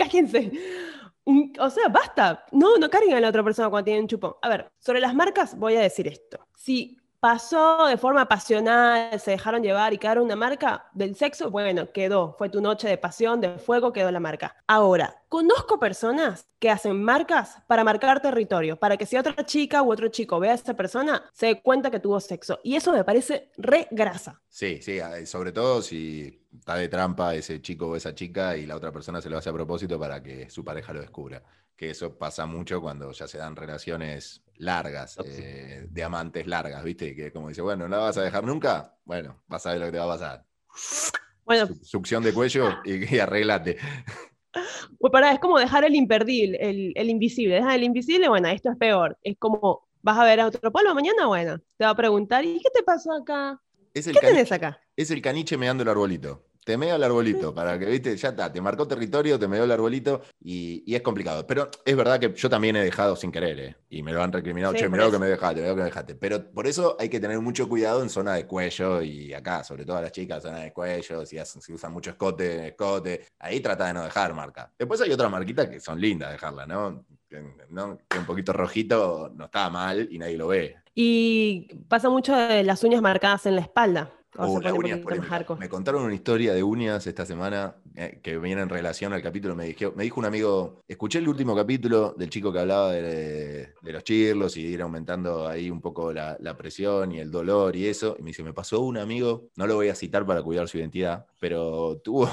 cállense. 0.00 0.50
O 1.58 1.70
sea, 1.70 1.88
basta. 1.88 2.44
No, 2.52 2.78
no 2.78 2.90
carguen 2.90 3.14
a 3.14 3.20
la 3.20 3.28
otra 3.28 3.44
persona 3.44 3.68
cuando 3.68 3.84
tienen 3.84 4.08
chupón. 4.08 4.34
A 4.42 4.48
ver, 4.48 4.72
sobre 4.78 5.00
las 5.00 5.14
marcas 5.14 5.56
voy 5.56 5.76
a 5.76 5.80
decir 5.80 6.08
esto. 6.08 6.46
Si 6.56 6.96
pasó 7.20 7.86
de 7.86 7.98
forma 7.98 8.26
pasional, 8.26 9.20
se 9.20 9.32
dejaron 9.32 9.62
llevar 9.62 9.92
y 9.92 9.98
quedaron 9.98 10.24
una 10.24 10.36
marca 10.36 10.86
del 10.92 11.14
sexo, 11.14 11.50
bueno, 11.50 11.92
quedó. 11.92 12.34
Fue 12.38 12.48
tu 12.48 12.60
noche 12.62 12.88
de 12.88 12.96
pasión, 12.96 13.40
de 13.40 13.58
fuego, 13.58 13.92
quedó 13.92 14.10
la 14.10 14.20
marca. 14.20 14.56
Ahora, 14.66 15.22
conozco 15.28 15.78
personas 15.78 16.46
que 16.58 16.70
hacen 16.70 17.02
marcas 17.02 17.58
para 17.66 17.84
marcar 17.84 18.20
territorio, 18.22 18.78
para 18.78 18.96
que 18.96 19.06
si 19.06 19.16
otra 19.16 19.44
chica 19.44 19.82
u 19.82 19.92
otro 19.92 20.08
chico 20.08 20.40
ve 20.40 20.50
a 20.50 20.54
esa 20.54 20.74
persona, 20.74 21.22
se 21.32 21.46
dé 21.46 21.62
cuenta 21.62 21.90
que 21.90 22.00
tuvo 22.00 22.18
sexo. 22.20 22.58
Y 22.64 22.74
eso 22.76 22.92
me 22.92 23.04
parece 23.04 23.50
re 23.58 23.86
grasa. 23.90 24.40
Sí, 24.48 24.80
sí, 24.82 24.98
eh, 24.98 25.26
sobre 25.26 25.52
todo 25.52 25.82
si 25.82 26.46
está 26.58 26.74
de 26.76 26.88
trampa 26.88 27.34
ese 27.34 27.60
chico 27.60 27.88
o 27.88 27.96
esa 27.96 28.14
chica 28.14 28.56
y 28.56 28.66
la 28.66 28.76
otra 28.76 28.92
persona 28.92 29.20
se 29.20 29.28
lo 29.28 29.38
hace 29.38 29.50
a 29.50 29.52
propósito 29.52 29.98
para 29.98 30.22
que 30.22 30.48
su 30.48 30.64
pareja 30.64 30.92
lo 30.92 31.00
descubra. 31.00 31.42
Que 31.76 31.90
eso 31.90 32.18
pasa 32.18 32.46
mucho 32.46 32.80
cuando 32.80 33.12
ya 33.12 33.26
se 33.26 33.38
dan 33.38 33.56
relaciones 33.56 34.42
largas, 34.60 35.18
eh, 35.24 35.86
de 35.90 36.02
amantes 36.04 36.46
largas, 36.46 36.82
¿viste? 36.84 37.14
Que 37.16 37.32
como 37.32 37.48
dice, 37.48 37.62
bueno, 37.62 37.88
¿no 37.88 37.96
la 37.96 38.02
vas 38.04 38.16
a 38.18 38.22
dejar 38.22 38.44
nunca? 38.44 38.96
Bueno, 39.04 39.42
vas 39.48 39.66
a 39.66 39.72
ver 39.72 39.80
lo 39.80 39.86
que 39.86 39.92
te 39.92 39.98
va 39.98 40.04
a 40.04 40.18
pasar. 40.18 40.46
Bueno, 41.44 41.66
Su- 41.66 41.84
Succión 41.84 42.22
de 42.22 42.32
cuello 42.32 42.68
y, 42.84 43.14
y 43.14 43.18
arreglate. 43.18 43.78
pues 44.98 45.10
para, 45.12 45.32
es 45.32 45.38
como 45.40 45.58
dejar 45.58 45.84
el 45.84 45.94
imperdible, 45.94 46.58
el, 46.60 46.92
el 46.94 47.10
invisible. 47.10 47.54
Dejar 47.56 47.76
el 47.76 47.84
invisible, 47.84 48.28
bueno, 48.28 48.48
esto 48.48 48.70
es 48.70 48.76
peor. 48.76 49.18
Es 49.22 49.36
como, 49.38 49.88
vas 50.02 50.18
a 50.18 50.24
ver 50.24 50.40
a 50.40 50.46
otro 50.46 50.70
pueblo 50.72 50.94
mañana, 50.94 51.26
bueno, 51.26 51.58
te 51.76 51.84
va 51.84 51.90
a 51.90 51.96
preguntar, 51.96 52.44
¿y 52.44 52.60
qué 52.60 52.70
te 52.72 52.82
pasó 52.82 53.12
acá? 53.12 53.60
Es 53.94 54.06
el, 54.06 54.14
¿Qué 54.14 54.26
tenés 54.26 54.52
acá? 54.52 54.80
es 54.96 55.10
el 55.10 55.22
caniche 55.22 55.56
meando 55.56 55.82
el 55.82 55.88
arbolito. 55.88 56.44
Te 56.70 56.76
mea 56.76 56.94
el 56.94 57.02
arbolito 57.02 57.52
para 57.52 57.76
que, 57.80 57.86
viste, 57.86 58.16
ya 58.16 58.28
está, 58.28 58.52
te 58.52 58.60
marcó 58.60 58.86
territorio, 58.86 59.36
te 59.40 59.48
meó 59.48 59.64
el 59.64 59.72
arbolito 59.72 60.22
y, 60.40 60.84
y 60.86 60.94
es 60.94 61.02
complicado. 61.02 61.44
Pero 61.44 61.68
es 61.84 61.96
verdad 61.96 62.20
que 62.20 62.32
yo 62.32 62.48
también 62.48 62.76
he 62.76 62.84
dejado 62.84 63.16
sin 63.16 63.32
querer, 63.32 63.58
¿eh? 63.58 63.76
Y 63.88 64.04
me 64.04 64.12
lo 64.12 64.22
han 64.22 64.30
recriminado, 64.32 64.72
Sí, 64.74 64.78
che, 64.78 64.88
mirá 64.88 65.06
lo 65.06 65.10
que 65.10 65.18
me 65.18 65.26
dejaste, 65.26 65.56
mirá 65.56 65.70
lo 65.70 65.74
que 65.74 65.80
me 65.80 65.86
dejaste. 65.86 66.14
Pero 66.14 66.48
por 66.52 66.68
eso 66.68 66.96
hay 67.00 67.08
que 67.08 67.18
tener 67.18 67.40
mucho 67.40 67.68
cuidado 67.68 68.04
en 68.04 68.08
zona 68.08 68.34
de 68.34 68.46
cuello 68.46 69.02
y 69.02 69.34
acá, 69.34 69.64
sobre 69.64 69.84
todo 69.84 69.96
a 69.96 70.02
las 70.02 70.12
chicas, 70.12 70.44
zona 70.44 70.58
de 70.60 70.72
cuello, 70.72 71.26
si, 71.26 71.38
hacen- 71.38 71.60
si 71.60 71.72
usan 71.72 71.92
mucho 71.92 72.10
escote, 72.10 72.68
escote, 72.68 73.26
ahí 73.40 73.58
trata 73.58 73.86
de 73.88 73.94
no 73.94 74.04
dejar 74.04 74.32
marca. 74.32 74.70
Después 74.78 75.00
hay 75.00 75.10
otras 75.10 75.28
marquitas 75.28 75.68
que 75.68 75.80
son 75.80 76.00
lindas 76.00 76.30
dejarlas, 76.30 76.68
¿no? 76.68 77.04
Que, 77.28 77.42
¿no? 77.70 77.98
que 78.08 78.16
un 78.16 78.26
poquito 78.26 78.52
rojito 78.52 79.32
no 79.34 79.46
está 79.46 79.68
mal 79.70 80.06
y 80.08 80.18
nadie 80.18 80.36
lo 80.36 80.46
ve. 80.46 80.76
Y 80.94 81.66
pasa 81.88 82.08
mucho 82.10 82.36
de 82.36 82.62
las 82.62 82.84
uñas 82.84 83.02
marcadas 83.02 83.46
en 83.46 83.56
la 83.56 83.62
espalda. 83.62 84.12
Me 85.58 85.68
contaron 85.68 86.04
una 86.04 86.14
historia 86.14 86.54
de 86.54 86.62
uñas 86.62 87.06
esta 87.06 87.26
semana 87.26 87.76
eh, 87.96 88.20
que 88.22 88.38
viene 88.38 88.62
en 88.62 88.68
relación 88.68 89.12
al 89.12 89.22
capítulo. 89.22 89.56
Me 89.56 89.64
dijo, 89.64 89.92
me 89.96 90.04
dijo 90.04 90.20
un 90.20 90.26
amigo, 90.26 90.80
escuché 90.86 91.18
el 91.18 91.28
último 91.28 91.56
capítulo 91.56 92.14
del 92.16 92.30
chico 92.30 92.52
que 92.52 92.60
hablaba 92.60 92.92
de, 92.92 93.74
de 93.80 93.92
los 93.92 94.04
chirlos 94.04 94.56
y 94.56 94.66
ir 94.66 94.82
aumentando 94.82 95.48
ahí 95.48 95.70
un 95.70 95.80
poco 95.80 96.12
la, 96.12 96.36
la 96.40 96.56
presión 96.56 97.12
y 97.12 97.18
el 97.18 97.30
dolor 97.30 97.74
y 97.74 97.86
eso. 97.86 98.16
Y 98.18 98.22
me 98.22 98.28
dice, 98.28 98.42
me 98.42 98.52
pasó 98.52 98.80
un 98.80 98.98
amigo, 98.98 99.48
no 99.56 99.66
lo 99.66 99.74
voy 99.74 99.88
a 99.88 99.94
citar 99.94 100.24
para 100.24 100.42
cuidar 100.42 100.68
su 100.68 100.78
identidad, 100.78 101.26
pero 101.40 101.98
tuvo, 102.04 102.30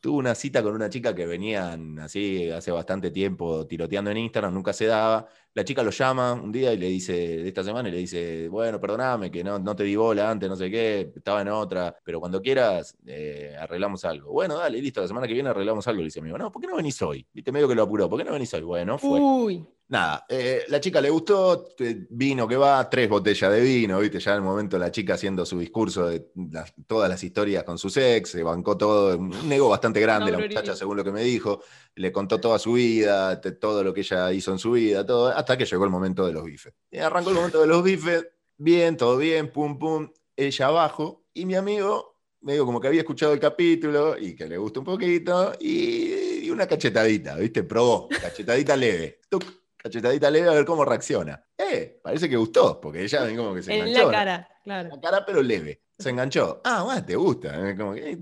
tuvo 0.00 0.18
una 0.18 0.34
cita 0.34 0.62
con 0.62 0.74
una 0.74 0.88
chica 0.88 1.14
que 1.14 1.26
venían 1.26 1.98
así 1.98 2.50
hace 2.50 2.70
bastante 2.70 3.10
tiempo 3.10 3.66
tiroteando 3.66 4.10
en 4.10 4.18
Instagram, 4.18 4.52
nunca 4.52 4.72
se 4.72 4.86
daba. 4.86 5.26
La 5.54 5.64
chica 5.64 5.82
lo 5.82 5.90
llama 5.90 6.34
un 6.34 6.52
día 6.52 6.72
y 6.72 6.76
le 6.76 6.88
dice, 6.88 7.12
de 7.12 7.48
esta 7.48 7.64
semana, 7.64 7.88
y 7.88 7.92
le 7.92 7.98
dice, 7.98 8.48
bueno, 8.48 8.78
perdóname, 8.78 9.30
que 9.30 9.42
no, 9.42 9.58
no 9.58 9.74
te 9.74 9.84
di 9.84 9.96
bola 9.96 10.30
antes, 10.30 10.48
no 10.48 10.56
sé 10.56 10.70
qué, 10.70 11.12
estaba 11.16 11.40
en 11.40 11.48
otra, 11.48 11.96
pero 12.04 12.20
cuando 12.20 12.42
quieras, 12.42 12.94
eh, 13.06 13.56
arreglamos 13.58 14.04
algo. 14.04 14.32
Bueno, 14.32 14.58
dale, 14.58 14.80
listo, 14.82 15.00
la 15.00 15.08
semana 15.08 15.26
que 15.26 15.32
viene 15.32 15.48
arreglamos 15.48 15.86
algo, 15.88 16.00
le 16.00 16.06
dice 16.06 16.20
amigo. 16.20 16.36
No, 16.36 16.52
¿por 16.52 16.60
qué 16.60 16.68
no 16.68 16.76
venís 16.76 17.00
hoy? 17.00 17.26
Viste, 17.32 17.52
medio 17.52 17.68
que 17.68 17.74
lo 17.74 17.84
apuró, 17.84 18.08
¿por 18.08 18.18
qué 18.18 18.24
no 18.24 18.32
venís 18.32 18.52
hoy? 18.52 18.62
Bueno, 18.62 18.98
fue. 18.98 19.18
Uy, 19.18 19.66
Nada, 19.88 20.26
eh, 20.28 20.64
la 20.66 20.80
chica 20.80 21.00
le 21.00 21.10
gustó, 21.10 21.68
vino 22.10 22.48
que 22.48 22.56
va, 22.56 22.90
tres 22.90 23.08
botellas 23.08 23.52
de 23.52 23.60
vino, 23.60 24.00
viste, 24.00 24.18
ya 24.18 24.32
en 24.32 24.38
el 24.38 24.42
momento 24.42 24.76
la 24.78 24.90
chica 24.90 25.14
haciendo 25.14 25.46
su 25.46 25.60
discurso 25.60 26.08
de 26.08 26.26
las- 26.50 26.74
todas 26.88 27.08
las 27.08 27.22
historias 27.22 27.62
con 27.62 27.78
su 27.78 27.86
ex, 27.96 28.30
se 28.30 28.42
bancó 28.42 28.76
todo, 28.76 29.16
un 29.16 29.52
ego 29.52 29.68
bastante 29.68 30.00
grande 30.00 30.32
la 30.32 30.38
muchacha 30.38 30.74
según 30.76 30.96
lo 30.96 31.04
que 31.04 31.12
me 31.12 31.22
dijo, 31.22 31.62
le 31.94 32.10
contó 32.10 32.40
toda 32.40 32.58
su 32.58 32.72
vida, 32.72 33.40
todo 33.40 33.84
lo 33.84 33.94
que 33.94 34.00
ella 34.00 34.32
hizo 34.32 34.50
en 34.50 34.58
su 34.58 34.72
vida, 34.72 35.06
todo, 35.06 35.28
hasta 35.28 35.56
que 35.56 35.64
llegó 35.64 35.84
el 35.84 35.90
momento 35.90 36.26
de 36.26 36.32
los 36.32 36.42
bifes. 36.42 36.72
Y 36.90 36.98
arrancó 36.98 37.30
el 37.30 37.36
momento 37.36 37.60
de 37.60 37.68
los 37.68 37.84
bifes, 37.84 38.26
bien, 38.56 38.96
todo 38.96 39.16
bien, 39.18 39.52
pum, 39.52 39.78
pum, 39.78 40.10
ella 40.34 40.66
abajo, 40.66 41.26
y 41.32 41.46
mi 41.46 41.54
amigo, 41.54 42.16
medio 42.40 42.66
como 42.66 42.80
que 42.80 42.88
había 42.88 43.02
escuchado 43.02 43.32
el 43.32 43.38
capítulo 43.38 44.18
y 44.18 44.34
que 44.34 44.48
le 44.48 44.58
gustó 44.58 44.80
un 44.80 44.86
poquito, 44.86 45.52
y, 45.60 46.44
y 46.44 46.50
una 46.50 46.66
cachetadita, 46.66 47.36
viste, 47.36 47.62
probó, 47.62 48.08
cachetadita 48.08 48.74
leve, 48.76 49.20
tuc, 49.28 49.44
cachetadita 49.86 50.30
leve 50.30 50.48
a 50.48 50.52
ver 50.52 50.64
cómo 50.64 50.84
reacciona. 50.84 51.42
Eh, 51.56 52.00
parece 52.02 52.28
que 52.28 52.36
gustó, 52.36 52.80
porque 52.80 53.02
ella 53.04 53.36
como 53.36 53.54
que 53.54 53.62
se 53.62 53.74
en 53.74 53.86
enganchó. 53.88 54.06
la 54.06 54.12
cara, 54.12 54.48
claro. 54.64 54.88
La 54.90 55.00
cara, 55.00 55.26
pero 55.26 55.42
leve. 55.42 55.82
Se 55.98 56.10
enganchó. 56.10 56.60
Ah, 56.64 56.82
bueno, 56.82 57.04
te 57.04 57.16
gusta. 57.16 57.70
Eh, 57.70 57.76
Como 57.76 57.94
que. 57.94 58.18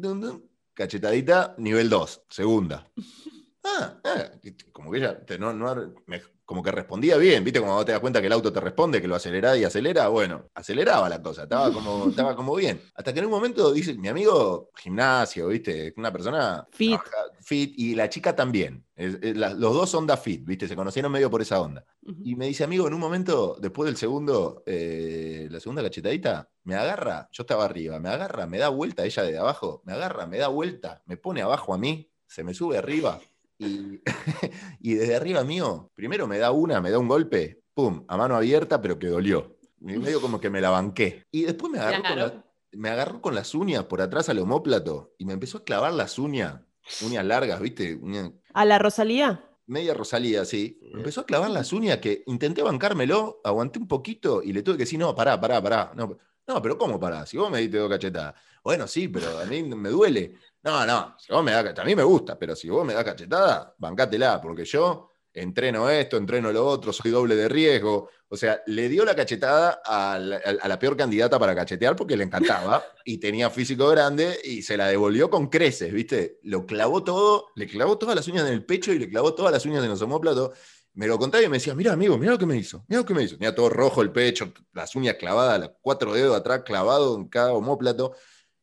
Cachetadita, 0.74 1.54
nivel 1.58 1.88
2, 1.88 2.22
segunda. 2.28 2.86
Ah, 3.66 3.98
ah, 4.04 4.30
como 4.72 4.90
que 4.92 4.98
ella 4.98 5.24
te- 5.24 5.38
no, 5.38 5.52
no- 5.54 5.94
me- 6.06 6.20
como 6.44 6.62
que 6.62 6.70
respondía 6.70 7.16
bien, 7.16 7.42
¿viste? 7.42 7.60
Como 7.60 7.82
te 7.84 7.92
das 7.92 8.00
cuenta 8.00 8.20
que 8.20 8.26
el 8.26 8.32
auto 8.34 8.52
te 8.52 8.60
responde, 8.60 9.00
que 9.00 9.08
lo 9.08 9.14
acelera 9.14 9.56
y 9.56 9.64
acelera, 9.64 10.08
bueno, 10.08 10.50
aceleraba 10.54 11.08
la 11.08 11.22
cosa, 11.22 11.44
estaba 11.44 11.72
como, 11.72 12.08
estaba 12.10 12.36
como 12.36 12.54
bien. 12.54 12.82
Hasta 12.94 13.14
que 13.14 13.20
en 13.20 13.24
un 13.24 13.30
momento 13.30 13.72
dice, 13.72 13.94
mi 13.94 14.08
amigo, 14.08 14.70
gimnasio, 14.76 15.48
¿viste? 15.48 15.94
Una 15.96 16.12
persona 16.12 16.68
Fit. 16.72 17.00
fit 17.40 17.72
y 17.78 17.94
la 17.94 18.10
chica 18.10 18.36
también. 18.36 18.84
Es- 18.94 19.18
es 19.22 19.34
la- 19.36 19.54
los 19.54 19.72
dos 19.74 19.94
onda 19.94 20.18
fit, 20.18 20.44
¿viste? 20.44 20.68
Se 20.68 20.76
conocieron 20.76 21.10
medio 21.10 21.30
por 21.30 21.40
esa 21.40 21.58
onda. 21.60 21.86
Y 22.22 22.36
me 22.36 22.46
dice, 22.46 22.64
amigo, 22.64 22.86
en 22.86 22.92
un 22.94 23.00
momento, 23.00 23.56
después 23.58 23.86
del 23.86 23.96
segundo, 23.96 24.62
eh, 24.66 25.48
la 25.50 25.58
segunda 25.60 25.82
cachetadita, 25.82 26.50
me 26.64 26.74
agarra, 26.74 27.28
yo 27.32 27.42
estaba 27.44 27.64
arriba, 27.64 27.98
me 27.98 28.10
agarra, 28.10 28.46
me 28.46 28.58
da 28.58 28.68
vuelta 28.68 29.04
ella 29.06 29.22
de 29.22 29.38
abajo, 29.38 29.82
me 29.86 29.94
agarra, 29.94 30.26
me 30.26 30.36
da 30.38 30.48
vuelta, 30.48 31.02
me 31.06 31.16
pone 31.16 31.40
abajo 31.42 31.72
a 31.72 31.78
mí, 31.78 32.10
se 32.26 32.44
me 32.44 32.52
sube 32.54 32.76
arriba. 32.78 33.20
Y, 33.58 34.00
y 34.80 34.94
desde 34.94 35.16
arriba 35.16 35.44
mío, 35.44 35.90
primero 35.94 36.26
me 36.26 36.38
da 36.38 36.50
una, 36.50 36.80
me 36.80 36.90
da 36.90 36.98
un 36.98 37.08
golpe, 37.08 37.60
pum, 37.74 38.04
a 38.08 38.16
mano 38.16 38.36
abierta, 38.36 38.80
pero 38.80 38.98
que 38.98 39.06
dolió. 39.08 39.56
Y 39.80 39.98
medio 39.98 40.20
como 40.20 40.40
que 40.40 40.50
me 40.50 40.60
la 40.60 40.70
banqué. 40.70 41.24
Y 41.30 41.42
después 41.44 41.70
me 41.72 41.78
agarró, 41.78 42.02
con, 42.08 42.18
la- 42.18 42.44
me 42.72 42.88
agarró 42.90 43.20
con 43.20 43.34
las 43.34 43.54
uñas 43.54 43.84
por 43.84 44.00
atrás 44.00 44.28
al 44.28 44.38
homóplato 44.38 45.14
y 45.18 45.24
me 45.26 45.34
empezó 45.34 45.58
a 45.58 45.64
clavar 45.64 45.92
las 45.92 46.18
uñas, 46.18 46.60
uñas 47.04 47.24
largas, 47.24 47.60
¿viste? 47.60 47.96
Uñas- 47.96 48.32
¿A 48.54 48.64
la 48.64 48.78
Rosalía? 48.78 49.44
media 49.66 49.94
Rosalía, 49.94 50.44
sí. 50.44 50.78
Empezó 50.92 51.22
a 51.22 51.26
clavar 51.26 51.50
las 51.50 51.72
uñas 51.72 51.96
que 51.98 52.22
intenté 52.26 52.62
bancármelo, 52.62 53.40
aguanté 53.44 53.78
un 53.78 53.88
poquito 53.88 54.42
y 54.42 54.52
le 54.52 54.62
tuve 54.62 54.76
que 54.76 54.82
decir, 54.84 54.98
no, 54.98 55.14
pará, 55.14 55.40
pará, 55.40 55.62
pará. 55.62 55.92
No, 55.96 56.18
no, 56.46 56.62
pero 56.62 56.76
¿cómo 56.76 57.00
pará? 57.00 57.24
Si 57.26 57.36
vos 57.36 57.50
me 57.50 57.60
diste 57.60 57.78
dos 57.78 57.88
cachetadas. 57.88 58.34
Bueno, 58.62 58.86
sí, 58.86 59.08
pero 59.08 59.38
a 59.38 59.44
mí 59.44 59.62
me 59.62 59.88
duele. 59.88 60.34
No, 60.62 60.86
no, 60.86 61.14
si 61.18 61.32
vos 61.32 61.44
me 61.44 61.52
das, 61.52 61.78
a 61.78 61.84
mí 61.84 61.94
me 61.94 62.02
gusta, 62.02 62.38
pero 62.38 62.56
si 62.56 62.68
vos 62.68 62.84
me 62.84 62.94
das 62.94 63.04
cachetada, 63.04 63.74
bancátela, 63.78 64.40
porque 64.40 64.64
yo 64.64 65.10
entreno 65.34 65.90
esto, 65.90 66.16
entreno 66.16 66.52
lo 66.52 66.64
otro, 66.66 66.92
soy 66.92 67.10
doble 67.10 67.34
de 67.34 67.48
riesgo. 67.48 68.08
O 68.28 68.36
sea, 68.36 68.62
le 68.66 68.88
dio 68.88 69.04
la 69.04 69.14
cachetada 69.14 69.82
a 69.84 70.18
la, 70.18 70.36
a 70.36 70.68
la 70.68 70.78
peor 70.78 70.96
candidata 70.96 71.38
para 71.38 71.54
cachetear 71.54 71.94
porque 71.94 72.16
le 72.16 72.24
encantaba 72.24 72.82
y 73.04 73.18
tenía 73.18 73.50
físico 73.50 73.88
grande 73.88 74.38
y 74.42 74.62
se 74.62 74.76
la 74.76 74.88
devolvió 74.88 75.28
con 75.28 75.48
creces, 75.48 75.92
¿viste? 75.92 76.38
Lo 76.42 76.64
clavó 76.66 77.04
todo, 77.04 77.48
le 77.56 77.66
clavó 77.66 77.98
todas 77.98 78.16
las 78.16 78.26
uñas 78.28 78.46
en 78.46 78.54
el 78.54 78.64
pecho 78.64 78.92
y 78.92 78.98
le 78.98 79.08
clavó 79.08 79.34
todas 79.34 79.52
las 79.52 79.66
uñas 79.66 79.82
en 79.82 79.90
los 79.90 80.02
homóplatos. 80.02 80.56
Me 80.94 81.06
lo 81.08 81.18
contaba 81.18 81.42
y 81.42 81.48
me 81.48 81.56
decía, 81.56 81.74
mira 81.74 81.92
amigo, 81.92 82.16
mira 82.16 82.32
lo 82.32 82.38
que 82.38 82.46
me 82.46 82.56
hizo, 82.56 82.84
mira 82.88 83.00
lo 83.00 83.06
que 83.06 83.14
me 83.14 83.22
hizo. 83.24 83.36
Tenía 83.36 83.54
todo 83.54 83.68
rojo 83.68 84.00
el 84.00 84.12
pecho, 84.12 84.52
las 84.72 84.94
uñas 84.94 85.14
clavadas, 85.14 85.60
los 85.60 85.70
cuatro 85.80 86.12
dedos 86.14 86.36
atrás 86.36 86.62
clavados 86.64 87.18
en 87.18 87.28
cada 87.28 87.52
homóplato. 87.52 88.14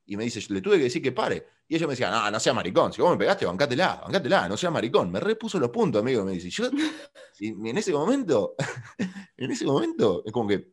Y 0.05 0.17
me 0.17 0.23
dice, 0.23 0.41
le 0.53 0.61
tuve 0.61 0.77
que 0.77 0.84
decir 0.84 1.01
que 1.01 1.11
pare. 1.11 1.45
Y 1.67 1.75
ella 1.75 1.88
me 1.88 1.91
decía, 1.93 2.09
no, 2.09 2.32
no 2.32 2.39
sea 2.39 2.53
maricón, 2.53 2.91
si 2.91 3.01
vos 3.01 3.11
me 3.11 3.17
pegaste, 3.17 3.45
bancátela, 3.45 4.01
bancátela, 4.03 4.49
no 4.49 4.57
sea 4.57 4.71
maricón. 4.71 5.11
Me 5.11 5.19
repuso 5.19 5.59
los 5.59 5.69
puntos, 5.69 6.01
amigo, 6.01 6.23
me 6.23 6.34
dice. 6.34 6.49
Yo, 6.49 6.69
y 7.39 7.47
en 7.47 7.77
ese 7.77 7.91
momento, 7.93 8.55
en 9.38 9.51
ese 9.51 9.65
momento, 9.65 10.23
es 10.25 10.32
como 10.32 10.47
que 10.47 10.71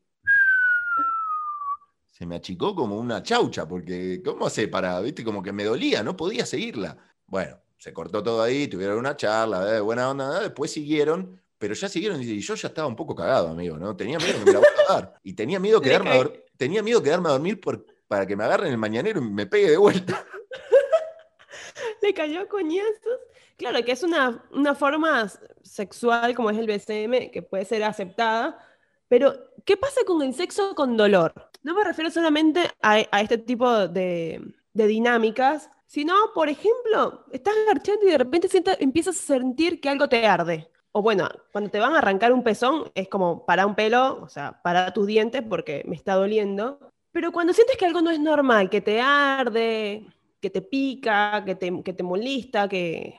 se 2.19 2.27
me 2.27 2.35
achicó 2.35 2.75
como 2.75 2.97
una 2.99 3.23
chaucha, 3.23 3.69
porque 3.69 4.21
¿cómo 4.25 4.47
hace 4.47 4.67
para, 4.67 4.99
viste, 5.01 5.23
como 5.23 5.41
que 5.41 5.53
me 5.53 5.63
dolía, 5.63 6.03
no 6.03 6.17
podía 6.17 6.45
seguirla? 6.45 6.99
Bueno, 7.27 7.61
se 7.77 7.93
cortó 7.93 8.25
todo 8.25 8.43
ahí, 8.43 8.67
tuvieron 8.67 8.99
una 8.99 9.17
charla, 9.17 9.77
eh, 9.77 9.81
buena 9.81 10.11
onda, 10.11 10.41
después 10.41 10.73
siguieron, 10.73 11.41
pero 11.59 11.75
ya 11.75 11.89
siguieron 11.89 12.23
y 12.23 12.39
yo 12.41 12.55
ya 12.55 12.69
estaba 12.69 12.87
un 12.89 12.97
poco 12.97 13.15
cagado, 13.15 13.49
amigo, 13.49 13.77
¿no? 13.77 13.97
Tenía 13.97 14.19
miedo 14.19 14.39
que 14.39 14.45
me 14.45 14.53
la 14.53 14.59
vuelva 14.61 14.83
a 14.89 14.93
dar. 14.95 15.15
Y 15.25 15.35
tenía 15.35 15.59
miedo, 15.59 15.81
quedarme 15.83 16.11
a, 16.21 16.31
tenía 16.57 16.83
miedo 16.83 17.03
quedarme 17.03 17.29
a 17.29 17.33
dormir 17.33 17.61
por- 17.61 17.85
para 18.07 18.27
que 18.27 18.37
me 18.37 18.45
agarren 18.45 18.71
el 18.73 18.79
mañanero 18.79 19.21
y 19.21 19.25
me 19.25 19.47
pegue 19.47 19.71
de 19.71 19.77
vuelta. 19.77 20.25
Le 22.03 22.15
cayó 22.15 22.49
coñazos. 22.49 23.19
Claro, 23.57 23.85
que 23.85 23.93
es 23.93 24.03
una, 24.05 24.45
una 24.53 24.75
forma 24.75 25.29
sexual 25.63 26.35
como 26.35 26.51
es 26.51 26.59
el 26.59 26.67
BCM, 26.67 27.31
que 27.33 27.43
puede 27.43 27.65
ser 27.65 27.83
aceptada, 27.83 28.57
pero 29.09 29.35
¿qué 29.65 29.77
pasa 29.77 30.03
con 30.07 30.23
el 30.23 30.33
sexo 30.35 30.75
con 30.77 30.97
dolor? 30.97 31.35
No 31.65 31.75
me 31.75 31.83
refiero 31.83 32.09
solamente 32.11 32.61
a, 32.81 33.03
a 33.11 33.21
este 33.21 33.37
tipo 33.39 33.89
de, 33.89 34.41
de 34.75 34.87
dinámicas, 34.87 35.71
sino, 35.87 36.15
por 36.35 36.49
ejemplo, 36.49 37.25
estás 37.33 37.55
garchando 37.67 38.07
y 38.07 38.11
de 38.13 38.19
repente 38.19 38.49
sienta- 38.49 38.77
empiezas 38.79 39.17
a 39.19 39.23
sentir 39.35 39.81
que 39.81 39.89
algo 39.89 40.09
te 40.09 40.25
arde. 40.25 40.71
O 40.99 41.03
bueno, 41.03 41.29
cuando 41.53 41.71
te 41.71 41.79
van 41.79 41.95
a 41.95 41.99
arrancar 41.99 42.33
un 42.33 42.43
pezón, 42.43 42.91
es 42.93 43.07
como 43.07 43.47
para 43.47 43.67
un 43.67 43.77
pelo, 43.77 44.21
o 44.21 44.29
sea, 44.29 44.61
para 44.65 44.93
tus 44.93 45.07
dientes 45.07 45.45
porque 45.49 45.85
me 45.87 45.95
está 45.95 46.15
doliendo. 46.15 46.91
Pero 47.13 47.31
cuando 47.31 47.53
sientes 47.53 47.77
que 47.77 47.87
algo 47.87 48.01
no 48.01 48.11
es 48.11 48.19
normal, 48.19 48.69
que 48.69 48.81
te 48.81 49.01
arde, 49.01 50.05
que 50.41 50.51
te 50.51 50.61
pica, 50.61 51.45
que 51.45 51.55
te, 51.55 52.03
molesta, 52.03 52.69
que, 52.69 53.17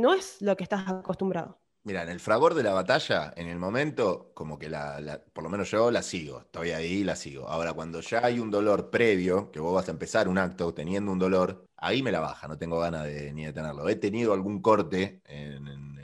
no 0.00 0.14
es 0.14 0.40
lo 0.40 0.56
que 0.56 0.62
estás 0.62 0.88
acostumbrado. 0.88 1.58
Mira, 1.84 2.02
en 2.02 2.08
el 2.08 2.18
fragor 2.18 2.54
de 2.54 2.62
la 2.62 2.72
batalla, 2.72 3.34
en 3.36 3.48
el 3.48 3.58
momento, 3.58 4.30
como 4.32 4.58
que 4.58 4.70
la, 4.70 5.22
por 5.34 5.44
lo 5.44 5.50
menos 5.50 5.70
yo 5.70 5.90
la 5.90 6.02
sigo, 6.02 6.40
estoy 6.40 6.70
ahí 6.70 7.04
la 7.04 7.14
sigo. 7.14 7.46
Ahora, 7.46 7.74
cuando 7.74 8.00
ya 8.00 8.24
hay 8.24 8.40
un 8.40 8.50
dolor 8.50 8.88
previo, 8.88 9.50
que 9.50 9.60
vos 9.60 9.74
vas 9.74 9.88
a 9.88 9.92
empezar 9.92 10.28
un 10.28 10.38
acto 10.38 10.72
teniendo 10.72 11.12
un 11.12 11.18
dolor, 11.18 11.66
ahí 11.76 12.02
me 12.02 12.10
la 12.10 12.20
baja, 12.20 12.48
no 12.48 12.56
tengo 12.56 12.80
ganas 12.80 13.04
de, 13.04 13.34
ni 13.34 13.44
de 13.44 13.52
tenerlo. 13.52 13.86
He 13.86 13.96
tenido 13.96 14.32
algún 14.32 14.62
corte 14.62 15.20
en- 15.26 15.97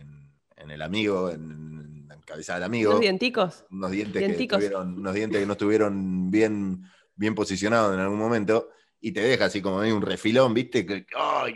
en- 0.64 0.70
el 0.70 0.82
amigo, 0.82 1.30
en, 1.30 1.42
en 1.42 2.08
la 2.08 2.16
cabeza 2.20 2.54
del 2.54 2.64
amigo, 2.64 2.92
Los 2.92 3.00
dienticos. 3.00 3.64
unos 3.70 3.90
dientes, 3.90 4.20
dienticos. 4.26 4.58
que 4.58 4.64
estuvieron- 4.66 4.98
unos 4.98 5.14
dientes 5.14 5.40
que 5.40 5.46
no 5.46 5.52
estuvieron 5.52 6.30
bien, 6.30 6.82
bien 7.14 7.34
posicionados 7.34 7.94
en 7.94 8.00
algún 8.00 8.18
momento. 8.18 8.68
Y 9.00 9.12
te 9.12 9.20
deja 9.20 9.44
así 9.46 9.60
como 9.60 9.78
un 9.78 10.00
refilón, 10.02 10.54
¿viste? 10.54 10.86
Que 10.86 11.04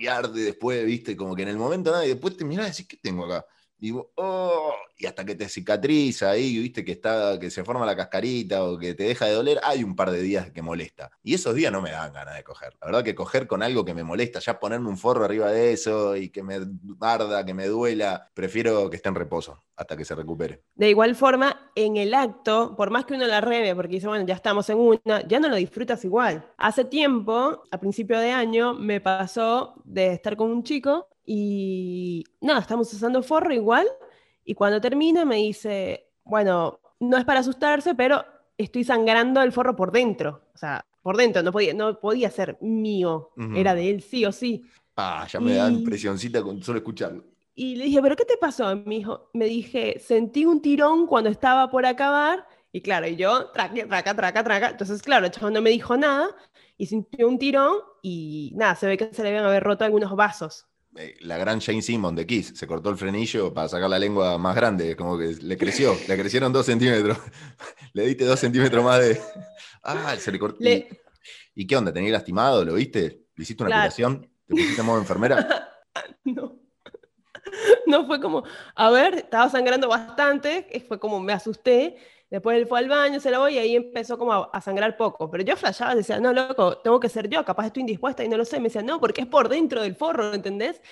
arde 0.08 0.42
después, 0.42 0.84
¿viste? 0.84 1.16
Como 1.16 1.34
que 1.34 1.42
en 1.42 1.48
el 1.48 1.56
momento 1.56 1.90
nada, 1.90 2.04
y 2.04 2.10
después 2.10 2.36
te 2.36 2.44
mirás 2.44 2.66
y 2.66 2.70
decís, 2.70 2.86
¿qué 2.88 2.96
tengo 3.02 3.24
acá? 3.24 3.46
"Oh", 4.16 4.72
y 4.98 5.06
hasta 5.06 5.24
que 5.24 5.34
te 5.34 5.48
cicatriza 5.48 6.30
ahí, 6.30 6.58
viste 6.58 6.84
que 6.84 6.92
está, 6.92 7.38
que 7.38 7.50
se 7.50 7.64
forma 7.64 7.86
la 7.86 7.96
cascarita 7.96 8.64
o 8.64 8.76
que 8.76 8.94
te 8.94 9.04
deja 9.04 9.26
de 9.26 9.32
doler, 9.32 9.60
hay 9.62 9.84
un 9.84 9.94
par 9.94 10.10
de 10.10 10.20
días 10.20 10.50
que 10.50 10.62
molesta. 10.62 11.10
Y 11.22 11.34
esos 11.34 11.54
días 11.54 11.72
no 11.72 11.80
me 11.80 11.90
dan 11.90 12.12
ganas 12.12 12.36
de 12.36 12.42
coger. 12.42 12.74
La 12.80 12.86
verdad 12.86 13.04
que 13.04 13.14
coger 13.14 13.46
con 13.46 13.62
algo 13.62 13.84
que 13.84 13.94
me 13.94 14.02
molesta, 14.02 14.40
ya 14.40 14.58
ponerme 14.58 14.88
un 14.88 14.98
forro 14.98 15.24
arriba 15.24 15.50
de 15.52 15.72
eso 15.72 16.16
y 16.16 16.30
que 16.30 16.42
me 16.42 16.58
arda, 17.00 17.44
que 17.44 17.54
me 17.54 17.66
duela, 17.66 18.30
prefiero 18.34 18.90
que 18.90 18.96
esté 18.96 19.08
en 19.08 19.14
reposo 19.14 19.62
hasta 19.76 19.96
que 19.96 20.04
se 20.04 20.16
recupere. 20.16 20.62
De 20.74 20.90
igual 20.90 21.14
forma, 21.14 21.70
en 21.76 21.96
el 21.96 22.12
acto, 22.14 22.74
por 22.76 22.90
más 22.90 23.04
que 23.04 23.14
uno 23.14 23.26
la 23.26 23.40
reme, 23.40 23.76
porque 23.76 23.94
dice, 23.94 24.08
bueno, 24.08 24.26
ya 24.26 24.34
estamos 24.34 24.68
en 24.70 24.78
una, 24.78 25.26
ya 25.28 25.38
no 25.38 25.48
lo 25.48 25.54
disfrutas 25.54 26.04
igual. 26.04 26.44
Hace 26.56 26.84
tiempo, 26.84 27.62
a 27.70 27.78
principio 27.78 28.18
de 28.18 28.32
año, 28.32 28.74
me 28.74 29.00
pasó 29.00 29.80
de 29.84 30.12
estar 30.14 30.36
con 30.36 30.50
un 30.50 30.64
chico 30.64 31.08
y 31.30 32.24
nada, 32.40 32.60
estamos 32.60 32.90
usando 32.92 33.22
forro 33.22 33.52
igual, 33.52 33.86
y 34.44 34.54
cuando 34.54 34.80
termina 34.80 35.26
me 35.26 35.36
dice, 35.36 36.08
bueno, 36.24 36.80
no 37.00 37.18
es 37.18 37.24
para 37.26 37.40
asustarse, 37.40 37.94
pero 37.94 38.24
estoy 38.56 38.82
sangrando 38.84 39.42
el 39.42 39.52
forro 39.52 39.76
por 39.76 39.92
dentro. 39.92 40.42
O 40.54 40.58
sea, 40.58 40.82
por 41.02 41.16
dentro, 41.18 41.42
no 41.42 41.52
podía, 41.52 41.74
no 41.74 42.00
podía 42.00 42.30
ser 42.30 42.56
mío, 42.62 43.30
era 43.54 43.74
de 43.74 43.90
él 43.90 44.02
sí 44.02 44.24
o 44.24 44.32
sí. 44.32 44.64
Ah, 44.96 45.26
ya 45.30 45.38
me 45.38 45.54
da 45.54 45.70
Y- 45.70 45.74
impresioncita 45.74 46.42
con 46.42 46.62
solo 46.62 46.78
escucharlo. 46.78 47.24
Y 47.54 47.74
le 47.76 47.84
dije, 47.86 48.00
¿pero 48.00 48.14
qué 48.16 48.24
te 48.24 48.36
pasó? 48.36 48.74
Me 48.76 48.94
dijo, 48.96 49.30
me 49.34 49.46
dije, 49.46 49.98
sentí 49.98 50.46
un 50.46 50.62
tirón 50.62 51.06
cuando 51.06 51.28
estaba 51.28 51.68
por 51.70 51.84
acabar. 51.84 52.46
Y 52.72 52.80
claro, 52.82 53.06
y 53.08 53.16
yo, 53.16 53.50
traca, 53.50 53.74
traca, 53.86 54.14
traca, 54.14 54.44
traca. 54.44 54.68
Entonces, 54.70 55.02
claro, 55.02 55.26
el 55.26 55.32
chabón 55.32 55.54
no 55.54 55.60
me 55.62 55.70
dijo 55.70 55.96
nada 55.96 56.28
y 56.76 56.86
sintió 56.86 57.26
un 57.26 57.38
tirón 57.38 57.78
y 58.00 58.52
nada, 58.54 58.76
se 58.76 58.86
ve 58.86 58.96
que 58.96 59.12
se 59.12 59.22
le 59.24 59.30
habían 59.30 59.44
haber 59.44 59.64
roto 59.64 59.84
algunos 59.84 60.14
vasos. 60.14 60.67
Eh, 61.00 61.16
La 61.20 61.38
gran 61.38 61.60
Jane 61.60 61.80
Simon 61.80 62.16
de 62.16 62.26
Kiss 62.26 62.52
se 62.56 62.66
cortó 62.66 62.90
el 62.90 62.96
frenillo 62.96 63.54
para 63.54 63.68
sacar 63.68 63.88
la 63.88 63.98
lengua 64.00 64.36
más 64.36 64.56
grande, 64.56 64.96
como 64.96 65.16
que 65.16 65.26
le 65.40 65.56
creció, 65.56 65.96
le 66.08 66.18
crecieron 66.18 66.52
dos 66.52 66.66
centímetros. 66.66 67.16
le 67.92 68.02
diste 68.06 68.24
dos 68.24 68.40
centímetros 68.40 68.84
más 68.84 68.98
de. 69.00 69.20
Ah, 69.82 70.16
se 70.18 70.32
le 70.32 70.38
cortó. 70.38 70.58
Le- 70.60 70.88
¿Y, 71.54 71.66
qué 71.66 71.76
onda? 71.76 71.92
¿Tenías 71.92 72.12
lastimado? 72.12 72.64
¿Lo 72.64 72.74
viste? 72.74 73.26
¿Le 73.36 73.42
hiciste 73.42 73.62
una 73.62 73.70
Claro. 73.70 73.82
curación? 73.82 74.30
¿Te 74.46 74.54
pusiste 74.54 74.80
en 74.80 74.86
modo 74.86 74.98
enfermera? 74.98 75.64
No. 76.24 76.58
No 77.86 78.06
fue 78.06 78.20
como, 78.20 78.44
a 78.74 78.90
ver, 78.90 79.14
estaba 79.14 79.48
sangrando 79.48 79.88
bastante, 79.88 80.66
eh, 80.70 80.80
fue 80.80 80.98
como 81.00 81.18
me 81.20 81.32
asusté. 81.32 81.96
Después 82.30 82.58
él 82.58 82.66
fue 82.66 82.80
al 82.80 82.88
baño, 82.88 83.20
se 83.20 83.30
lavó 83.30 83.48
y 83.48 83.58
ahí 83.58 83.74
empezó 83.74 84.18
como 84.18 84.32
a, 84.52 84.60
sangrar 84.60 84.96
poco. 84.96 85.30
Pero 85.30 85.44
yo 85.44 85.56
flashaba, 85.56 85.94
decía, 85.94 86.20
no, 86.20 86.32
loco, 86.32 86.78
tengo 86.78 87.00
que 87.00 87.08
ser 87.08 87.28
yo, 87.28 87.44
capaz 87.44 87.66
estoy 87.66 87.80
indispuesta 87.80 88.22
y 88.22 88.28
no 88.28 88.36
lo 88.36 88.44
sé. 88.44 88.58
Me 88.58 88.64
decía, 88.64 88.82
no, 88.82 89.00
porque 89.00 89.22
es 89.22 89.26
por 89.26 89.48
dentro 89.48 89.82
del 89.82 89.96
forro, 89.96 90.34
¿entendés? 90.34 90.82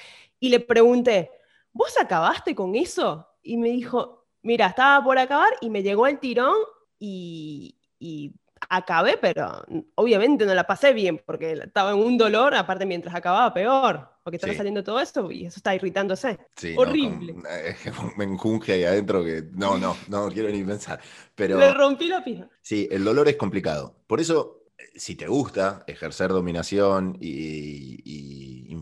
Y 0.41 0.49
le 0.49 0.61
pregunté, 0.61 1.31
¿vos 1.73 1.95
acabaste 2.01 2.55
con 2.55 2.75
eso? 2.75 3.29
Y 3.43 3.59
me 3.59 3.69
dijo, 3.69 4.27
mira, 4.43 4.67
estaba 4.69 5.05
por 5.05 5.19
acabar 5.19 5.51
y 5.61 5.71
me 5.71 5.83
llegó 5.83 6.07
el 6.07 6.19
tirón 6.19 6.57
y, 6.99 7.77
y 7.99 8.33
acabé, 8.69 9.19
pero 9.19 9.65
obviamente 9.95 10.47
no 10.47 10.55
la 10.55 10.67
pasé 10.67 10.93
bien 10.93 11.23
porque 11.25 11.53
estaba 11.53 11.93
en 11.93 11.99
un 11.99 12.17
dolor, 12.17 12.55
aparte 12.55 12.87
mientras 12.87 13.15
acababa 13.15 13.53
peor, 13.53 14.16
porque 14.27 14.41
Sí. 14.41 14.57
saliendo 14.57 14.83
todo 14.83 14.99
eso 14.99 15.31
y 15.31 15.47
eso 15.47 15.59
está 15.61 15.73
irritándose. 15.73 16.37
Sí, 16.57 16.75
no, 16.75 16.81
Horrible. 16.81 17.33
con- 17.35 17.45
eh, 17.49 17.77
me 18.17 18.25
enjunge 18.25 18.73
ahí 18.73 18.83
adentro 18.83 19.25
que 19.25 19.45
no, 19.53 19.79
no, 19.79 19.97
no 20.09 20.29
quiero 20.31 20.49
ni 20.51 20.65
pensar. 20.65 21.01
Pero 21.37 21.59
Le 21.61 21.73
rompí 21.73 22.09
la 22.09 22.25
pija. 22.25 22.49
sí, 22.61 22.89
el 22.91 23.05
dolor 23.05 23.29
es 23.29 23.37
complicado. 23.37 23.95
Por 24.09 24.21
eso 24.21 24.65
si 24.97 25.15
te 25.15 25.29
gusta 25.29 25.85
ejercer 25.87 26.31
dominación 26.31 27.17
y, 27.21 28.01
y, 28.05 28.26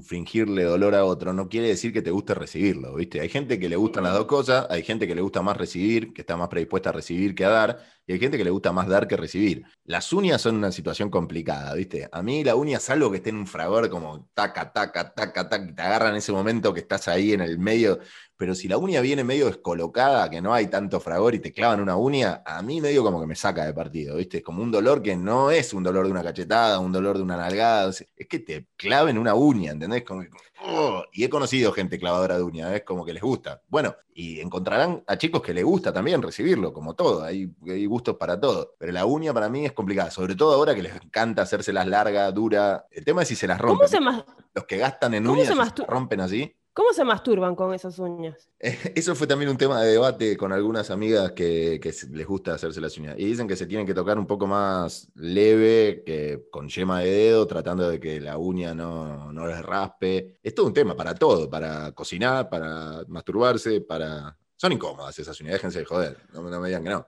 infringirle 0.05 0.65
dolor 0.65 0.95
a 0.95 1.05
otro, 1.05 1.33
no 1.33 1.49
quiere 1.49 1.69
decir 1.69 1.93
que 1.93 2.03
te 2.03 2.11
guste 2.11 2.35
recibirlo, 2.35 2.95
¿viste? 2.95 3.21
Hay 3.21 3.31
gente 3.31 3.59
que 3.59 3.71
le 3.71 3.77
gustan 3.77 4.05
las 4.05 4.13
dos 4.13 4.27
cosas, 4.27 4.67
hay 4.69 4.83
gente 4.83 5.07
que 5.07 5.15
le 5.15 5.23
gusta 5.23 5.41
más 5.41 5.57
recibir, 5.57 6.13
que 6.13 6.21
está 6.21 6.37
más 6.37 6.49
predispuesta 6.49 6.91
a 6.91 6.93
recibir 6.93 7.35
que 7.35 7.45
a 7.47 7.49
dar, 7.49 7.79
y 8.07 8.13
hay 8.13 8.19
gente 8.19 8.37
que 8.37 8.45
le 8.45 8.51
gusta 8.51 8.71
más 8.71 8.87
dar 8.87 9.09
que 9.09 9.17
recibir. 9.17 9.65
Las 9.85 10.13
uñas 10.13 10.43
son 10.43 10.57
una 10.57 10.71
situación 10.73 11.09
complicada, 11.09 11.73
¿viste? 11.75 12.07
A 12.13 12.23
mí 12.23 12.45
la 12.45 12.55
uña, 12.55 12.79
salvo 12.79 13.11
que 13.11 13.17
esté 13.17 13.31
en 13.31 13.37
un 13.37 13.47
fragor 13.47 13.89
como 13.89 14.29
taca, 14.35 14.73
taca, 14.73 15.15
taca, 15.15 15.49
taca, 15.49 15.65
y 15.71 15.75
te 15.75 15.83
agarra 15.83 16.11
en 16.11 16.17
ese 16.17 16.33
momento 16.33 16.75
que 16.75 16.81
estás 16.81 17.09
ahí 17.09 17.33
en 17.33 17.41
el 17.41 17.59
medio, 17.59 17.99
pero 18.37 18.55
si 18.55 18.69
la 18.69 18.79
uña 18.79 19.01
viene 19.01 19.23
medio 19.23 19.47
descolocada, 19.47 20.29
que 20.29 20.41
no 20.41 20.53
hay 20.53 20.67
tanto 20.67 20.99
fragor 21.01 21.35
y 21.35 21.39
te 21.39 21.53
clavan 21.53 21.81
una 21.81 21.97
uña, 21.97 22.43
a 22.45 22.63
mí 22.63 22.81
medio 22.81 23.05
como 23.05 23.21
que 23.21 23.27
me 23.27 23.37
saca 23.37 23.65
de 23.65 23.73
partido, 23.73 24.17
¿viste? 24.17 24.39
Es 24.39 24.43
como 24.43 24.63
un 24.63 24.71
dolor 24.71 25.03
que 25.03 25.17
no 25.17 25.51
es 25.51 25.73
un 25.73 25.83
dolor 25.83 26.07
de 26.07 26.11
una 26.11 26.23
cachetada, 26.23 26.81
un 26.81 26.93
dolor 26.93 27.17
de 27.17 27.23
una 27.23 27.37
nalgada, 27.37 27.91
es 27.91 28.29
que 28.29 28.39
te 28.41 28.67
claven 28.77 29.19
una 29.19 29.35
uña, 29.35 29.73
¿entendés? 29.73 30.03
Como 30.03 30.25
oh, 30.67 31.05
y 31.13 31.25
he 31.25 31.29
conocido 31.29 31.73
gente 31.73 31.99
clavadora 31.99 32.37
de 32.37 32.43
uña, 32.43 32.75
es 32.75 32.83
como 32.83 33.05
que 33.05 33.13
les 33.13 33.23
gusta. 33.23 33.63
Bueno, 33.69 33.95
y 34.15 34.41
encontrarán 34.41 35.05
a 35.07 35.17
chicos 35.17 35.43
que 35.43 35.55
les 35.55 35.65
gusta 35.65 35.93
también 35.93 36.23
recibirlo, 36.23 36.73
como 36.73 36.95
todo, 36.95 37.23
hay, 37.23 37.53
gustos 37.87 38.17
para 38.17 38.41
todo, 38.41 38.75
pero 38.79 38.93
la 38.93 39.07
uña 39.07 39.33
para 39.33 39.49
mí 39.49 39.65
es 39.65 39.73
complicada, 39.73 40.11
sobre 40.11 40.35
todo 40.35 40.55
ahora 40.55 40.75
que 40.75 40.83
les 40.83 40.95
encanta 40.95 41.43
hacérselas 41.43 41.87
larga, 41.87 42.31
dura. 42.33 42.87
El 42.91 43.05
tema 43.05 43.23
es 43.23 43.29
si 43.29 43.37
se 43.37 43.47
las 43.47 43.61
rompen. 43.61 43.89
¿Cómo 43.89 44.13
se 44.13 44.25
Los 44.55 44.65
que 44.65 44.79
gastan 44.79 45.15
en 45.15 45.27
uñas 45.27 45.49
se 45.49 45.85
rompen 45.85 46.21
así. 46.21 46.55
¿Cómo 46.75 46.93
se 46.93 47.05
masturban 47.05 47.55
con 47.55 47.73
esas 47.73 48.01
uñas? 48.01 48.51
Eso 48.59 49.15
fue 49.15 49.29
también 49.29 49.49
un 49.49 49.57
tema 49.57 49.81
de 49.81 49.93
debate 49.93 50.37
con 50.37 50.53
algunas 50.53 50.91
amigas 50.91 51.31
que, 51.31 51.79
les 52.11 52.27
gusta 52.27 52.55
hacerse 52.55 52.81
las 52.81 52.99
uñas. 52.99 53.15
Y 53.17 53.27
dicen 53.27 53.47
que 53.47 53.55
se 53.55 53.67
tienen 53.67 53.87
que 53.87 53.95
tocar 53.95 54.19
un 54.19 54.27
poco 54.27 54.49
más 54.49 55.09
leve, 55.15 56.03
que 56.05 56.49
con 56.51 56.69
yema 56.69 56.99
de 56.99 57.11
dedo, 57.11 57.47
tratando 57.47 57.89
de 57.89 58.01
que 58.01 58.21
la 58.21 58.39
uña 58.39 58.75
no, 58.75 59.33
no 59.33 59.47
les 59.47 59.63
raspe. 59.63 60.41
Es 60.43 60.53
todo 60.53 60.67
un 60.67 60.75
tema 60.75 60.97
para 60.97 61.15
todo, 61.15 61.49
para 61.49 61.93
cocinar, 61.93 62.51
para 62.51 63.05
masturbarse, 63.07 63.81
para... 63.81 64.37
Son 64.57 64.73
incómodas 64.73 65.17
esas 65.17 65.41
uñas, 65.41 65.53
déjense 65.53 65.79
de 65.79 65.85
joder, 65.85 66.17
no, 66.33 66.43
me 66.43 66.69
digan 66.69 66.83
que 66.83 66.91
no. 66.91 67.07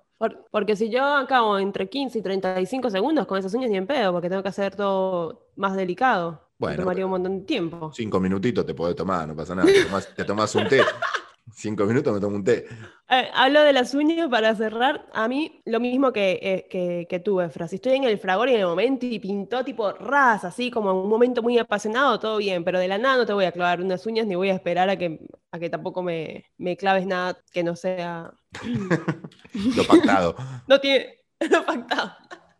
porque 0.52 0.76
si 0.76 0.90
yo 0.90 1.02
acabo 1.02 1.58
entre 1.58 1.88
15 1.88 2.18
y 2.18 2.22
35 2.22 2.90
segundos 2.90 3.26
con 3.26 3.38
esas 3.38 3.52
uñas 3.54 3.70
ni 3.70 3.78
en 3.78 3.86
pedo, 3.86 4.12
porque 4.12 4.28
tengo 4.28 4.42
que 4.44 4.48
hacer 4.48 4.76
todo 4.76 5.48
más 5.56 5.74
delicado. 5.74 6.45
Bueno, 6.58 6.82
tomaría 6.82 7.04
un 7.04 7.10
montón 7.10 7.40
de 7.40 7.44
tiempo. 7.44 7.92
Cinco 7.94 8.18
minutitos 8.18 8.64
te 8.64 8.74
podés 8.74 8.96
tomar, 8.96 9.28
no 9.28 9.36
pasa 9.36 9.54
nada. 9.54 9.68
Te 10.16 10.24
tomás, 10.24 10.54
un 10.54 10.66
té. 10.68 10.80
Cinco 11.52 11.84
minutos 11.84 12.12
me 12.12 12.20
tomo 12.20 12.36
un 12.36 12.44
té. 12.44 12.66
Eh, 13.08 13.30
hablo 13.32 13.62
de 13.62 13.72
las 13.72 13.94
uñas 13.94 14.28
para 14.28 14.54
cerrar. 14.54 15.06
A 15.12 15.28
mí, 15.28 15.62
lo 15.64 15.80
mismo 15.80 16.12
que, 16.12 16.38
eh, 16.42 16.66
que, 16.68 17.06
que, 17.08 17.20
tú, 17.20 17.40
Efra. 17.40 17.68
Si 17.68 17.76
estoy 17.76 17.92
en 17.94 18.04
el 18.04 18.18
fragor 18.18 18.48
y 18.48 18.54
en 18.54 18.60
el 18.60 18.66
momento 18.66 19.06
y 19.06 19.18
pintó 19.18 19.64
tipo 19.64 19.92
ras, 19.92 20.44
así 20.44 20.70
como 20.70 20.90
en 20.90 20.96
un 20.96 21.08
momento 21.08 21.42
muy 21.42 21.58
apasionado, 21.58 22.18
todo 22.18 22.38
bien. 22.38 22.64
Pero 22.64 22.78
de 22.78 22.88
la 22.88 22.98
nada 22.98 23.18
no 23.18 23.26
te 23.26 23.32
voy 23.32 23.44
a 23.44 23.52
clavar 23.52 23.80
unas 23.80 24.04
uñas 24.06 24.26
ni 24.26 24.34
voy 24.34 24.50
a 24.50 24.54
esperar 24.54 24.90
a 24.90 24.96
que, 24.96 25.20
a 25.52 25.58
que 25.58 25.70
tampoco 25.70 26.02
me, 26.02 26.46
me 26.58 26.76
claves 26.76 27.06
nada 27.06 27.38
que 27.52 27.62
no 27.62 27.76
sea. 27.76 28.32
lo 29.76 29.84
pactado. 29.84 30.36
no 30.66 30.80
tiene. 30.80 31.20
Lo 31.48 31.64
pactado. 31.64 32.12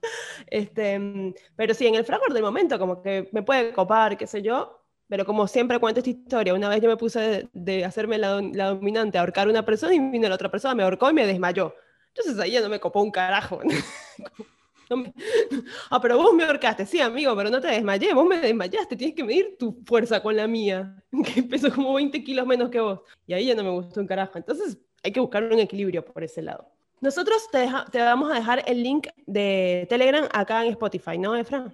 Este, 0.48 1.34
pero 1.56 1.74
sí, 1.74 1.86
en 1.86 1.96
el 1.96 2.04
fragor 2.04 2.32
del 2.32 2.42
momento, 2.42 2.78
como 2.78 3.02
que 3.02 3.28
me 3.32 3.42
puede 3.42 3.72
copar, 3.72 4.16
qué 4.16 4.26
sé 4.26 4.42
yo. 4.42 4.82
Pero 5.08 5.24
como 5.24 5.46
siempre 5.46 5.78
cuento 5.78 6.00
esta 6.00 6.10
historia, 6.10 6.54
una 6.54 6.68
vez 6.68 6.80
yo 6.80 6.88
me 6.88 6.96
puse 6.96 7.48
de, 7.52 7.84
hacerme 7.84 8.18
la, 8.18 8.40
dominante, 8.40 9.18
a 9.18 9.20
ahorcar 9.20 9.46
a 9.46 9.50
una 9.50 9.64
persona 9.64 9.94
y 9.94 10.00
vino 10.00 10.28
la 10.28 10.34
otra 10.34 10.50
persona, 10.50 10.74
me 10.74 10.82
ahorcó 10.82 11.10
y 11.10 11.14
me 11.14 11.26
desmayó. 11.26 11.74
Entonces 12.08 12.38
ahí 12.40 12.52
ya 12.52 12.60
no 12.60 12.68
me 12.68 12.80
copó 12.80 13.02
un 13.02 13.10
carajo. 13.10 13.60
Ah, 15.90 16.00
pero 16.00 16.16
vos 16.16 16.34
me 16.34 16.44
ahorcaste, 16.44 16.86
sí, 16.86 17.00
amigo, 17.00 17.34
pero 17.36 17.50
no 17.50 17.60
te 17.60 17.68
desmayé, 17.68 18.14
vos 18.14 18.26
me 18.26 18.38
desmayaste, 18.38 18.96
tienes 18.96 19.16
que 19.16 19.24
medir 19.24 19.56
tu 19.58 19.82
fuerza 19.84 20.22
con 20.22 20.36
la 20.36 20.46
mía, 20.46 21.02
que 21.34 21.42
peso 21.42 21.72
como 21.74 21.94
20 21.94 22.22
kilos 22.22 22.46
menos 22.46 22.70
que 22.70 22.80
vos. 22.80 23.00
Y 23.26 23.34
ahí 23.34 23.46
ya 23.46 23.54
no 23.54 23.64
me 23.64 23.70
gustó 23.70 24.00
un 24.00 24.06
carajo. 24.06 24.38
Entonces 24.38 24.78
hay 25.02 25.12
que 25.12 25.20
buscar 25.20 25.44
un 25.44 25.58
equilibrio 25.58 26.04
por 26.04 26.22
ese 26.22 26.42
lado. 26.42 26.70
Nosotros 27.00 27.48
te, 27.50 27.68
te, 27.90 27.98
vamos 27.98 28.30
a 28.30 28.34
dejar 28.34 28.64
el 28.66 28.82
link 28.82 29.08
de 29.26 29.86
Telegram 29.88 30.26
acá 30.32 30.64
en 30.64 30.70
Spotify, 30.70 31.18
¿no, 31.18 31.36
Efra? 31.36 31.72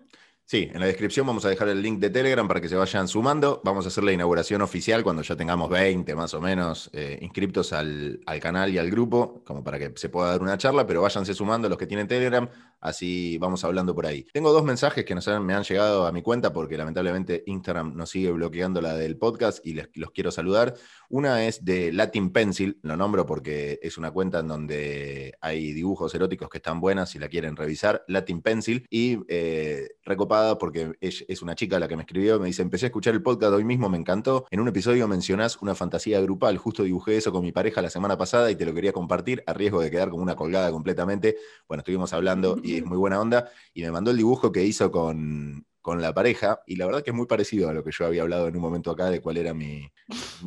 Sí, 0.52 0.68
en 0.70 0.80
la 0.80 0.86
descripción 0.86 1.26
vamos 1.26 1.46
a 1.46 1.48
dejar 1.48 1.70
el 1.70 1.80
link 1.80 1.98
de 1.98 2.10
Telegram 2.10 2.46
para 2.46 2.60
que 2.60 2.68
se 2.68 2.76
vayan 2.76 3.08
sumando. 3.08 3.62
Vamos 3.64 3.86
a 3.86 3.88
hacer 3.88 4.04
la 4.04 4.12
inauguración 4.12 4.60
oficial 4.60 5.02
cuando 5.02 5.22
ya 5.22 5.34
tengamos 5.34 5.70
20 5.70 6.14
más 6.14 6.34
o 6.34 6.42
menos 6.42 6.90
eh, 6.92 7.18
inscriptos 7.22 7.72
al, 7.72 8.20
al, 8.26 8.38
canal 8.38 8.70
y 8.70 8.76
al 8.76 8.90
grupo, 8.90 9.40
como 9.46 9.64
para 9.64 9.78
que 9.78 9.94
se 9.94 10.10
pueda 10.10 10.28
dar 10.28 10.42
una 10.42 10.58
charla, 10.58 10.86
pero 10.86 11.00
váyanse 11.00 11.32
sumando 11.32 11.70
los 11.70 11.78
que 11.78 11.86
tienen 11.86 12.06
Telegram, 12.06 12.46
así 12.82 13.38
vamos 13.38 13.64
hablando 13.64 13.94
por 13.94 14.04
ahí. 14.04 14.26
Tengo 14.30 14.52
dos 14.52 14.62
mensajes 14.62 15.06
que 15.06 15.14
me 15.40 15.54
han 15.54 15.62
llegado 15.62 16.06
a 16.06 16.12
mi 16.12 16.20
cuenta 16.20 16.52
porque 16.52 16.76
lamentablemente 16.76 17.44
Instagram 17.46 17.96
nos 17.96 18.10
sigue 18.10 18.30
bloqueando 18.30 18.82
la 18.82 18.92
del 18.94 19.16
podcast 19.16 19.66
y 19.66 19.72
les, 19.72 19.88
los 19.94 20.10
quiero 20.10 20.30
saludar. 20.30 20.74
Una 21.08 21.46
es 21.46 21.64
de 21.64 21.92
Latin 21.92 22.30
Pencil, 22.30 22.78
lo 22.82 22.98
nombro 22.98 23.24
porque 23.24 23.80
es 23.82 23.96
una 23.96 24.10
cuenta 24.10 24.40
en 24.40 24.48
donde 24.48 25.32
hay 25.40 25.72
dibujos 25.72 26.14
eróticos 26.14 26.50
que 26.50 26.58
están 26.58 26.78
buenas 26.78 27.08
si 27.08 27.18
la 27.18 27.28
quieren 27.28 27.56
revisar, 27.56 28.04
Latin 28.06 28.42
Pencil, 28.42 28.86
y 28.90 29.18
eh, 29.28 29.88
recopada 30.04 30.41
porque 30.58 30.92
es, 31.00 31.42
una 31.42 31.54
chica 31.54 31.78
la 31.78 31.88
que 31.88 31.96
me 31.96 32.02
escribió, 32.02 32.38
me 32.38 32.46
dice, 32.46 32.62
empecé 32.62 32.86
a 32.86 32.88
escuchar 32.88 33.14
el 33.14 33.22
podcast 33.22 33.52
hoy 33.52 33.64
mismo, 33.64 33.88
me 33.88 33.98
encantó, 33.98 34.46
en 34.50 34.60
un 34.60 34.68
episodio 34.68 35.08
mencionás 35.08 35.56
una 35.60 35.74
fantasía 35.74 36.20
grupal, 36.20 36.58
justo 36.58 36.82
dibujé 36.82 37.16
eso 37.16 37.32
con 37.32 37.42
mi 37.42 37.52
pareja 37.52 37.82
la 37.82 37.90
semana 37.90 38.16
pasada 38.16 38.50
y 38.50 38.56
te 38.56 38.64
lo 38.64 38.74
quería 38.74 38.92
compartir 38.92 39.42
a 39.46 39.52
riesgo 39.52 39.80
de 39.80 39.90
quedar 39.90 40.10
como 40.10 40.22
una 40.22 40.36
colgada 40.36 40.70
completamente. 40.70 41.36
Bueno, 41.68 41.80
estuvimos 41.80 42.12
hablando 42.12 42.58
y 42.62 42.76
es 42.76 42.84
muy 42.84 42.98
buena 42.98 43.20
onda 43.20 43.50
y 43.74 43.82
me 43.82 43.90
mandó 43.90 44.10
el 44.10 44.16
dibujo 44.16 44.52
que 44.52 44.64
hizo 44.64 44.90
con, 44.90 45.64
la 45.84 46.14
pareja, 46.14 46.62
y 46.66 46.76
la 46.76 46.86
verdad 46.86 47.02
que 47.02 47.10
es 47.10 47.16
muy 47.16 47.26
parecido 47.26 47.68
a 47.68 47.72
lo 47.72 47.82
que 47.82 47.90
yo 47.90 48.06
había 48.06 48.22
hablado 48.22 48.46
en 48.46 48.54
un 48.54 48.62
momento 48.62 48.90
acá 48.90 49.10
de 49.10 49.20
cuál 49.20 49.36
era 49.36 49.52
mi, 49.52 49.90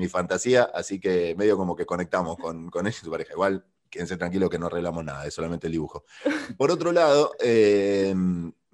fantasía, 0.09 0.63
así 0.63 0.99
que 0.99 1.35
medio 1.37 1.57
como 1.57 1.75
que 1.75 1.85
conectamos 1.85 2.37
con, 2.37 2.69
con 2.69 2.87
ella 2.87 2.97
y 3.01 3.03
su 3.05 3.11
pareja. 3.11 3.33
Igual, 3.33 3.65
quédense 3.95 4.17
tranquilo 4.17 4.49
que 4.49 4.59
no 4.59 4.67
arreglamos 4.67 5.03
nada, 5.03 5.25
es 5.25 5.33
solamente 5.33 5.67
el 5.67 5.73
dibujo. 5.73 6.03
Por 6.57 6.71
otro 6.71 6.91
lado, 6.91 7.31
eh, 7.39 8.13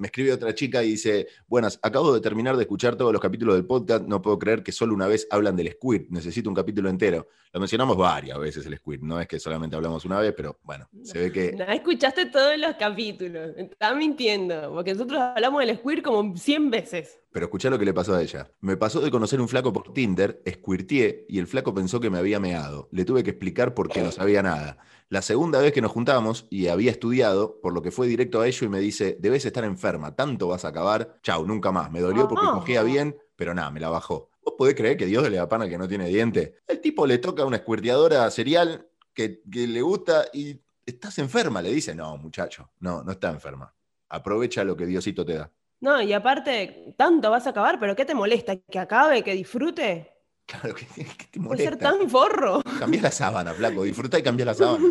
me 0.01 0.07
escribe 0.07 0.33
otra 0.33 0.55
chica 0.55 0.83
y 0.83 0.89
dice, 0.89 1.27
buenas, 1.47 1.79
acabo 1.83 2.11
de 2.11 2.21
terminar 2.21 2.57
de 2.57 2.63
escuchar 2.63 2.95
todos 2.95 3.13
los 3.13 3.21
capítulos 3.21 3.53
del 3.53 3.67
podcast, 3.67 4.03
no 4.07 4.19
puedo 4.19 4.39
creer 4.39 4.63
que 4.63 4.71
solo 4.71 4.95
una 4.95 5.05
vez 5.05 5.27
hablan 5.29 5.55
del 5.55 5.71
squid, 5.73 6.09
necesito 6.09 6.49
un 6.49 6.55
capítulo 6.55 6.89
entero. 6.89 7.27
Lo 7.53 7.59
mencionamos 7.59 7.95
varias 7.95 8.39
veces 8.39 8.65
el 8.65 8.75
squid, 8.77 9.01
no 9.01 9.21
es 9.21 9.27
que 9.27 9.39
solamente 9.39 9.75
hablamos 9.75 10.03
una 10.03 10.19
vez, 10.19 10.33
pero 10.35 10.59
bueno, 10.63 10.89
se 11.03 11.19
ve 11.19 11.31
que... 11.31 11.51
No, 11.51 11.65
escuchaste 11.65 12.25
todos 12.25 12.57
los 12.57 12.75
capítulos, 12.77 13.51
estás 13.55 13.95
mintiendo, 13.95 14.73
porque 14.73 14.93
nosotros 14.93 15.21
hablamos 15.21 15.63
del 15.63 15.77
squid 15.77 16.01
como 16.01 16.35
100 16.35 16.71
veces. 16.71 17.20
Pero 17.31 17.45
escuchá 17.45 17.69
lo 17.69 17.79
que 17.79 17.85
le 17.85 17.93
pasó 17.93 18.13
a 18.13 18.21
ella. 18.21 18.51
Me 18.59 18.75
pasó 18.75 18.99
de 18.99 19.09
conocer 19.09 19.39
un 19.39 19.47
flaco 19.47 19.71
por 19.71 19.93
Tinder, 19.93 20.41
squirtié, 20.47 21.25
y 21.29 21.39
el 21.39 21.47
flaco 21.47 21.73
pensó 21.73 21.99
que 22.01 22.09
me 22.09 22.17
había 22.17 22.39
meado. 22.41 22.89
Le 22.91 23.05
tuve 23.05 23.23
que 23.23 23.29
explicar 23.29 23.73
por 23.73 23.87
qué 23.87 24.01
no 24.01 24.11
sabía 24.11 24.43
nada. 24.43 24.77
La 25.07 25.21
segunda 25.21 25.59
vez 25.59 25.71
que 25.71 25.81
nos 25.81 25.91
juntamos 25.91 26.47
y 26.49 26.67
había 26.67 26.91
estudiado, 26.91 27.59
por 27.61 27.73
lo 27.73 27.81
que 27.81 27.91
fue 27.91 28.07
directo 28.07 28.41
a 28.41 28.47
ello 28.47 28.65
y 28.65 28.69
me 28.69 28.79
dice, 28.79 29.17
debes 29.19 29.45
estar 29.45 29.63
enferma, 29.63 30.15
tanto 30.15 30.47
vas 30.49 30.65
a 30.65 30.69
acabar, 30.69 31.19
chau, 31.23 31.45
nunca 31.45 31.71
más. 31.71 31.89
Me 31.89 32.01
dolió 32.01 32.27
porque 32.27 32.45
ah. 32.47 32.53
cogía 32.53 32.83
bien, 32.83 33.17
pero 33.37 33.53
nada, 33.53 33.71
me 33.71 33.79
la 33.79 33.89
bajó. 33.89 34.29
¿Vos 34.43 34.55
podés 34.57 34.75
creer 34.75 34.97
que 34.97 35.05
Dios 35.05 35.29
le 35.29 35.37
da 35.37 35.47
pana 35.47 35.69
que 35.69 35.77
no 35.77 35.87
tiene 35.87 36.07
diente? 36.07 36.55
El 36.67 36.81
tipo 36.81 37.05
le 37.05 37.17
toca 37.17 37.43
a 37.43 37.45
una 37.45 37.57
escuerteadora 37.57 38.29
serial 38.29 38.89
que, 39.13 39.41
que 39.49 39.67
le 39.67 39.81
gusta 39.81 40.25
y 40.33 40.59
estás 40.85 41.17
enferma, 41.19 41.61
le 41.61 41.71
dice, 41.71 41.95
no, 41.95 42.17
muchacho, 42.17 42.71
no, 42.79 43.03
no 43.03 43.11
está 43.11 43.29
enferma. 43.29 43.73
Aprovecha 44.09 44.63
lo 44.63 44.75
que 44.75 44.85
Diosito 44.85 45.25
te 45.25 45.35
da. 45.35 45.51
No, 45.81 45.99
y 45.99 46.13
aparte, 46.13 46.93
tanto 46.95 47.31
vas 47.31 47.47
a 47.47 47.49
acabar, 47.49 47.79
pero 47.79 47.95
¿qué 47.95 48.05
te 48.05 48.13
molesta? 48.13 48.55
¿Que 48.55 48.77
acabe, 48.77 49.23
que 49.23 49.33
disfrute? 49.33 50.13
Claro, 50.45 50.75
que, 50.75 50.85
te 50.85 51.39
molesta. 51.39 51.47
Puede 51.47 51.63
ser 51.63 51.77
tan 51.77 52.07
forro. 52.07 52.61
Cambia 52.77 53.01
la 53.01 53.11
sábana, 53.11 53.51
flaco. 53.51 53.83
Disfruta 53.83 54.19
y 54.19 54.23
cambia 54.23 54.45
la 54.45 54.53
sábana. 54.53 54.85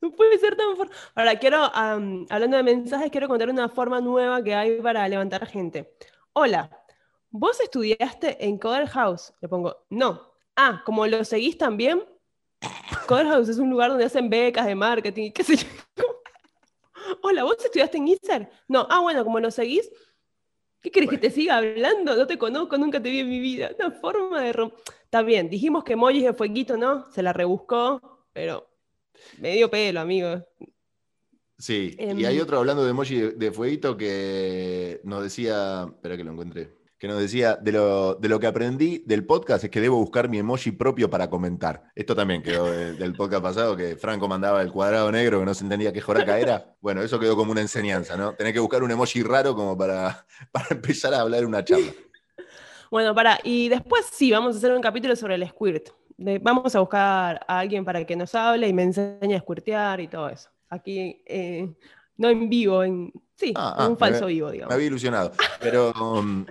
No 0.00 0.10
puede 0.16 0.38
ser 0.38 0.56
tan 0.56 0.76
forro. 0.78 0.90
Ahora, 1.14 1.38
quiero, 1.38 1.62
hablando 1.74 2.56
de 2.56 2.62
mensajes, 2.62 3.10
quiero 3.10 3.28
contar 3.28 3.50
una 3.50 3.68
forma 3.68 4.00
nueva 4.00 4.42
que 4.42 4.54
hay 4.54 4.80
para 4.80 5.06
levantar 5.08 5.46
gente. 5.46 5.94
Hola, 6.32 6.70
¿vos 7.30 7.60
estudiaste 7.60 8.46
en 8.46 8.58
Coder 8.58 8.88
House? 8.88 9.34
Le 9.42 9.48
pongo, 9.48 9.84
no. 9.90 10.32
Ah, 10.56 10.82
como 10.86 11.06
lo 11.06 11.22
seguís 11.24 11.58
también. 11.58 12.02
Coder 13.06 13.26
House 13.26 13.50
es 13.50 13.58
un 13.58 13.68
lugar 13.68 13.90
donde 13.90 14.06
hacen 14.06 14.30
becas 14.30 14.64
de 14.64 14.74
marketing, 14.74 15.32
qué 15.32 15.44
sé 15.44 15.56
yo. 15.56 15.66
Hola, 17.22 17.44
¿vos 17.44 17.62
estudiaste 17.62 17.98
en 17.98 18.08
ISER? 18.08 18.50
No. 18.68 18.86
Ah, 18.88 19.00
bueno, 19.00 19.22
como 19.24 19.38
lo 19.38 19.50
seguís, 19.50 19.90
¿Qué 20.84 20.90
querés 20.90 21.08
que 21.08 21.16
te 21.16 21.30
siga 21.30 21.56
hablando? 21.56 22.14
No 22.14 22.26
te 22.26 22.36
conozco, 22.36 22.76
nunca 22.76 23.02
te 23.02 23.08
vi 23.08 23.20
en 23.20 23.30
mi 23.30 23.40
vida. 23.40 23.70
Una 23.78 23.90
forma 23.90 24.42
de 24.42 24.52
romper. 24.52 24.78
Está 25.02 25.22
bien, 25.22 25.48
dijimos 25.48 25.82
que 25.82 25.94
emojis 25.94 26.24
de 26.24 26.34
fueguito, 26.34 26.76
¿no? 26.76 27.10
Se 27.10 27.22
la 27.22 27.32
rebuscó, 27.32 28.26
pero 28.34 28.68
medio 29.38 29.70
pelo, 29.70 30.00
amigo. 30.00 30.46
Sí, 31.56 31.96
y 31.98 32.24
hay 32.26 32.36
em. 32.36 32.42
otro 32.42 32.58
hablando 32.58 32.84
de 32.84 32.90
emoji 32.90 33.16
de, 33.16 33.50
fueguito 33.50 33.96
que 33.96 35.00
nos 35.04 35.22
decía, 35.22 35.86
espera 35.88 36.18
que 36.18 36.24
lo 36.24 36.32
encuentre, 36.32 36.74
que 36.98 37.08
nos 37.08 37.18
decía, 37.18 37.56
de 37.56 37.72
lo, 37.72 38.14
de 38.14 38.28
lo 38.28 38.40
que 38.40 38.46
aprendí 38.46 39.02
del 39.06 39.26
podcast 39.26 39.64
es 39.64 39.70
que 39.70 39.80
debo 39.80 39.96
buscar 39.96 40.28
mi 40.28 40.38
emoji 40.38 40.70
propio 40.72 41.10
para 41.10 41.28
comentar. 41.28 41.90
Esto 41.94 42.14
también 42.14 42.42
quedó 42.42 42.70
del 42.70 43.14
podcast 43.14 43.42
pasado, 43.42 43.76
que 43.76 43.96
Franco 43.96 44.28
mandaba 44.28 44.62
el 44.62 44.70
cuadrado 44.70 45.10
negro 45.10 45.40
que 45.40 45.44
no 45.44 45.54
se 45.54 45.64
entendía 45.64 45.92
qué 45.92 46.00
joraca 46.00 46.38
era. 46.38 46.76
Bueno, 46.80 47.02
eso 47.02 47.18
quedó 47.18 47.36
como 47.36 47.52
una 47.52 47.60
enseñanza, 47.60 48.16
¿no? 48.16 48.34
Tenés 48.34 48.52
que 48.52 48.60
buscar 48.60 48.82
un 48.82 48.90
emoji 48.90 49.22
raro 49.22 49.54
como 49.54 49.76
para, 49.76 50.26
para 50.52 50.66
empezar 50.70 51.12
a 51.14 51.20
hablar 51.20 51.44
una 51.44 51.64
charla. 51.64 51.92
Bueno, 52.90 53.14
para, 53.14 53.40
y 53.42 53.68
después 53.68 54.06
sí, 54.12 54.30
vamos 54.30 54.54
a 54.54 54.58
hacer 54.58 54.72
un 54.72 54.80
capítulo 54.80 55.16
sobre 55.16 55.34
el 55.34 55.48
squirt. 55.48 55.88
vamos 56.16 56.74
a 56.76 56.80
buscar 56.80 57.44
a 57.48 57.58
alguien 57.58 57.84
para 57.84 58.04
que 58.04 58.14
nos 58.14 58.34
hable 58.34 58.68
y 58.68 58.72
me 58.72 58.84
enseñe 58.84 59.34
a 59.34 59.40
squirtear 59.40 60.00
y 60.00 60.08
todo 60.08 60.28
eso. 60.28 60.48
Aquí, 60.70 61.22
eh, 61.26 61.74
no 62.16 62.28
en 62.28 62.48
vivo, 62.48 62.84
en, 62.84 63.12
sí, 63.34 63.52
ah, 63.56 63.74
en 63.78 63.86
un 63.86 63.92
ah, 63.94 63.96
falso 63.98 64.26
vivo, 64.26 64.50
digamos. 64.50 64.70
Me 64.70 64.74
había 64.76 64.86
ilusionado. 64.86 65.32
Pero 65.60 65.92
um, 65.92 66.46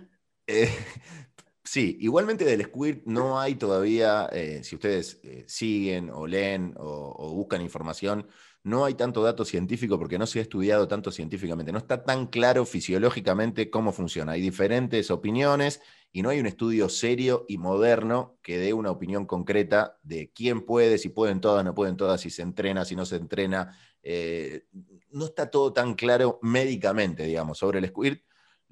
eh, 0.47 0.69
sí, 1.63 1.97
igualmente 2.01 2.45
del 2.45 2.63
squirt 2.63 3.03
no 3.05 3.39
hay 3.39 3.55
todavía, 3.55 4.27
eh, 4.31 4.63
si 4.63 4.75
ustedes 4.75 5.21
siguen 5.47 6.09
o 6.09 6.27
leen 6.27 6.73
o 6.77 7.33
buscan 7.33 7.61
información, 7.61 8.27
no 8.63 8.85
hay 8.85 8.93
tanto 8.93 9.21
dato 9.21 9.43
científico 9.43 9.99
porque 9.99 10.17
no 10.17 10.25
se 10.25 10.39
ha 10.39 10.41
estudiado 10.41 10.87
tanto 10.87 11.11
científicamente, 11.11 11.71
no 11.73 11.77
está 11.77 12.03
tan 12.05 12.27
claro 12.27 12.65
fisiológicamente 12.65 13.69
cómo 13.69 13.91
funciona. 13.91 14.33
Hay 14.33 14.41
diferentes 14.41 15.11
opiniones 15.11 15.81
y 16.13 16.21
no 16.21 16.29
hay 16.29 16.39
un 16.39 16.45
estudio 16.45 16.87
serio 16.87 17.45
y 17.49 17.57
moderno 17.57 18.37
que 18.41 18.57
dé 18.57 18.73
una 18.73 18.91
opinión 18.91 19.25
concreta 19.25 19.99
de 20.01 20.31
quién 20.31 20.61
puede, 20.65 20.97
si 20.97 21.09
pueden 21.09 21.41
todas, 21.41 21.65
no 21.65 21.75
pueden 21.75 21.97
todas, 21.97 22.21
si 22.21 22.29
se 22.29 22.41
entrena, 22.41 22.85
si 22.85 22.95
no 22.95 23.05
se 23.05 23.17
entrena. 23.17 23.77
Eh, 24.01 24.65
no 25.09 25.25
está 25.25 25.49
todo 25.51 25.73
tan 25.73 25.95
claro 25.95 26.39
médicamente, 26.41 27.25
digamos, 27.25 27.57
sobre 27.57 27.79
el 27.79 27.87
squirt. 27.87 28.23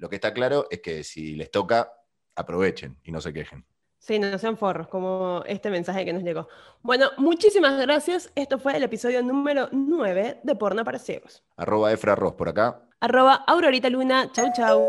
Lo 0.02 0.08
que 0.08 0.16
está 0.16 0.34
claro 0.34 0.66
es 0.68 0.80
que 0.80 1.04
si 1.04 1.36
les 1.36 1.48
toca, 1.48 1.92
aprovechen 2.34 2.98
y 3.04 3.12
no 3.12 3.20
se 3.20 3.32
quejen. 3.32 3.64
Sí, 4.00 4.18
no 4.18 4.36
sean 4.36 4.56
forros, 4.56 4.88
como 4.88 5.44
este 5.46 5.70
mensaje 5.70 6.04
que 6.04 6.12
nos 6.12 6.24
llegó. 6.24 6.48
Bueno, 6.82 7.10
muchísimas 7.18 7.80
gracias. 7.80 8.32
Esto 8.34 8.58
fue 8.58 8.76
el 8.76 8.82
episodio 8.82 9.22
número 9.22 9.68
9 9.70 10.40
de 10.42 10.54
Porno 10.56 10.84
para 10.84 10.98
Ciegos. 10.98 11.44
Arroba 11.56 11.92
Efra 11.92 12.16
Ross 12.16 12.32
por 12.32 12.48
acá. 12.48 12.82
Arroba 12.98 13.44
Aurorita 13.46 13.88
Luna. 13.90 14.28
Chau, 14.32 14.48
chau. 14.56 14.88